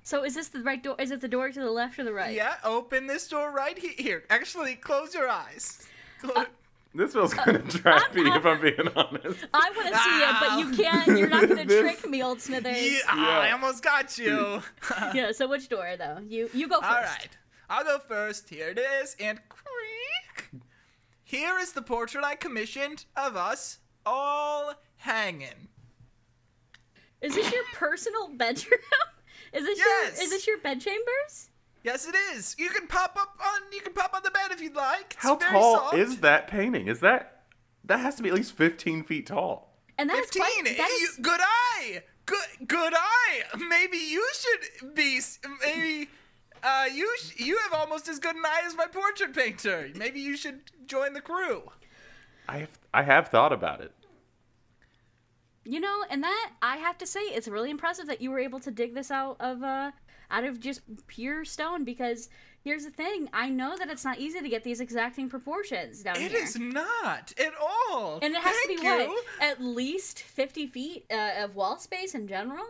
So 0.03 0.23
is 0.23 0.33
this 0.33 0.47
the 0.47 0.61
right 0.61 0.81
door? 0.81 0.95
Is 0.99 1.11
it 1.11 1.21
the 1.21 1.27
door 1.27 1.49
to 1.51 1.59
the 1.59 1.69
left 1.71 1.99
or 1.99 2.03
the 2.03 2.13
right? 2.13 2.33
Yeah, 2.35 2.55
open 2.63 3.07
this 3.07 3.27
door 3.27 3.51
right 3.51 3.77
he- 3.77 4.01
here. 4.01 4.23
Actually, 4.29 4.75
close 4.75 5.13
your 5.13 5.29
eyes. 5.29 5.85
Clo- 6.21 6.33
uh, 6.35 6.45
This 6.95 7.13
feels 7.13 7.33
uh, 7.33 7.43
kind 7.43 7.57
of 7.57 7.63
trappy, 7.67 8.35
if 8.35 8.45
I'm 8.45 8.59
being 8.61 8.87
honest. 8.95 9.45
I 9.53 9.71
want 9.75 9.93
to 9.93 9.97
see 9.99 10.21
it, 10.21 10.35
but 10.39 10.59
you 10.59 10.83
can't. 10.83 11.17
You're 11.19 11.29
not 11.29 11.47
gonna 11.47 11.65
trick 11.81 12.09
me, 12.09 12.23
old 12.23 12.41
Smithers. 12.41 12.75
yeah, 12.81 12.97
Yeah. 13.15 13.39
I 13.39 13.51
almost 13.51 13.83
got 13.83 14.17
you. 14.17 14.61
Yeah, 15.13 15.31
So 15.33 15.47
which 15.47 15.69
door 15.69 15.95
though? 15.97 16.17
You 16.27 16.49
you 16.53 16.67
go 16.67 16.81
first. 16.81 16.91
All 16.91 17.01
right, 17.01 17.37
I'll 17.69 17.83
go 17.83 17.99
first. 17.99 18.49
Here 18.49 18.69
it 18.69 18.79
is, 18.79 19.15
and 19.19 19.39
creak. 19.49 20.61
Here 21.31 21.57
is 21.59 21.71
the 21.71 21.81
portrait 21.81 22.25
I 22.25 22.35
commissioned 22.35 23.05
of 23.15 23.37
us 23.37 23.79
all 24.05 24.73
hanging. 24.97 25.69
Is 27.21 27.35
this 27.35 27.49
your 27.53 27.63
personal 27.73 28.27
bedroom? 28.35 28.81
Is 29.53 29.63
this 29.63 29.77
Yes. 29.77 30.15
your 30.17 30.23
is 30.25 30.29
this 30.29 30.45
your 30.45 30.57
bed 30.57 30.81
chambers? 30.81 31.49
Yes, 31.85 32.05
it 32.05 32.15
is. 32.33 32.53
You 32.59 32.69
can 32.69 32.85
pop 32.87 33.15
up 33.17 33.37
on. 33.41 33.61
You 33.71 33.79
can 33.79 33.93
pop 33.93 34.13
on 34.13 34.23
the 34.23 34.31
bed 34.31 34.51
if 34.51 34.59
you'd 34.61 34.75
like. 34.75 35.13
It's 35.13 35.23
How 35.23 35.35
very 35.37 35.51
tall 35.53 35.75
soft. 35.77 35.97
is 35.97 36.17
that 36.17 36.47
painting? 36.49 36.87
Is 36.89 36.99
that 36.99 37.43
that 37.85 38.01
has 38.01 38.15
to 38.15 38.23
be 38.23 38.27
at 38.29 38.35
least 38.35 38.51
15 38.57 39.03
feet 39.03 39.27
tall? 39.27 39.77
And 39.97 40.09
that 40.09 40.17
is 40.19 40.25
Fifteen. 40.31 40.63
quite. 40.65 40.77
That 40.77 40.89
You- 40.99 41.07
is, 41.07 41.15
good 41.21 41.39
eye. 41.41 42.03
Good. 42.25 42.67
Good 42.67 42.93
eye. 42.95 43.43
Maybe 43.57 43.97
you 43.97 44.27
should 44.33 44.93
be. 44.95 45.21
Maybe. 45.65 46.09
Uh, 46.63 46.85
you 46.93 47.11
sh- 47.19 47.39
you 47.39 47.57
have 47.57 47.73
almost 47.73 48.07
as 48.07 48.19
good 48.19 48.35
an 48.35 48.43
eye 48.45 48.61
as 48.65 48.75
my 48.75 48.85
portrait 48.87 49.33
painter. 49.35 49.89
Maybe 49.95 50.19
you 50.19 50.37
should 50.37 50.61
join 50.85 51.13
the 51.13 51.21
crew. 51.21 51.63
I 52.47 52.57
have, 52.59 52.79
I 52.93 53.03
have 53.03 53.27
thought 53.29 53.53
about 53.53 53.81
it. 53.81 53.93
you 55.63 55.79
know, 55.79 56.03
and 56.09 56.23
that 56.23 56.51
I 56.61 56.77
have 56.77 56.97
to 56.99 57.07
say, 57.07 57.19
it's 57.21 57.47
really 57.47 57.69
impressive 57.69 58.07
that 58.07 58.21
you 58.21 58.31
were 58.31 58.39
able 58.39 58.59
to 58.61 58.71
dig 58.71 58.93
this 58.95 59.11
out 59.11 59.37
of 59.39 59.63
uh 59.63 59.91
out 60.29 60.43
of 60.43 60.59
just 60.59 60.81
pure 61.07 61.43
stone. 61.45 61.83
Because 61.83 62.29
here's 62.63 62.83
the 62.85 62.91
thing, 62.91 63.29
I 63.33 63.49
know 63.49 63.75
that 63.77 63.89
it's 63.89 64.05
not 64.05 64.19
easy 64.19 64.39
to 64.41 64.49
get 64.49 64.63
these 64.63 64.79
exacting 64.81 65.29
proportions 65.29 66.03
down 66.03 66.15
It 66.17 66.31
It 66.31 66.33
is 66.33 66.57
not 66.57 67.33
at 67.39 67.53
all. 67.61 68.19
And 68.21 68.33
it 68.35 68.41
has 68.41 68.55
Thank 68.65 68.79
to 68.79 68.83
be 68.83 68.87
you. 68.87 69.07
what? 69.09 69.25
At 69.41 69.61
least 69.61 70.19
50 70.23 70.67
feet 70.67 71.05
uh, 71.11 71.43
of 71.43 71.55
wall 71.55 71.77
space 71.79 72.15
in 72.15 72.27
general? 72.27 72.65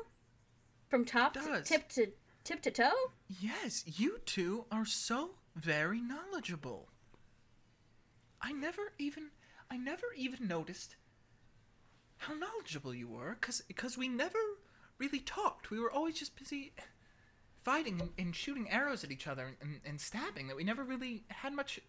From 0.90 1.06
top 1.06 1.34
to 1.36 1.62
tip 1.64 1.88
to 1.90 2.08
tip 2.44 2.62
to 2.62 2.72
toe? 2.72 3.12
Yes, 3.28 3.84
you 3.86 4.20
two 4.26 4.66
are 4.72 4.86
so 4.86 5.32
very 5.56 6.02
knowledgeable. 6.02 6.90
I 8.42 8.52
never 8.52 8.94
even 8.98 9.30
I 9.70 9.78
never 9.78 10.08
even 10.16 10.48
noticed 10.48 10.96
how 12.18 12.34
knowledgeable 12.34 12.94
you 12.94 13.08
were 13.08 13.36
cuz 13.42 13.62
cuz 13.76 13.98
we 13.98 14.08
never 14.08 14.40
really 14.98 15.20
talked. 15.20 15.72
We 15.72 15.80
were 15.80 15.92
always 15.92 16.18
just 16.18 16.36
busy 16.36 16.74
fighting 17.64 18.02
and, 18.02 18.12
and 18.18 18.36
shooting 18.36 18.70
arrows 18.70 19.04
at 19.04 19.12
each 19.12 19.28
other 19.28 19.46
and, 19.48 19.58
and, 19.62 19.82
and 19.86 20.02
stabbing 20.02 20.48
that 20.48 20.56
we 20.56 20.64
never 20.64 20.84
really 20.84 21.24
had 21.28 21.54
much 21.54 21.80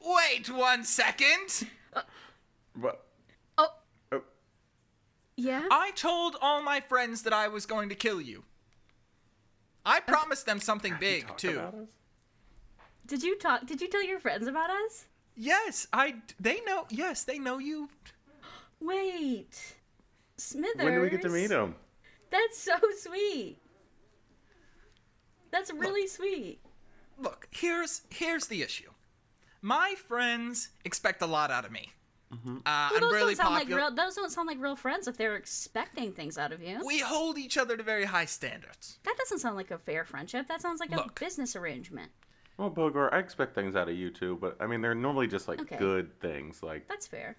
Wait 0.00 0.50
one 0.50 0.84
second. 0.84 1.68
But 2.74 3.05
Oh, 3.05 3.05
oh, 3.05 3.05
yeah? 5.36 5.62
I 5.70 5.90
told 5.92 6.36
all 6.40 6.62
my 6.62 6.80
friends 6.80 7.22
that 7.22 7.32
I 7.32 7.48
was 7.48 7.66
going 7.66 7.88
to 7.90 7.94
kill 7.94 8.20
you. 8.20 8.44
I 9.84 10.00
promised 10.00 10.46
them 10.46 10.60
something 10.60 10.96
big 10.98 11.28
talk 11.28 11.38
too. 11.38 11.58
about 11.58 11.74
us? 11.74 11.88
Did 13.06 13.22
you 13.22 13.38
talk 13.38 13.66
did 13.66 13.80
you 13.80 13.88
tell 13.88 14.04
your 14.04 14.18
friends 14.18 14.48
about 14.48 14.70
us? 14.70 15.04
Yes, 15.36 15.86
I. 15.92 16.16
They 16.40 16.60
know. 16.66 16.86
Yes, 16.90 17.24
they 17.24 17.38
know 17.38 17.58
you. 17.58 17.88
Wait. 18.80 19.76
Smithers. 20.38 20.84
When 20.84 20.94
do 20.94 21.00
we 21.00 21.10
get 21.10 21.22
to 21.22 21.28
meet 21.28 21.50
him? 21.50 21.74
That's 22.30 22.58
so 22.58 22.74
sweet. 22.98 23.58
That's 25.50 25.72
really 25.72 26.06
sweet. 26.06 26.60
Look, 27.18 27.48
here's 27.50 28.02
here's 28.10 28.46
the 28.46 28.62
issue. 28.62 28.90
My 29.62 29.94
friends 30.08 30.70
expect 30.84 31.22
a 31.22 31.26
lot 31.26 31.50
out 31.50 31.64
of 31.64 31.70
me. 31.70 31.92
Uh, 32.32 32.88
Well, 32.90 33.00
those 33.00 33.12
really 33.12 33.34
don't 33.34 33.36
sound 33.36 33.54
popular. 33.54 33.80
like 33.80 33.90
real 33.90 33.96
those 34.04 34.14
don't 34.16 34.30
sound 34.30 34.46
like 34.48 34.60
real 34.60 34.76
friends 34.76 35.06
if 35.06 35.16
they're 35.16 35.36
expecting 35.36 36.12
things 36.12 36.36
out 36.36 36.52
of 36.52 36.60
you. 36.62 36.80
we 36.84 36.98
hold 36.98 37.38
each 37.38 37.56
other 37.56 37.76
to 37.76 37.82
very 37.82 38.04
high 38.04 38.24
standards. 38.24 38.98
That 39.04 39.16
doesn't 39.16 39.38
sound 39.38 39.56
like 39.56 39.70
a 39.70 39.78
fair 39.78 40.04
friendship. 40.04 40.48
That 40.48 40.60
sounds 40.60 40.80
like 40.80 40.92
a 40.92 41.06
business 41.18 41.54
arrangement. 41.54 42.10
Well, 42.58 42.70
Bogor, 42.70 43.12
I 43.12 43.18
expect 43.18 43.54
things 43.54 43.76
out 43.76 43.88
of 43.88 43.94
you 43.96 44.10
too, 44.10 44.38
but 44.40 44.56
I 44.60 44.66
mean, 44.66 44.80
they're 44.80 44.94
normally 44.94 45.26
just 45.28 45.46
like 45.46 45.60
Okay. 45.60 45.76
good 45.76 46.18
things. 46.20 46.62
Like, 46.62 46.88
That's 46.88 47.06
fair. 47.06 47.36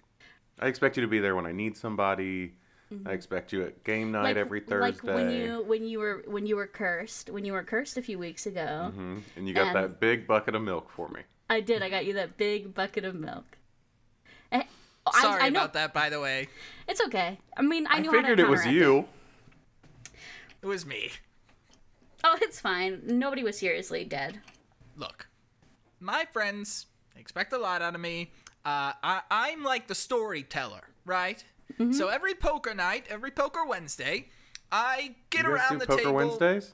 I 0.60 0.66
expect 0.68 0.96
you 0.96 1.02
to 1.02 1.08
be 1.08 1.18
there 1.20 1.36
when 1.36 1.44
I 1.46 1.52
need 1.52 1.76
somebody. 1.76 2.54
I 3.04 3.12
expect 3.12 3.52
you 3.52 3.64
at 3.64 3.84
game 3.84 4.10
night 4.12 4.38
every 4.38 4.60
Thursday. 4.60 5.06
Like 5.06 5.16
when 5.16 5.30
you 5.30 5.62
when 5.66 5.84
you 5.84 5.98
were 5.98 6.24
when 6.26 6.46
you 6.46 6.56
were 6.56 6.66
cursed 6.66 7.28
when 7.28 7.44
you 7.44 7.52
were 7.52 7.62
cursed 7.62 7.98
a 7.98 8.02
few 8.02 8.18
weeks 8.18 8.46
ago. 8.46 8.90
mm-hmm. 8.90 9.18
And 9.36 9.46
you 9.46 9.52
got 9.52 9.66
and- 9.68 9.76
that 9.76 10.00
big 10.00 10.26
bucket 10.26 10.54
of 10.54 10.62
milk 10.62 10.88
for 10.90 11.08
me. 11.10 11.20
I 11.50 11.60
did. 11.60 11.82
I 11.82 11.90
got 11.90 12.06
you 12.06 12.14
that 12.14 12.38
big 12.38 12.72
bucket 12.74 13.04
of 13.04 13.14
milk. 13.14 13.44
I- 15.14 15.22
Sorry 15.22 15.42
I, 15.42 15.48
know, 15.50 15.60
about 15.60 15.74
that, 15.74 15.92
by 15.92 16.08
the 16.10 16.20
way. 16.20 16.48
It's 16.86 17.00
okay. 17.02 17.38
I 17.56 17.62
mean, 17.62 17.86
I 17.86 17.96
I 17.96 17.98
knew 18.00 18.10
figured 18.10 18.26
how 18.26 18.34
to 18.36 18.42
it 18.42 18.48
was 18.48 18.60
counteract 18.62 18.84
you. 18.84 19.08
It 20.62 20.66
was 20.66 20.84
me. 20.86 21.10
Oh, 22.24 22.36
it's 22.42 22.60
fine. 22.60 23.00
Nobody 23.04 23.42
was 23.44 23.58
seriously 23.58 24.04
dead. 24.04 24.40
Look, 24.96 25.28
my 26.00 26.26
friends 26.32 26.86
expect 27.16 27.52
a 27.52 27.58
lot 27.58 27.80
out 27.82 27.94
of 27.94 28.00
me. 28.00 28.32
Uh, 28.64 28.92
I, 29.02 29.20
I'm 29.30 29.62
like 29.62 29.86
the 29.86 29.94
storyteller, 29.94 30.82
right? 31.06 31.42
Mm-hmm. 31.74 31.92
So 31.92 32.08
every 32.08 32.34
poker 32.34 32.74
night, 32.74 33.06
every 33.08 33.30
poker 33.30 33.64
Wednesday, 33.64 34.28
I 34.72 35.14
get 35.30 35.44
You 35.44 35.50
guys 35.50 35.60
around 35.60 35.72
do 35.74 35.78
the 35.78 35.86
poker 35.86 35.98
table. 36.02 36.14
Wednesdays? 36.14 36.72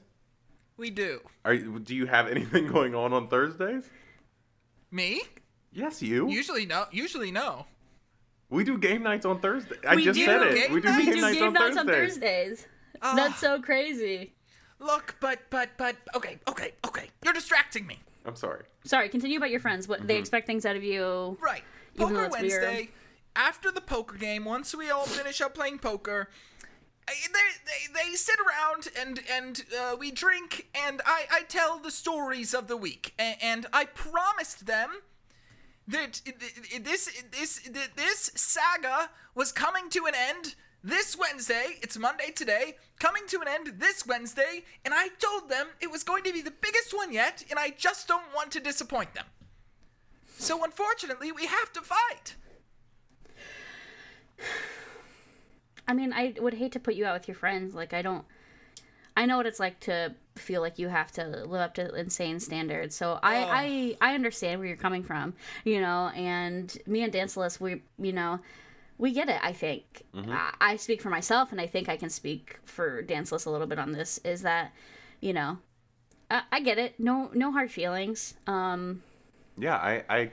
We 0.77 0.89
do. 0.89 1.21
Are 1.45 1.53
you, 1.53 1.79
do 1.79 1.95
you 1.95 2.07
have 2.07 2.27
anything 2.31 2.67
going 2.67 2.95
on 2.95 3.13
on 3.13 3.27
Thursdays? 3.27 3.87
Me? 4.91 5.21
Yes, 5.71 6.01
you. 6.01 6.29
Usually 6.29 6.65
no. 6.65 6.85
Usually 6.91 7.31
no. 7.31 7.65
We 8.49 8.63
do 8.63 8.77
game 8.77 9.03
nights 9.03 9.25
on 9.25 9.39
Thursday. 9.39 9.75
I 9.87 9.95
We 9.95 10.03
just 10.03 10.19
said 10.19 10.41
it. 10.43 10.71
we 10.71 10.79
do 10.81 10.87
nights? 10.87 10.97
game 10.97 11.07
We 11.07 11.15
do 11.15 11.21
nights 11.21 11.35
game 11.37 11.47
on 11.47 11.53
nights 11.53 11.77
on 11.77 11.87
Thursdays. 11.87 12.19
Thursdays. 12.59 12.67
Ah. 13.01 13.15
That's 13.15 13.39
so 13.39 13.61
crazy. 13.61 14.33
Look, 14.79 15.15
but 15.19 15.39
but 15.49 15.69
but 15.77 15.95
okay, 16.15 16.37
okay, 16.47 16.71
okay. 16.85 17.09
You're 17.23 17.33
distracting 17.33 17.87
me. 17.87 17.99
I'm 18.25 18.35
sorry. 18.35 18.63
Sorry, 18.83 19.09
continue 19.09 19.37
about 19.37 19.51
your 19.51 19.59
friends. 19.59 19.87
What 19.87 19.99
Mm-hmm. 19.99 20.07
they 20.07 20.17
expect 20.17 20.47
things 20.47 20.65
out 20.65 20.75
of 20.75 20.83
you. 20.83 21.37
Right. 21.41 21.63
Poker 21.97 22.25
it's 22.25 22.37
weird. 22.39 22.61
Wednesday. 22.61 22.89
After 23.35 23.71
the 23.71 23.81
poker 23.81 24.17
game, 24.17 24.45
once 24.45 24.73
we 24.75 24.89
all 24.89 25.05
finish 25.05 25.41
up 25.41 25.53
playing 25.55 25.79
poker, 25.79 26.29
they 27.07 27.13
they, 27.33 28.09
they 28.09 28.15
sit 28.15 28.35
around 28.39 28.87
and 28.99 29.19
and 29.31 29.63
uh, 29.79 29.95
we 29.99 30.11
drink 30.11 30.67
and 30.75 31.01
I 31.05 31.25
I 31.31 31.41
tell 31.43 31.77
the 31.79 31.91
stories 31.91 32.53
of 32.53 32.67
the 32.67 32.77
week 32.77 33.13
and, 33.19 33.35
and 33.41 33.65
I 33.73 33.85
promised 33.85 34.65
them 34.65 34.89
that 35.87 36.21
this 36.81 37.23
this 37.31 37.69
this 37.95 38.31
saga 38.35 39.09
was 39.35 39.51
coming 39.51 39.89
to 39.89 40.05
an 40.05 40.13
end 40.15 40.55
this 40.83 41.17
Wednesday. 41.17 41.77
It's 41.81 41.97
Monday 41.97 42.31
today, 42.31 42.75
coming 42.99 43.23
to 43.27 43.41
an 43.41 43.47
end 43.47 43.79
this 43.79 44.05
Wednesday, 44.05 44.63
and 44.83 44.93
I 44.93 45.09
told 45.19 45.49
them 45.49 45.67
it 45.81 45.91
was 45.91 46.03
going 46.03 46.23
to 46.23 46.33
be 46.33 46.41
the 46.41 46.53
biggest 46.61 46.95
one 46.95 47.11
yet, 47.11 47.43
and 47.49 47.59
I 47.59 47.71
just 47.71 48.07
don't 48.07 48.33
want 48.35 48.51
to 48.51 48.59
disappoint 48.59 49.13
them. 49.13 49.25
So 50.37 50.63
unfortunately, 50.63 51.31
we 51.31 51.45
have 51.45 51.71
to 51.73 51.81
fight. 51.81 52.35
I 55.87 55.93
mean, 55.93 56.13
I 56.13 56.33
would 56.39 56.55
hate 56.55 56.71
to 56.73 56.79
put 56.79 56.95
you 56.95 57.05
out 57.05 57.13
with 57.19 57.27
your 57.27 57.35
friends. 57.35 57.73
Like, 57.73 57.93
I 57.93 58.01
don't. 58.01 58.25
I 59.17 59.25
know 59.25 59.37
what 59.37 59.45
it's 59.45 59.59
like 59.59 59.79
to 59.81 60.13
feel 60.35 60.61
like 60.61 60.77
you 60.77 60.89
have 60.89 61.11
to 61.13 61.25
live 61.45 61.61
up 61.61 61.73
to 61.75 61.93
insane 61.95 62.39
standards. 62.39 62.95
So 62.95 63.19
I, 63.23 63.95
I, 64.01 64.11
I 64.11 64.15
understand 64.15 64.59
where 64.59 64.67
you're 64.67 64.77
coming 64.77 65.03
from, 65.03 65.33
you 65.63 65.79
know. 65.79 66.09
And 66.15 66.77
me 66.85 67.03
and 67.03 67.13
Dancelus, 67.13 67.59
we, 67.59 67.81
you 67.97 68.11
know, 68.11 68.39
we 68.97 69.13
get 69.13 69.29
it. 69.29 69.39
I 69.41 69.53
think 69.53 70.03
I, 70.13 70.53
I 70.59 70.75
speak 70.75 71.01
for 71.01 71.09
myself, 71.09 71.51
and 71.51 71.61
I 71.61 71.67
think 71.67 71.87
I 71.87 71.97
can 71.97 72.09
speak 72.09 72.59
for 72.65 73.01
Dancelus 73.03 73.45
a 73.45 73.49
little 73.49 73.67
bit 73.67 73.79
on 73.79 73.93
this. 73.93 74.19
Is 74.25 74.41
that, 74.41 74.73
you 75.21 75.31
know, 75.33 75.59
I, 76.29 76.41
I 76.51 76.59
get 76.59 76.77
it. 76.77 76.99
No, 76.99 77.29
no 77.33 77.51
hard 77.51 77.71
feelings. 77.71 78.33
Um, 78.47 79.03
Yeah, 79.57 79.75
I, 79.75 80.03
I 80.09 80.31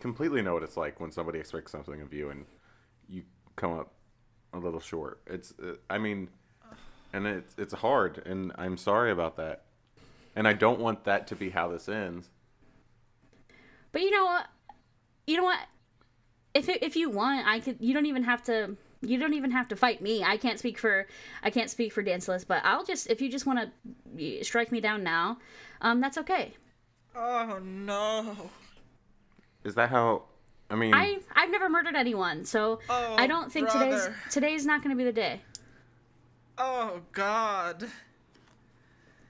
completely 0.00 0.42
know 0.42 0.54
what 0.54 0.62
it's 0.62 0.76
like 0.76 1.00
when 1.00 1.10
somebody 1.10 1.38
expects 1.38 1.72
something 1.72 2.00
of 2.00 2.12
you 2.12 2.30
and 2.30 2.46
you 3.08 3.22
come 3.56 3.78
up 3.78 3.92
a 4.52 4.58
little 4.58 4.80
short. 4.80 5.20
It's, 5.26 5.52
uh, 5.62 5.74
I 5.90 5.98
mean, 5.98 6.28
and 7.14 7.26
it's 7.28 7.54
it's 7.56 7.72
hard, 7.72 8.26
and 8.26 8.52
I'm 8.56 8.76
sorry 8.76 9.12
about 9.12 9.36
that. 9.36 9.62
And 10.36 10.48
I 10.48 10.52
don't 10.52 10.80
want 10.80 11.04
that 11.04 11.28
to 11.28 11.36
be 11.36 11.48
how 11.50 11.68
this 11.68 11.88
ends. 11.88 12.28
But 13.92 14.02
you 14.02 14.10
know 14.10 14.24
what? 14.24 14.46
You 15.26 15.36
know 15.36 15.44
what? 15.44 15.60
If 16.54 16.68
it, 16.68 16.82
if 16.82 16.96
you 16.96 17.08
want, 17.08 17.46
I 17.46 17.60
could. 17.60 17.76
You 17.80 17.94
don't 17.94 18.06
even 18.06 18.24
have 18.24 18.42
to. 18.44 18.76
You 19.00 19.18
don't 19.18 19.34
even 19.34 19.52
have 19.52 19.68
to 19.68 19.76
fight 19.76 20.02
me. 20.02 20.24
I 20.24 20.36
can't 20.36 20.58
speak 20.58 20.76
for. 20.76 21.06
I 21.42 21.50
can't 21.50 21.70
speak 21.70 21.92
for 21.92 22.02
Dancelus, 22.02 22.44
but 22.44 22.62
I'll 22.64 22.84
just. 22.84 23.06
If 23.06 23.22
you 23.22 23.30
just 23.30 23.46
want 23.46 23.70
to 24.18 24.44
strike 24.44 24.72
me 24.72 24.80
down 24.80 25.04
now, 25.04 25.38
um, 25.80 26.00
that's 26.00 26.18
okay. 26.18 26.54
Oh 27.14 27.60
no. 27.62 28.50
Is 29.62 29.76
that 29.76 29.88
how? 29.88 30.24
I 30.68 30.74
mean, 30.74 30.94
I 30.94 31.18
I've 31.36 31.50
never 31.50 31.68
murdered 31.68 31.94
anyone, 31.94 32.44
so 32.44 32.80
Oh, 32.88 33.14
I 33.16 33.28
don't 33.28 33.52
think 33.52 33.70
today's 33.70 34.08
today's 34.30 34.66
not 34.66 34.82
going 34.82 34.90
to 34.90 34.96
be 34.96 35.04
the 35.04 35.12
day. 35.12 35.40
Oh 36.58 37.00
God. 37.12 37.88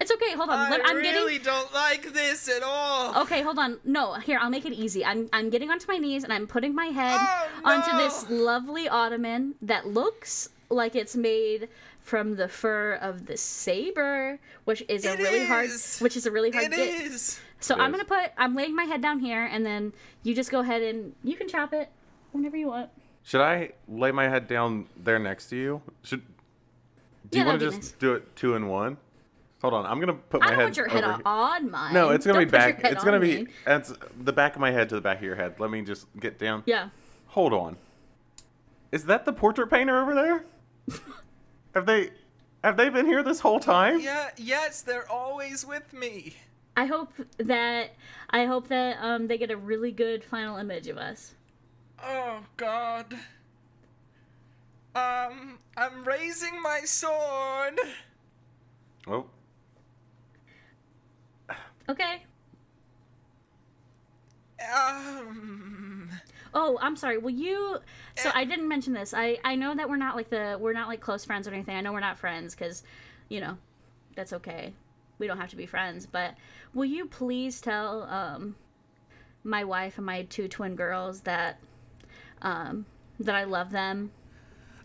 It's 0.00 0.10
okay. 0.12 0.32
Hold 0.34 0.50
on. 0.50 0.58
I 0.58 0.70
Let- 0.70 0.80
I'm 0.86 0.96
really 0.96 1.38
getting. 1.38 1.44
don't 1.52 1.72
like 1.72 2.12
this 2.12 2.48
at 2.48 2.62
all. 2.62 3.22
Okay, 3.22 3.42
hold 3.42 3.58
on. 3.58 3.78
No, 3.84 4.14
here 4.14 4.38
I'll 4.40 4.50
make 4.50 4.66
it 4.66 4.72
easy. 4.72 5.04
I'm 5.04 5.28
I'm 5.32 5.48
getting 5.50 5.70
onto 5.70 5.86
my 5.88 5.96
knees 5.98 6.24
and 6.24 6.32
I'm 6.32 6.46
putting 6.46 6.74
my 6.74 6.86
head 6.86 7.16
Oh, 7.18 7.48
onto 7.64 7.96
this 7.96 8.28
lovely 8.28 8.88
ottoman 8.88 9.54
that 9.62 9.86
looks 9.86 10.50
like 10.68 10.94
it's 10.94 11.16
made 11.16 11.68
from 12.00 12.36
the 12.36 12.48
fur 12.48 12.94
of 12.94 13.26
the 13.26 13.36
saber, 13.38 14.38
which 14.64 14.82
is 14.88 15.06
a 15.06 15.12
It 15.14 15.18
really 15.20 15.46
hard, 15.46 15.70
which 16.00 16.16
is 16.16 16.26
a 16.26 16.30
really 16.30 16.50
hard 16.50 16.66
It 16.66 16.70
get. 16.72 16.88
is. 17.02 17.40
So 17.60 17.74
It 17.76 17.78
I'm 17.80 17.94
is. 17.94 18.02
gonna 18.02 18.22
put. 18.22 18.32
I'm 18.36 18.54
laying 18.54 18.76
my 18.76 18.84
head 18.84 19.00
down 19.00 19.20
here, 19.20 19.44
and 19.44 19.64
then 19.64 19.94
you 20.22 20.34
just 20.34 20.50
go 20.50 20.60
ahead 20.60 20.82
and 20.82 21.14
you 21.22 21.36
can 21.36 21.48
chop 21.48 21.72
it 21.72 21.88
whenever 22.32 22.56
you 22.58 22.66
want. 22.66 22.90
should 23.22 23.40
I 23.40 23.70
lay 23.88 24.12
my 24.12 24.28
head 24.28 24.46
down 24.48 24.86
there 24.98 25.18
next 25.18 25.46
to 25.48 25.56
you? 25.56 25.80
Should 26.02 26.20
do 27.30 27.38
you 27.38 27.44
want 27.44 27.60
to 27.60 27.70
just 27.70 27.98
be 27.98 28.06
do 28.06 28.14
it 28.14 28.36
two 28.36 28.54
in 28.54 28.68
one? 28.68 28.96
Hold 29.62 29.74
on, 29.74 29.86
I'm 29.86 29.98
gonna 29.98 30.12
put 30.12 30.40
my 30.40 30.46
I 30.46 30.50
don't 30.50 30.58
head. 30.58 30.64
want 30.64 30.76
your 30.76 30.88
head 30.88 31.04
on, 31.04 31.14
here. 31.14 31.22
on 31.24 31.70
mine. 31.70 31.94
No, 31.94 32.10
it's 32.10 32.26
gonna 32.26 32.40
Don't 32.40 32.48
be 32.48 32.50
back. 32.50 32.84
It's 32.84 33.02
gonna 33.02 33.18
be. 33.18 33.44
me. 33.44 33.50
It's 33.66 33.94
the 34.20 34.32
back 34.32 34.54
of 34.56 34.60
my 34.60 34.70
head 34.70 34.90
to 34.90 34.94
the 34.94 35.00
back 35.00 35.18
of 35.18 35.22
your 35.24 35.36
head. 35.36 35.58
Let 35.58 35.70
me 35.70 35.80
just 35.80 36.06
get 36.20 36.38
down. 36.38 36.62
Yeah. 36.66 36.90
Hold 37.28 37.54
on. 37.54 37.76
Is 38.92 39.06
that 39.06 39.24
the 39.24 39.32
portrait 39.32 39.70
painter 39.70 39.98
over 40.00 40.14
there? 40.14 40.44
have 41.74 41.86
they 41.86 42.10
have 42.62 42.76
they 42.76 42.90
been 42.90 43.06
here 43.06 43.22
this 43.22 43.40
whole 43.40 43.58
time? 43.58 44.00
Yeah. 44.00 44.30
Yes, 44.36 44.82
they're 44.82 45.10
always 45.10 45.64
with 45.64 45.92
me. 45.94 46.34
I 46.76 46.84
hope 46.84 47.12
that 47.38 47.90
I 48.30 48.44
hope 48.44 48.68
that 48.68 48.98
um 49.00 49.28
they 49.28 49.38
get 49.38 49.50
a 49.50 49.56
really 49.56 49.92
good 49.92 50.22
final 50.22 50.58
image 50.58 50.88
of 50.88 50.98
us. 50.98 51.32
Oh 52.02 52.40
God. 52.58 53.16
Um, 54.94 55.58
I'm 55.76 56.04
raising 56.04 56.60
my 56.62 56.80
sword. 56.84 57.78
Oh, 59.06 59.26
Okay. 61.88 62.24
Um. 64.74 66.08
Oh, 66.54 66.78
I'm 66.80 66.96
sorry. 66.96 67.18
Will 67.18 67.30
you? 67.30 67.78
So 68.16 68.30
I 68.32 68.44
didn't 68.44 68.68
mention 68.68 68.92
this. 68.94 69.12
I 69.12 69.38
I 69.44 69.56
know 69.56 69.74
that 69.74 69.88
we're 69.88 69.96
not 69.96 70.16
like 70.16 70.30
the 70.30 70.56
we're 70.58 70.72
not 70.72 70.88
like 70.88 71.00
close 71.00 71.24
friends 71.24 71.46
or 71.46 71.52
anything. 71.52 71.76
I 71.76 71.80
know 71.80 71.92
we're 71.92 72.00
not 72.00 72.18
friends 72.18 72.54
because, 72.54 72.84
you 73.28 73.40
know, 73.40 73.58
that's 74.14 74.32
okay. 74.32 74.72
We 75.18 75.26
don't 75.26 75.38
have 75.38 75.50
to 75.50 75.56
be 75.56 75.66
friends. 75.66 76.06
But 76.06 76.36
will 76.72 76.84
you 76.86 77.06
please 77.06 77.60
tell 77.60 78.04
um 78.04 78.56
my 79.42 79.64
wife 79.64 79.98
and 79.98 80.06
my 80.06 80.22
two 80.22 80.48
twin 80.48 80.76
girls 80.76 81.20
that 81.22 81.58
um 82.40 82.86
that 83.20 83.34
I 83.34 83.44
love 83.44 83.70
them 83.70 84.12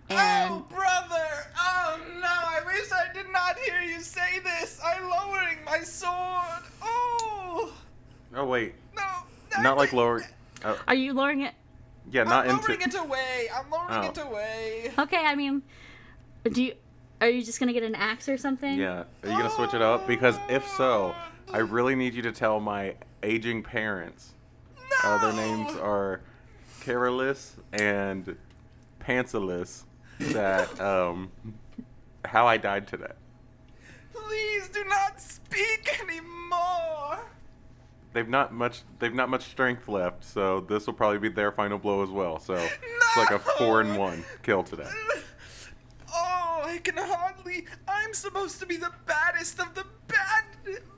and 0.09 0.51
oh, 0.51 0.65
brother! 0.69 1.27
Oh 1.57 1.99
no! 2.19 2.27
I 2.27 2.61
wish 2.65 2.91
I 2.91 3.11
did 3.13 3.31
not 3.31 3.57
hear 3.59 3.81
you 3.81 4.01
say 4.01 4.39
this. 4.43 4.79
I'm 4.83 5.09
lowering 5.09 5.57
my 5.65 5.79
sword. 5.81 6.63
Oh 6.81 7.73
oh 8.35 8.45
wait, 8.45 8.73
no! 8.95 9.03
not 9.61 9.77
like 9.77 9.93
lower. 9.93 10.23
Uh, 10.63 10.75
are 10.87 10.95
you 10.95 11.13
lowering 11.13 11.41
it? 11.41 11.53
yeah, 12.11 12.23
not 12.23 12.47
I'm 12.47 12.57
lowering 12.57 12.81
into. 12.81 12.97
it 12.97 13.03
away. 13.05 13.47
I'm 13.53 13.69
lowering 13.69 14.05
Oh. 14.05 14.09
it 14.09 14.17
away. 14.17 14.91
Okay. 14.97 15.23
I 15.25 15.35
mean, 15.35 15.61
do 16.51 16.63
you? 16.63 16.73
Are 17.21 17.29
you 17.29 17.43
just 17.43 17.59
gonna 17.59 17.73
get 17.73 17.83
an 17.83 17.95
axe 17.95 18.29
or 18.29 18.37
something? 18.37 18.77
Yeah, 18.79 19.03
are 19.23 19.29
you 19.29 19.37
gonna 19.37 19.49
switch 19.49 19.73
it 19.73 19.81
up? 19.81 20.07
Because 20.07 20.37
if 20.49 20.65
so, 20.67 21.13
I 21.51 21.57
really 21.59 21.95
need 21.95 22.13
you 22.13 22.21
to 22.23 22.31
tell 22.31 22.59
my 22.59 22.95
aging 23.23 23.61
parents. 23.63 24.33
No! 25.03 25.09
Uh, 25.09 25.17
their 25.17 25.33
names 25.33 25.75
are 25.77 26.21
Carolus 26.81 27.55
and 27.73 28.37
Pantsalus. 29.01 29.83
That 30.19 30.79
um, 30.79 31.31
how 32.25 32.45
I 32.47 32.57
died 32.57 32.87
today. 32.87 33.11
Please 34.13 34.69
do 34.69 34.83
not 34.85 35.19
speak 35.21 35.99
anymore. 36.01 37.19
They've 38.11 38.27
not 38.27 38.53
much. 38.53 38.81
They've 38.99 39.13
not 39.13 39.29
much 39.29 39.45
strength 39.45 39.87
left, 39.87 40.23
so 40.23 40.61
this 40.61 40.87
will 40.87 40.93
probably 40.93 41.19
be 41.19 41.29
their 41.29 41.51
final 41.51 41.77
blow 41.77 42.03
as 42.03 42.09
well. 42.09 42.39
So 42.39 42.55
it's 42.55 43.17
like 43.17 43.31
a 43.31 43.39
four 43.39 43.81
and 43.81 43.97
one 43.97 44.25
kill 44.43 44.63
today. 44.63 44.89
Oh, 46.11 46.63
I 46.65 46.79
can 46.83 46.97
hardly. 46.97 47.65
I'm 47.87 48.13
supposed 48.13 48.59
to 48.59 48.65
be 48.65 48.77
the 48.77 48.91
baddest 49.05 49.59
of 49.59 49.73
the 49.75 49.85
bad 50.07 50.43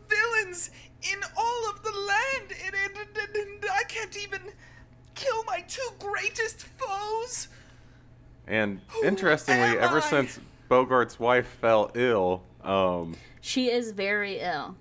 villains 0.10 0.72
in 1.04 1.20
all 1.38 1.70
of 1.70 1.84
the 1.84 1.92
land, 1.92 2.54
and, 2.66 2.76
and, 2.76 3.18
and, 3.18 3.36
and 3.36 3.66
I 3.72 3.84
can't 3.84 4.18
even 4.18 4.42
kill 5.14 5.44
my 5.44 5.62
two 5.68 5.90
greatest 6.00 6.64
foes. 6.78 7.50
And 8.48 8.82
Who 8.90 9.06
interestingly, 9.06 9.78
ever 9.78 9.98
I? 9.98 10.02
since 10.02 10.40
Bogart's 10.70 11.20
wife 11.20 11.48
fell 11.60 11.92
ill, 11.96 12.44
um, 12.64 13.16
She 13.42 13.70
is 13.72 13.92
very 13.92 14.40
ill. 14.40 14.76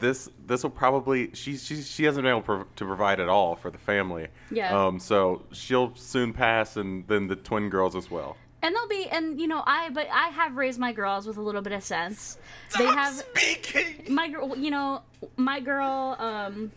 this 0.00 0.28
this 0.46 0.62
will 0.62 0.70
probably 0.70 1.30
she 1.34 1.56
she 1.58 1.82
she 1.82 2.04
hasn't 2.04 2.24
been 2.24 2.30
able 2.30 2.40
pro- 2.42 2.64
to 2.76 2.84
provide 2.86 3.20
at 3.20 3.28
all 3.28 3.54
for 3.56 3.70
the 3.70 3.78
family. 3.78 4.28
Yeah. 4.50 4.86
Um. 4.86 4.98
So 4.98 5.42
she'll 5.52 5.94
soon 5.94 6.32
pass, 6.32 6.76
and 6.76 7.06
then 7.08 7.26
the 7.28 7.36
twin 7.36 7.68
girls 7.70 7.94
as 7.96 8.10
well. 8.10 8.36
And 8.62 8.74
they'll 8.74 8.88
be, 8.88 9.06
and 9.10 9.38
you 9.38 9.46
know, 9.46 9.62
I, 9.66 9.90
but 9.90 10.06
I 10.10 10.28
have 10.28 10.56
raised 10.56 10.78
my 10.78 10.90
girls 10.94 11.26
with 11.26 11.36
a 11.36 11.42
little 11.42 11.60
bit 11.60 11.74
of 11.74 11.82
sense. 11.84 12.38
They 12.78 12.86
have, 12.86 13.12
speaking. 13.14 14.06
my 14.14 14.26
girl, 14.28 14.56
you 14.56 14.70
know, 14.70 15.02
my 15.36 15.60
girl, 15.60 16.16
um, 16.18 16.72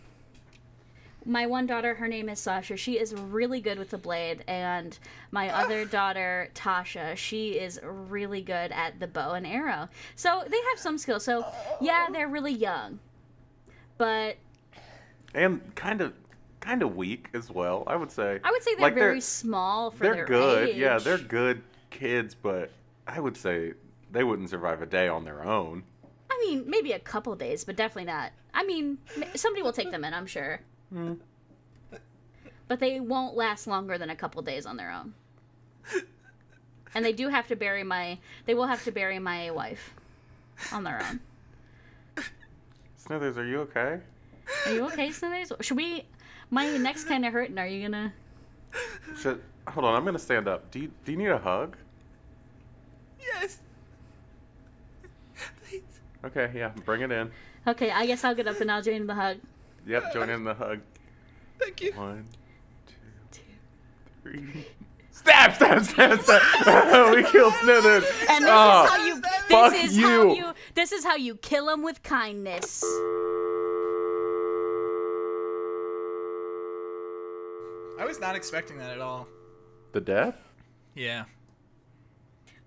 my 1.28 1.46
one 1.46 1.66
daughter, 1.66 1.94
her 1.94 2.08
name 2.08 2.28
is 2.28 2.40
Sasha. 2.40 2.76
She 2.76 2.98
is 2.98 3.14
really 3.14 3.60
good 3.60 3.78
with 3.78 3.90
the 3.90 3.98
blade, 3.98 4.42
and 4.48 4.98
my 5.30 5.50
ah. 5.50 5.62
other 5.62 5.84
daughter, 5.84 6.50
Tasha, 6.54 7.16
she 7.16 7.50
is 7.50 7.78
really 7.82 8.40
good 8.40 8.72
at 8.72 8.98
the 8.98 9.06
bow 9.06 9.32
and 9.32 9.46
arrow. 9.46 9.88
So 10.16 10.42
they 10.48 10.56
have 10.70 10.78
some 10.78 10.96
skill. 10.96 11.20
So 11.20 11.44
yeah, 11.80 12.06
oh. 12.08 12.12
they're 12.12 12.28
really 12.28 12.52
young, 12.52 12.98
but 13.98 14.38
And 15.34 15.74
kind 15.74 16.00
of 16.00 16.14
kind 16.60 16.82
of 16.82 16.96
weak 16.96 17.28
as 17.34 17.50
well. 17.50 17.84
I 17.86 17.96
would 17.96 18.10
say. 18.10 18.40
I 18.42 18.50
would 18.50 18.62
say 18.62 18.74
they're 18.74 18.82
Like, 18.82 18.94
very 18.94 19.20
small 19.20 19.90
for 19.90 20.04
their 20.04 20.12
age. 20.12 20.16
they're 20.16 20.26
their 20.26 20.66
good. 20.66 20.76
Yeah, 20.76 20.98
they're 20.98 21.18
good 21.18 21.62
kids, 21.90 22.34
but 22.34 22.70
I 23.06 23.20
would 23.20 23.36
say 23.36 23.74
they 24.10 24.24
wouldn't 24.24 24.48
survive 24.48 24.80
a 24.80 24.86
day 24.86 25.08
on 25.08 25.24
their 25.24 25.44
own. 25.44 25.84
I 26.30 26.38
mean, 26.46 26.64
maybe 26.66 26.92
a 26.92 26.98
couple 26.98 27.34
days, 27.36 27.64
but 27.64 27.76
definitely 27.76 28.10
not. 28.10 28.32
I 28.54 28.64
mean, 28.64 28.98
somebody 29.34 29.62
will 29.62 29.72
take 29.72 29.90
them 29.90 30.04
in, 30.04 30.14
I'm 30.14 30.26
sure. 30.26 30.60
Hmm. 30.92 31.14
But 32.68 32.80
they 32.80 33.00
won't 33.00 33.34
last 33.34 33.66
longer 33.66 33.96
than 33.96 34.10
a 34.10 34.16
couple 34.16 34.42
days 34.42 34.66
on 34.66 34.76
their 34.76 34.90
own. 34.90 35.14
And 36.94 37.04
they 37.04 37.12
do 37.12 37.28
have 37.28 37.46
to 37.48 37.56
bury 37.56 37.82
my. 37.84 38.18
They 38.46 38.54
will 38.54 38.66
have 38.66 38.82
to 38.84 38.92
bury 38.92 39.18
my 39.18 39.50
wife 39.50 39.94
on 40.72 40.84
their 40.84 41.02
own. 41.02 41.20
Smithers, 42.96 43.38
are 43.38 43.46
you 43.46 43.60
okay? 43.60 44.00
Are 44.66 44.72
you 44.72 44.84
okay, 44.86 45.10
Smithers? 45.10 45.52
Should 45.60 45.76
we? 45.76 46.04
My 46.50 46.66
neck's 46.76 47.04
kind 47.04 47.24
of 47.26 47.32
hurting. 47.32 47.58
Are 47.58 47.66
you 47.66 47.82
gonna? 47.82 48.12
Should 49.20 49.42
hold 49.66 49.84
on. 49.84 49.94
I'm 49.94 50.04
gonna 50.04 50.18
stand 50.18 50.48
up. 50.48 50.70
Do 50.70 50.80
you 50.80 50.90
do 51.04 51.12
you 51.12 51.18
need 51.18 51.28
a 51.28 51.38
hug? 51.38 51.76
Yes. 53.20 53.58
Please. 55.68 55.82
Okay, 56.24 56.50
yeah, 56.54 56.70
bring 56.84 57.02
it 57.02 57.12
in. 57.12 57.30
Okay, 57.66 57.90
I 57.90 58.06
guess 58.06 58.24
I'll 58.24 58.34
get 58.34 58.48
up 58.48 58.60
and 58.60 58.70
I'll 58.70 58.82
join 58.82 59.06
the 59.06 59.14
hug. 59.14 59.36
Yep, 59.88 60.12
join 60.12 60.28
in 60.28 60.44
the 60.44 60.52
hug. 60.54 60.80
Thank 61.58 61.80
you. 61.80 61.92
One, 61.92 62.26
two, 63.32 63.40
three. 64.22 64.66
Stab, 65.10 65.54
stab, 65.54 65.82
stab, 65.84 66.20
stab. 66.20 67.14
we 67.14 67.24
killed 67.24 67.54
Smithers. 67.54 68.04
And 68.28 68.44
this 68.44 68.50
Oh, 68.52 68.84
is 68.84 68.84
ah, 68.84 68.86
how 68.90 69.04
you. 69.04 69.22
fuck 69.48 69.72
This 69.72 69.90
is 69.92 69.98
how 69.98 70.22
you. 70.22 70.34
you. 70.36 70.52
This 70.74 70.92
is 70.92 71.04
how 71.04 71.16
you 71.16 71.36
kill 71.36 71.70
him 71.70 71.82
with 71.82 72.02
kindness. 72.02 72.84
I 77.98 78.04
was 78.04 78.20
not 78.20 78.36
expecting 78.36 78.78
that 78.78 78.90
at 78.92 79.00
all. 79.00 79.26
The 79.92 80.00
death? 80.00 80.36
Yeah. 80.94 81.24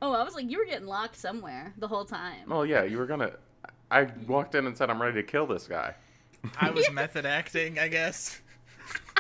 Oh, 0.02 0.14
I 0.14 0.24
was 0.24 0.34
like, 0.34 0.50
you 0.50 0.58
were 0.58 0.66
getting 0.66 0.88
locked 0.88 1.16
somewhere 1.16 1.74
the 1.78 1.88
whole 1.88 2.04
time. 2.06 2.52
Oh 2.52 2.64
yeah, 2.64 2.84
you 2.84 2.98
were 2.98 3.06
gonna. 3.06 3.32
I 3.92 4.08
walked 4.28 4.56
in 4.56 4.66
and 4.66 4.76
said 4.76 4.90
I'm 4.90 5.02
ready 5.02 5.22
to 5.22 5.24
kill 5.24 5.46
this 5.46 5.68
guy. 5.68 5.94
I 6.60 6.72
was 6.72 6.90
method 6.94 7.26
acting, 7.26 7.80
I 7.80 7.88
guess. 7.88 8.40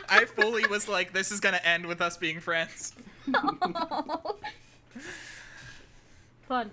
I 0.10 0.26
fully 0.26 0.66
was 0.68 0.88
like, 0.88 1.14
this 1.14 1.32
is 1.32 1.40
gonna 1.40 1.62
end 1.64 1.86
with 1.86 2.02
us 2.02 2.18
being 2.18 2.40
friends. 2.40 2.94
Fun. 6.48 6.72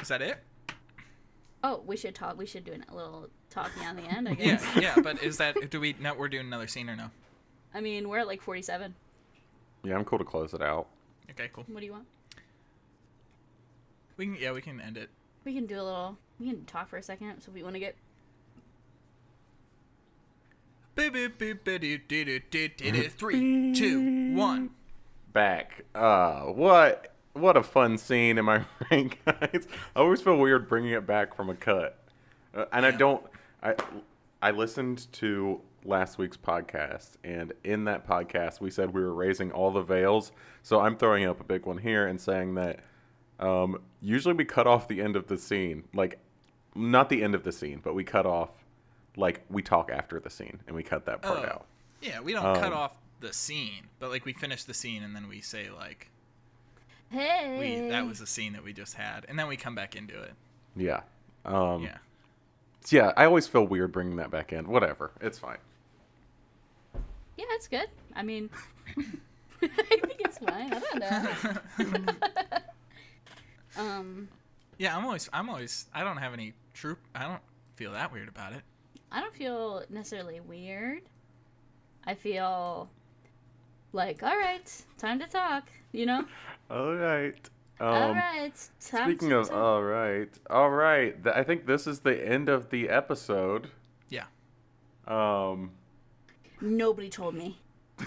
Is 0.00 0.08
that 0.08 0.22
it? 0.22 0.38
Oh, 1.62 1.82
we 1.86 1.96
should 1.96 2.14
talk. 2.14 2.38
We 2.38 2.46
should 2.46 2.64
do 2.64 2.72
a 2.88 2.94
little 2.94 3.28
talking 3.50 3.84
on 3.84 3.96
the 3.96 4.02
end. 4.04 4.28
I 4.28 4.34
guess. 4.36 4.64
yeah. 4.76 4.80
yeah, 4.80 4.94
But 5.02 5.22
is 5.22 5.36
that? 5.38 5.70
Do 5.70 5.80
we? 5.80 5.94
No, 6.00 6.14
we're 6.14 6.28
doing 6.28 6.46
another 6.46 6.66
scene 6.66 6.88
or 6.88 6.96
no? 6.96 7.10
I 7.74 7.80
mean, 7.80 8.08
we're 8.08 8.18
at 8.18 8.26
like 8.26 8.40
forty-seven. 8.42 8.94
Yeah, 9.84 9.96
I'm 9.96 10.04
cool 10.04 10.18
to 10.18 10.24
close 10.24 10.54
it 10.54 10.62
out. 10.62 10.86
Okay, 11.30 11.48
cool. 11.52 11.64
What 11.68 11.80
do 11.80 11.86
you 11.86 11.92
want? 11.92 12.06
We 14.16 14.26
can. 14.26 14.36
Yeah, 14.40 14.52
we 14.52 14.60
can 14.62 14.80
end 14.80 14.96
it. 14.96 15.10
We 15.50 15.54
can 15.54 15.66
do 15.66 15.80
a 15.80 15.82
little. 15.82 16.16
We 16.38 16.46
can 16.46 16.64
talk 16.64 16.88
for 16.88 16.96
a 16.96 17.02
second. 17.02 17.40
So 17.40 17.48
if 17.48 17.56
we 17.56 17.64
want 17.64 17.74
to 17.74 17.80
get. 17.80 17.96
Three, 23.18 23.74
two, 23.74 24.36
one. 24.36 24.70
Back. 25.32 25.86
Uh, 25.92 26.42
what? 26.42 27.16
What 27.32 27.56
a 27.56 27.64
fun 27.64 27.98
scene. 27.98 28.38
Am 28.38 28.48
I 28.48 28.64
right, 28.92 29.12
guys? 29.24 29.66
I 29.96 29.98
always 29.98 30.22
feel 30.22 30.36
weird 30.36 30.68
bringing 30.68 30.92
it 30.92 31.04
back 31.04 31.34
from 31.34 31.50
a 31.50 31.56
cut, 31.56 31.98
uh, 32.54 32.66
and 32.72 32.86
I 32.86 32.92
don't. 32.92 33.24
I 33.60 33.74
I 34.40 34.52
listened 34.52 35.12
to 35.14 35.60
last 35.84 36.16
week's 36.16 36.36
podcast, 36.36 37.16
and 37.24 37.52
in 37.64 37.86
that 37.86 38.06
podcast, 38.06 38.60
we 38.60 38.70
said 38.70 38.94
we 38.94 39.00
were 39.00 39.14
raising 39.14 39.50
all 39.50 39.72
the 39.72 39.82
veils. 39.82 40.30
So 40.62 40.78
I'm 40.78 40.96
throwing 40.96 41.24
up 41.24 41.40
a 41.40 41.44
big 41.44 41.66
one 41.66 41.78
here 41.78 42.06
and 42.06 42.20
saying 42.20 42.54
that 42.54 42.84
um, 43.40 43.80
usually 44.00 44.34
we 44.34 44.44
cut 44.44 44.66
off 44.66 44.86
the 44.88 45.00
end 45.02 45.16
of 45.16 45.26
the 45.26 45.36
scene, 45.38 45.84
like 45.94 46.18
not 46.74 47.08
the 47.08 47.22
end 47.22 47.34
of 47.34 47.42
the 47.42 47.52
scene, 47.52 47.80
but 47.82 47.94
we 47.94 48.04
cut 48.04 48.26
off 48.26 48.50
like 49.16 49.42
we 49.50 49.62
talk 49.62 49.90
after 49.90 50.20
the 50.20 50.30
scene, 50.30 50.60
and 50.66 50.76
we 50.76 50.82
cut 50.82 51.04
that 51.06 51.22
part 51.22 51.40
Oh. 51.40 51.48
out. 51.48 51.66
Yeah, 52.00 52.20
we 52.20 52.32
don't 52.32 52.54
cut 52.54 52.72
Um, 52.72 52.78
off 52.78 52.96
the 53.20 53.32
scene, 53.32 53.88
but 53.98 54.10
like 54.10 54.24
we 54.24 54.32
finish 54.32 54.64
the 54.64 54.72
scene 54.74 55.02
and 55.02 55.14
then 55.14 55.28
we 55.28 55.40
say 55.40 55.68
like 55.70 56.08
Hey. 57.10 57.58
we 57.82 57.88
that 57.90 58.06
was 58.06 58.20
a 58.20 58.26
scene 58.26 58.52
that 58.54 58.62
we 58.64 58.72
just 58.72 58.94
had, 58.94 59.26
and 59.28 59.38
then 59.38 59.48
we 59.48 59.56
come 59.56 59.74
back 59.74 59.96
into 59.96 60.20
it. 60.22 60.32
Yeah. 60.76 61.00
Um, 61.44 61.82
Yeah. 61.82 61.98
Yeah, 62.88 63.12
I 63.16 63.26
always 63.26 63.46
feel 63.46 63.66
weird 63.66 63.92
bringing 63.92 64.16
that 64.16 64.30
back 64.30 64.52
in. 64.54 64.66
Whatever, 64.68 65.10
it's 65.20 65.38
fine. 65.38 65.58
Yeah, 67.36 67.44
it's 67.50 67.68
good. 67.68 67.88
I 68.16 68.22
mean, 68.22 68.48
I 68.96 69.02
think 69.66 70.16
it's 70.20 70.38
fine. 70.38 70.72
I 70.72 70.78
don't 70.78 71.94
know. 71.98 72.12
um, 73.80 74.28
Yeah, 74.78 74.96
I'm 74.96 75.04
always 75.04 75.28
I'm 75.32 75.48
always 75.48 75.86
I 75.94 76.04
don't 76.04 76.16
have 76.18 76.32
any 76.32 76.52
troop. 76.74 76.98
I 77.14 77.22
don't 77.26 77.42
feel 77.76 77.92
that 77.92 78.12
weird 78.12 78.28
about 78.28 78.52
it. 78.52 78.62
I 79.12 79.20
don't 79.20 79.34
feel 79.34 79.82
necessarily 79.90 80.40
weird. 80.40 81.02
I 82.04 82.14
feel 82.14 82.88
like, 83.92 84.22
all 84.22 84.36
right, 84.36 84.70
time 84.98 85.18
to 85.20 85.26
talk. 85.26 85.68
You 85.92 86.06
know. 86.06 86.24
All 86.70 86.94
right. 86.94 87.34
Um, 87.80 87.86
all 87.88 88.12
right. 88.14 88.52
Time 88.80 89.08
Speaking 89.10 89.30
to 89.30 89.38
of 89.38 89.48
talk. 89.48 89.56
all 89.56 89.82
right, 89.82 90.28
all 90.50 90.70
right. 90.70 91.22
Th- 91.24 91.34
I 91.34 91.42
think 91.42 91.66
this 91.66 91.86
is 91.86 92.00
the 92.00 92.26
end 92.28 92.48
of 92.48 92.70
the 92.70 92.88
episode. 92.90 93.70
Yeah. 94.10 94.24
Um, 95.08 95.72
Nobody 96.60 97.08
told 97.08 97.34
me. 97.34 97.58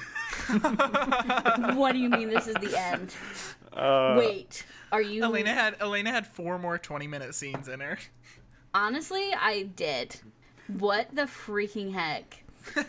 what 1.76 1.92
do 1.94 2.00
you 2.00 2.10
mean 2.10 2.30
this 2.30 2.48
is 2.48 2.56
the 2.56 2.78
end? 2.80 3.14
uh, 3.74 4.16
Wait, 4.18 4.66
are 4.94 5.02
you? 5.02 5.24
Elena 5.24 5.54
had 5.54 5.76
Elena 5.82 6.12
had 6.12 6.28
four 6.28 6.58
more 6.60 6.78
20 6.78 7.08
minute 7.08 7.36
scenes 7.36 7.68
in 7.68 7.80
her. 7.82 7.98
Honestly, 8.74 9.34
I 9.34 9.64
did. 9.76 10.16
What 10.68 11.14
the 11.14 11.24
freaking 11.24 11.94
heck? 11.94 12.44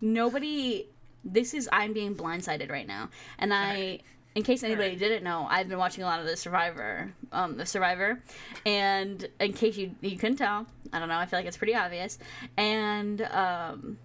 Nobody. 0.00 0.86
This 1.24 1.54
is 1.54 1.68
I'm 1.72 1.92
being 1.92 2.14
blindsided 2.14 2.70
right 2.70 2.86
now, 2.86 3.08
and 3.38 3.54
I. 3.54 4.00
In 4.34 4.44
case 4.44 4.62
anybody 4.62 4.94
didn't 4.94 5.24
know, 5.24 5.48
I've 5.50 5.68
been 5.68 5.78
watching 5.78 6.04
a 6.04 6.06
lot 6.06 6.20
of 6.20 6.26
the 6.26 6.36
Survivor, 6.36 7.12
um, 7.32 7.56
the 7.56 7.66
Survivor, 7.66 8.22
and 8.64 9.26
in 9.40 9.52
case 9.52 9.76
you 9.76 9.96
you 10.00 10.16
couldn't 10.16 10.36
tell, 10.36 10.64
I 10.92 11.00
don't 11.00 11.08
know, 11.08 11.18
I 11.18 11.26
feel 11.26 11.40
like 11.40 11.46
it's 11.46 11.56
pretty 11.56 11.74
obvious, 11.74 12.18
and 12.56 13.20
um, 13.22 13.98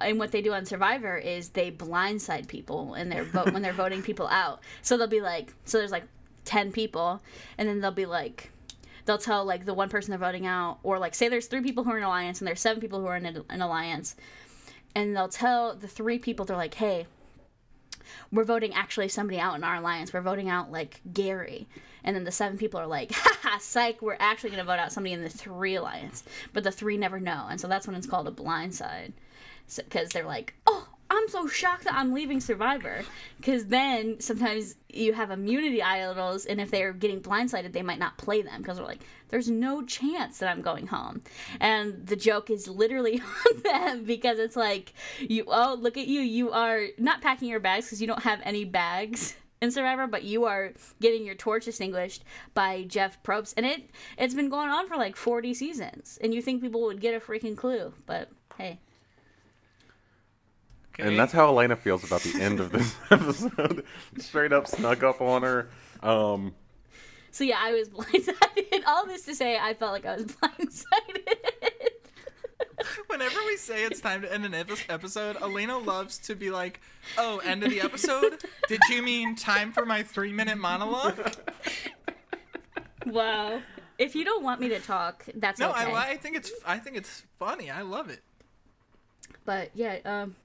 and 0.00 0.18
what 0.18 0.30
they 0.30 0.42
do 0.42 0.52
on 0.52 0.64
Survivor 0.64 1.16
is 1.16 1.48
they 1.50 1.72
blindside 1.72 2.46
people 2.46 2.94
and 2.94 3.10
they're 3.10 3.24
vote 3.24 3.52
when 3.52 3.62
they're 3.62 3.72
voting 3.72 4.02
people 4.02 4.28
out. 4.28 4.60
So 4.82 4.96
they'll 4.96 5.08
be 5.08 5.20
like, 5.20 5.52
so 5.64 5.78
there's 5.78 5.90
like 5.90 6.04
ten 6.48 6.72
people, 6.72 7.22
and 7.56 7.68
then 7.68 7.80
they'll 7.80 7.90
be 7.90 8.06
like, 8.06 8.50
they'll 9.04 9.18
tell 9.18 9.44
like 9.44 9.64
the 9.66 9.74
one 9.74 9.88
person 9.88 10.10
they're 10.10 10.18
voting 10.18 10.46
out, 10.46 10.78
or 10.82 10.98
like 10.98 11.14
say 11.14 11.28
there's 11.28 11.46
three 11.46 11.62
people 11.62 11.84
who 11.84 11.90
are 11.90 11.98
in 11.98 12.04
alliance 12.04 12.40
and 12.40 12.48
there's 12.48 12.60
seven 12.60 12.80
people 12.80 13.00
who 13.00 13.06
are 13.06 13.16
in 13.16 13.26
an 13.26 13.44
an 13.50 13.62
alliance, 13.62 14.16
and 14.94 15.14
they'll 15.14 15.28
tell 15.28 15.74
the 15.74 15.88
three 15.88 16.18
people 16.18 16.44
they're 16.44 16.56
like, 16.56 16.74
hey, 16.74 17.06
we're 18.32 18.44
voting 18.44 18.74
actually 18.74 19.08
somebody 19.08 19.38
out 19.38 19.56
in 19.56 19.64
our 19.64 19.76
alliance. 19.76 20.12
We're 20.12 20.20
voting 20.20 20.48
out 20.48 20.70
like 20.72 21.00
Gary. 21.12 21.68
And 22.04 22.14
then 22.14 22.24
the 22.24 22.32
seven 22.32 22.58
people 22.58 22.80
are 22.80 22.86
like, 22.86 23.12
haha, 23.14 23.58
psych, 23.58 24.00
we're 24.02 24.16
actually 24.18 24.50
going 24.50 24.60
to 24.60 24.66
vote 24.66 24.78
out 24.78 24.92
somebody 24.92 25.12
in 25.12 25.22
the 25.22 25.28
three 25.28 25.74
alliance. 25.74 26.24
But 26.52 26.64
the 26.64 26.72
three 26.72 26.96
never 26.96 27.20
know. 27.20 27.46
And 27.50 27.60
so 27.60 27.68
that's 27.68 27.86
when 27.86 27.96
it's 27.96 28.06
called 28.06 28.28
a 28.28 28.32
blind 28.32 28.74
side. 28.74 29.12
Because 29.76 30.10
they're 30.10 30.24
like, 30.24 30.54
oh, 30.66 30.88
I'm 31.10 31.28
so 31.28 31.46
shocked 31.46 31.84
that 31.84 31.94
I'm 31.94 32.12
leaving 32.12 32.40
Survivor. 32.40 33.02
Because 33.38 33.66
then 33.66 34.20
sometimes 34.20 34.76
you 34.88 35.14
have 35.14 35.30
immunity 35.30 35.82
idols, 35.82 36.44
and 36.44 36.60
if 36.60 36.70
they're 36.70 36.92
getting 36.92 37.20
blindsided, 37.20 37.72
they 37.72 37.82
might 37.82 37.98
not 37.98 38.18
play 38.18 38.42
them 38.42 38.60
because 38.60 38.76
they're 38.76 38.86
like, 38.86 39.04
there's 39.28 39.48
no 39.48 39.84
chance 39.84 40.38
that 40.38 40.48
I'm 40.50 40.62
going 40.62 40.88
home. 40.88 41.22
And 41.60 42.06
the 42.06 42.16
joke 42.16 42.50
is 42.50 42.68
literally 42.68 43.22
on 43.50 43.62
them 43.62 44.04
because 44.04 44.38
it's 44.38 44.56
like, 44.56 44.92
you, 45.18 45.44
oh, 45.48 45.76
look 45.78 45.96
at 45.96 46.06
you. 46.06 46.20
You 46.20 46.50
are 46.52 46.86
not 46.98 47.22
packing 47.22 47.48
your 47.48 47.60
bags 47.60 47.86
because 47.86 48.00
you 48.00 48.06
don't 48.06 48.22
have 48.22 48.40
any 48.44 48.64
bags. 48.64 49.34
In 49.60 49.72
Survivor, 49.72 50.06
but 50.06 50.22
you 50.22 50.44
are 50.44 50.72
getting 51.00 51.26
your 51.26 51.34
torch 51.34 51.66
extinguished 51.66 52.22
by 52.54 52.84
Jeff 52.84 53.20
Probst, 53.24 53.54
and 53.56 53.66
it 53.66 53.90
it's 54.16 54.32
been 54.32 54.48
going 54.48 54.68
on 54.68 54.86
for 54.86 54.96
like 54.96 55.16
forty 55.16 55.52
seasons, 55.52 56.16
and 56.22 56.32
you 56.32 56.40
think 56.40 56.62
people 56.62 56.82
would 56.82 57.00
get 57.00 57.12
a 57.12 57.18
freaking 57.18 57.56
clue, 57.56 57.92
but 58.06 58.28
hey, 58.56 58.78
Okay. 60.98 61.08
and 61.08 61.18
that's 61.18 61.32
how 61.32 61.48
Elena 61.48 61.76
feels 61.76 62.02
about 62.04 62.22
the 62.22 62.40
end 62.42 62.58
of 62.60 62.72
this 62.72 62.94
episode. 63.10 63.84
Straight 64.18 64.52
up 64.52 64.66
snuck 64.66 65.02
up 65.02 65.20
on 65.20 65.42
her. 65.42 65.68
Um, 66.02 66.54
So 67.30 67.44
yeah, 67.44 67.58
I 67.60 67.72
was 67.72 67.88
blindsided. 67.90 68.82
All 68.86 69.06
this 69.06 69.24
to 69.26 69.34
say, 69.34 69.58
I 69.58 69.74
felt 69.74 69.92
like 69.92 70.04
I 70.06 70.16
was 70.16 70.24
blindsided. 70.26 71.34
Whenever 73.08 73.38
we 73.46 73.56
say 73.56 73.84
it's 73.84 74.00
time 74.00 74.22
to 74.22 74.32
end 74.32 74.44
an 74.44 74.54
episode, 74.54 75.36
Elena 75.42 75.78
loves 75.78 76.18
to 76.18 76.34
be 76.34 76.50
like, 76.50 76.80
"Oh, 77.16 77.38
end 77.38 77.64
of 77.64 77.70
the 77.70 77.80
episode? 77.80 78.42
Did 78.68 78.80
you 78.88 79.02
mean 79.02 79.34
time 79.34 79.72
for 79.72 79.84
my 79.84 80.02
three 80.02 80.32
minute 80.32 80.58
monologue?" 80.58 81.34
wow. 83.06 83.60
if 83.98 84.14
you 84.14 84.24
don't 84.24 84.42
want 84.44 84.60
me 84.60 84.68
to 84.68 84.78
talk, 84.80 85.24
that's 85.34 85.58
No, 85.58 85.70
okay. 85.70 85.92
I, 85.92 86.10
I 86.10 86.16
think 86.16 86.36
it's 86.36 86.52
I 86.66 86.78
think 86.78 86.96
it's 86.96 87.24
funny. 87.38 87.70
I 87.70 87.82
love 87.82 88.10
it. 88.10 88.20
But 89.44 89.70
yeah, 89.74 89.98
um, 90.04 90.36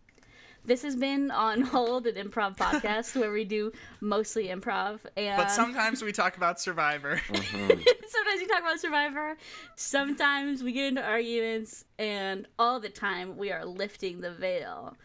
this 0.66 0.82
has 0.84 0.96
been 0.96 1.30
on 1.32 1.62
hold 1.74 2.08
an 2.08 2.16
improv 2.16 2.58
podcast 2.66 3.20
where 3.20 3.32
we 3.32 3.44
do 3.44 3.72
mostly 4.02 4.48
improv 4.48 5.00
and 5.18 5.38
But 5.38 5.50
sometimes 5.52 6.02
we 6.04 6.12
talk 6.12 6.38
about 6.38 6.60
Survivor. 6.60 7.20
sometimes 7.28 8.40
we 8.40 8.48
talk 8.48 8.62
about 8.62 8.80
Survivor. 8.80 9.38
Sometimes 9.76 10.64
we 10.64 10.72
get 10.72 10.86
into 10.88 11.04
arguments, 11.04 11.86
and 12.00 12.48
all 12.58 12.80
the 12.80 12.90
time 12.90 13.38
we 13.38 13.52
are 13.52 13.66
lifting 13.66 14.22
the 14.22 14.32
veil. 14.32 14.96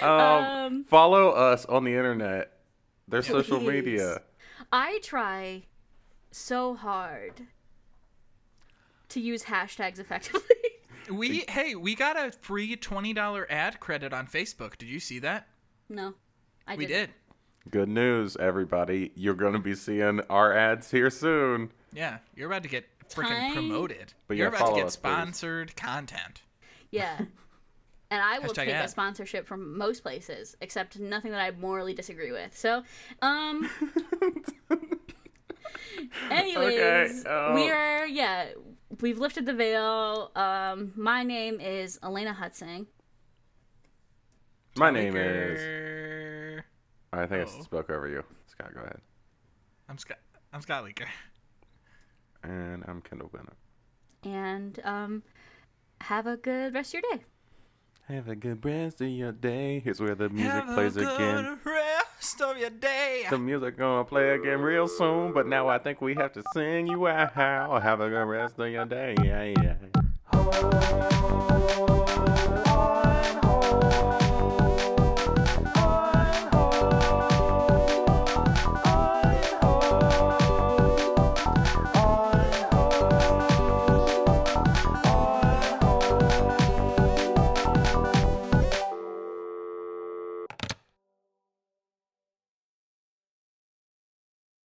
Um, 0.00 0.08
Um, 0.08 0.84
follow 0.84 1.30
us 1.30 1.64
on 1.66 1.84
the 1.84 1.92
internet. 1.92 2.52
Their 3.08 3.22
social 3.22 3.58
Please. 3.58 3.84
media. 3.84 4.22
I 4.72 5.00
try 5.02 5.64
so 6.30 6.74
hard 6.74 7.48
to 9.08 9.20
use 9.20 9.44
hashtags 9.44 9.98
effectively. 9.98 10.42
We 11.10 11.44
hey, 11.48 11.74
we 11.74 11.94
got 11.94 12.16
a 12.16 12.32
free 12.32 12.76
twenty 12.76 13.12
dollar 13.12 13.46
ad 13.50 13.80
credit 13.80 14.12
on 14.12 14.26
Facebook. 14.26 14.78
Did 14.78 14.88
you 14.88 15.00
see 15.00 15.18
that? 15.20 15.48
no, 15.88 16.14
I 16.66 16.76
We 16.76 16.86
didn't. 16.86 17.10
did. 17.66 17.70
Good 17.70 17.88
news, 17.88 18.36
everybody. 18.38 19.12
You're 19.14 19.34
going 19.34 19.52
to 19.52 19.58
be 19.58 19.74
seeing 19.74 20.20
our 20.30 20.52
ads 20.56 20.90
here 20.90 21.10
soon. 21.10 21.70
Yeah, 21.92 22.18
you're 22.34 22.46
about 22.48 22.62
to 22.62 22.68
get 22.68 22.86
freaking 23.08 23.52
promoted. 23.52 24.14
But 24.28 24.36
you're 24.38 24.50
yeah, 24.50 24.56
about 24.56 24.70
to 24.70 24.76
get 24.76 24.86
us, 24.86 24.96
please. 24.96 25.00
sponsored 25.10 25.76
content. 25.76 26.42
Yeah. 26.90 27.20
And 28.12 28.20
I 28.20 28.40
will 28.40 28.48
Hashtag 28.48 28.54
take 28.64 28.74
a 28.74 28.88
sponsorship 28.88 29.46
from 29.46 29.78
most 29.78 30.02
places, 30.02 30.56
except 30.60 30.98
nothing 30.98 31.30
that 31.30 31.40
I 31.40 31.52
morally 31.52 31.94
disagree 31.94 32.32
with. 32.32 32.58
So, 32.58 32.82
um. 33.22 33.70
anyways, 36.30 37.24
um, 37.26 37.54
we 37.54 37.70
are 37.70 38.06
yeah, 38.06 38.46
we've 39.00 39.18
lifted 39.18 39.46
the 39.46 39.54
veil. 39.54 40.30
Um, 40.34 40.92
my 40.96 41.22
name 41.22 41.60
is 41.60 41.98
Elena 42.02 42.36
Hutzing. 42.38 42.86
My 44.76 44.90
name 44.90 45.14
is. 45.16 46.62
I 47.12 47.26
think 47.26 47.48
I 47.48 47.50
Oh. 47.58 47.62
spoke 47.62 47.90
over 47.90 48.08
you. 48.08 48.24
Scott, 48.46 48.72
go 48.74 48.80
ahead. 48.80 49.00
I'm 49.88 49.98
Scott. 49.98 50.18
I'm 50.52 50.60
Scott 50.60 50.84
Leaker. 50.84 51.06
And 52.42 52.84
I'm 52.86 53.00
Kendall 53.02 53.28
Bennett. 53.32 53.56
And 54.22 54.78
um, 54.84 55.22
have 56.00 56.26
a 56.26 56.36
good 56.36 56.72
rest 56.74 56.94
of 56.94 57.00
your 57.02 57.16
day. 57.18 57.24
Have 58.10 58.26
a 58.28 58.34
good 58.34 58.64
rest 58.64 59.00
of 59.02 59.08
your 59.08 59.30
day. 59.30 59.78
Here's 59.78 60.00
where 60.00 60.16
the 60.16 60.28
music 60.28 60.50
Have 60.50 60.74
plays 60.74 60.96
a 60.96 61.00
again. 61.02 61.58
good 61.62 61.72
rest 61.72 62.40
of 62.42 62.58
your 62.58 62.70
day. 62.70 63.24
The 63.30 63.38
music 63.38 63.78
gonna 63.78 64.04
play 64.04 64.30
again 64.30 64.60
real 64.60 64.88
soon, 64.88 65.32
but 65.32 65.46
now 65.46 65.68
I 65.68 65.78
think 65.78 66.00
we 66.00 66.14
have 66.16 66.32
to 66.32 66.42
sing 66.52 66.88
you 66.88 67.06
out. 67.06 67.34
Have 67.34 68.00
a 68.00 68.08
good 68.08 68.24
rest 68.24 68.58
of 68.58 68.68
your 68.68 68.84
day. 68.84 69.14
Yeah, 69.22 69.44
yeah. 70.32 71.36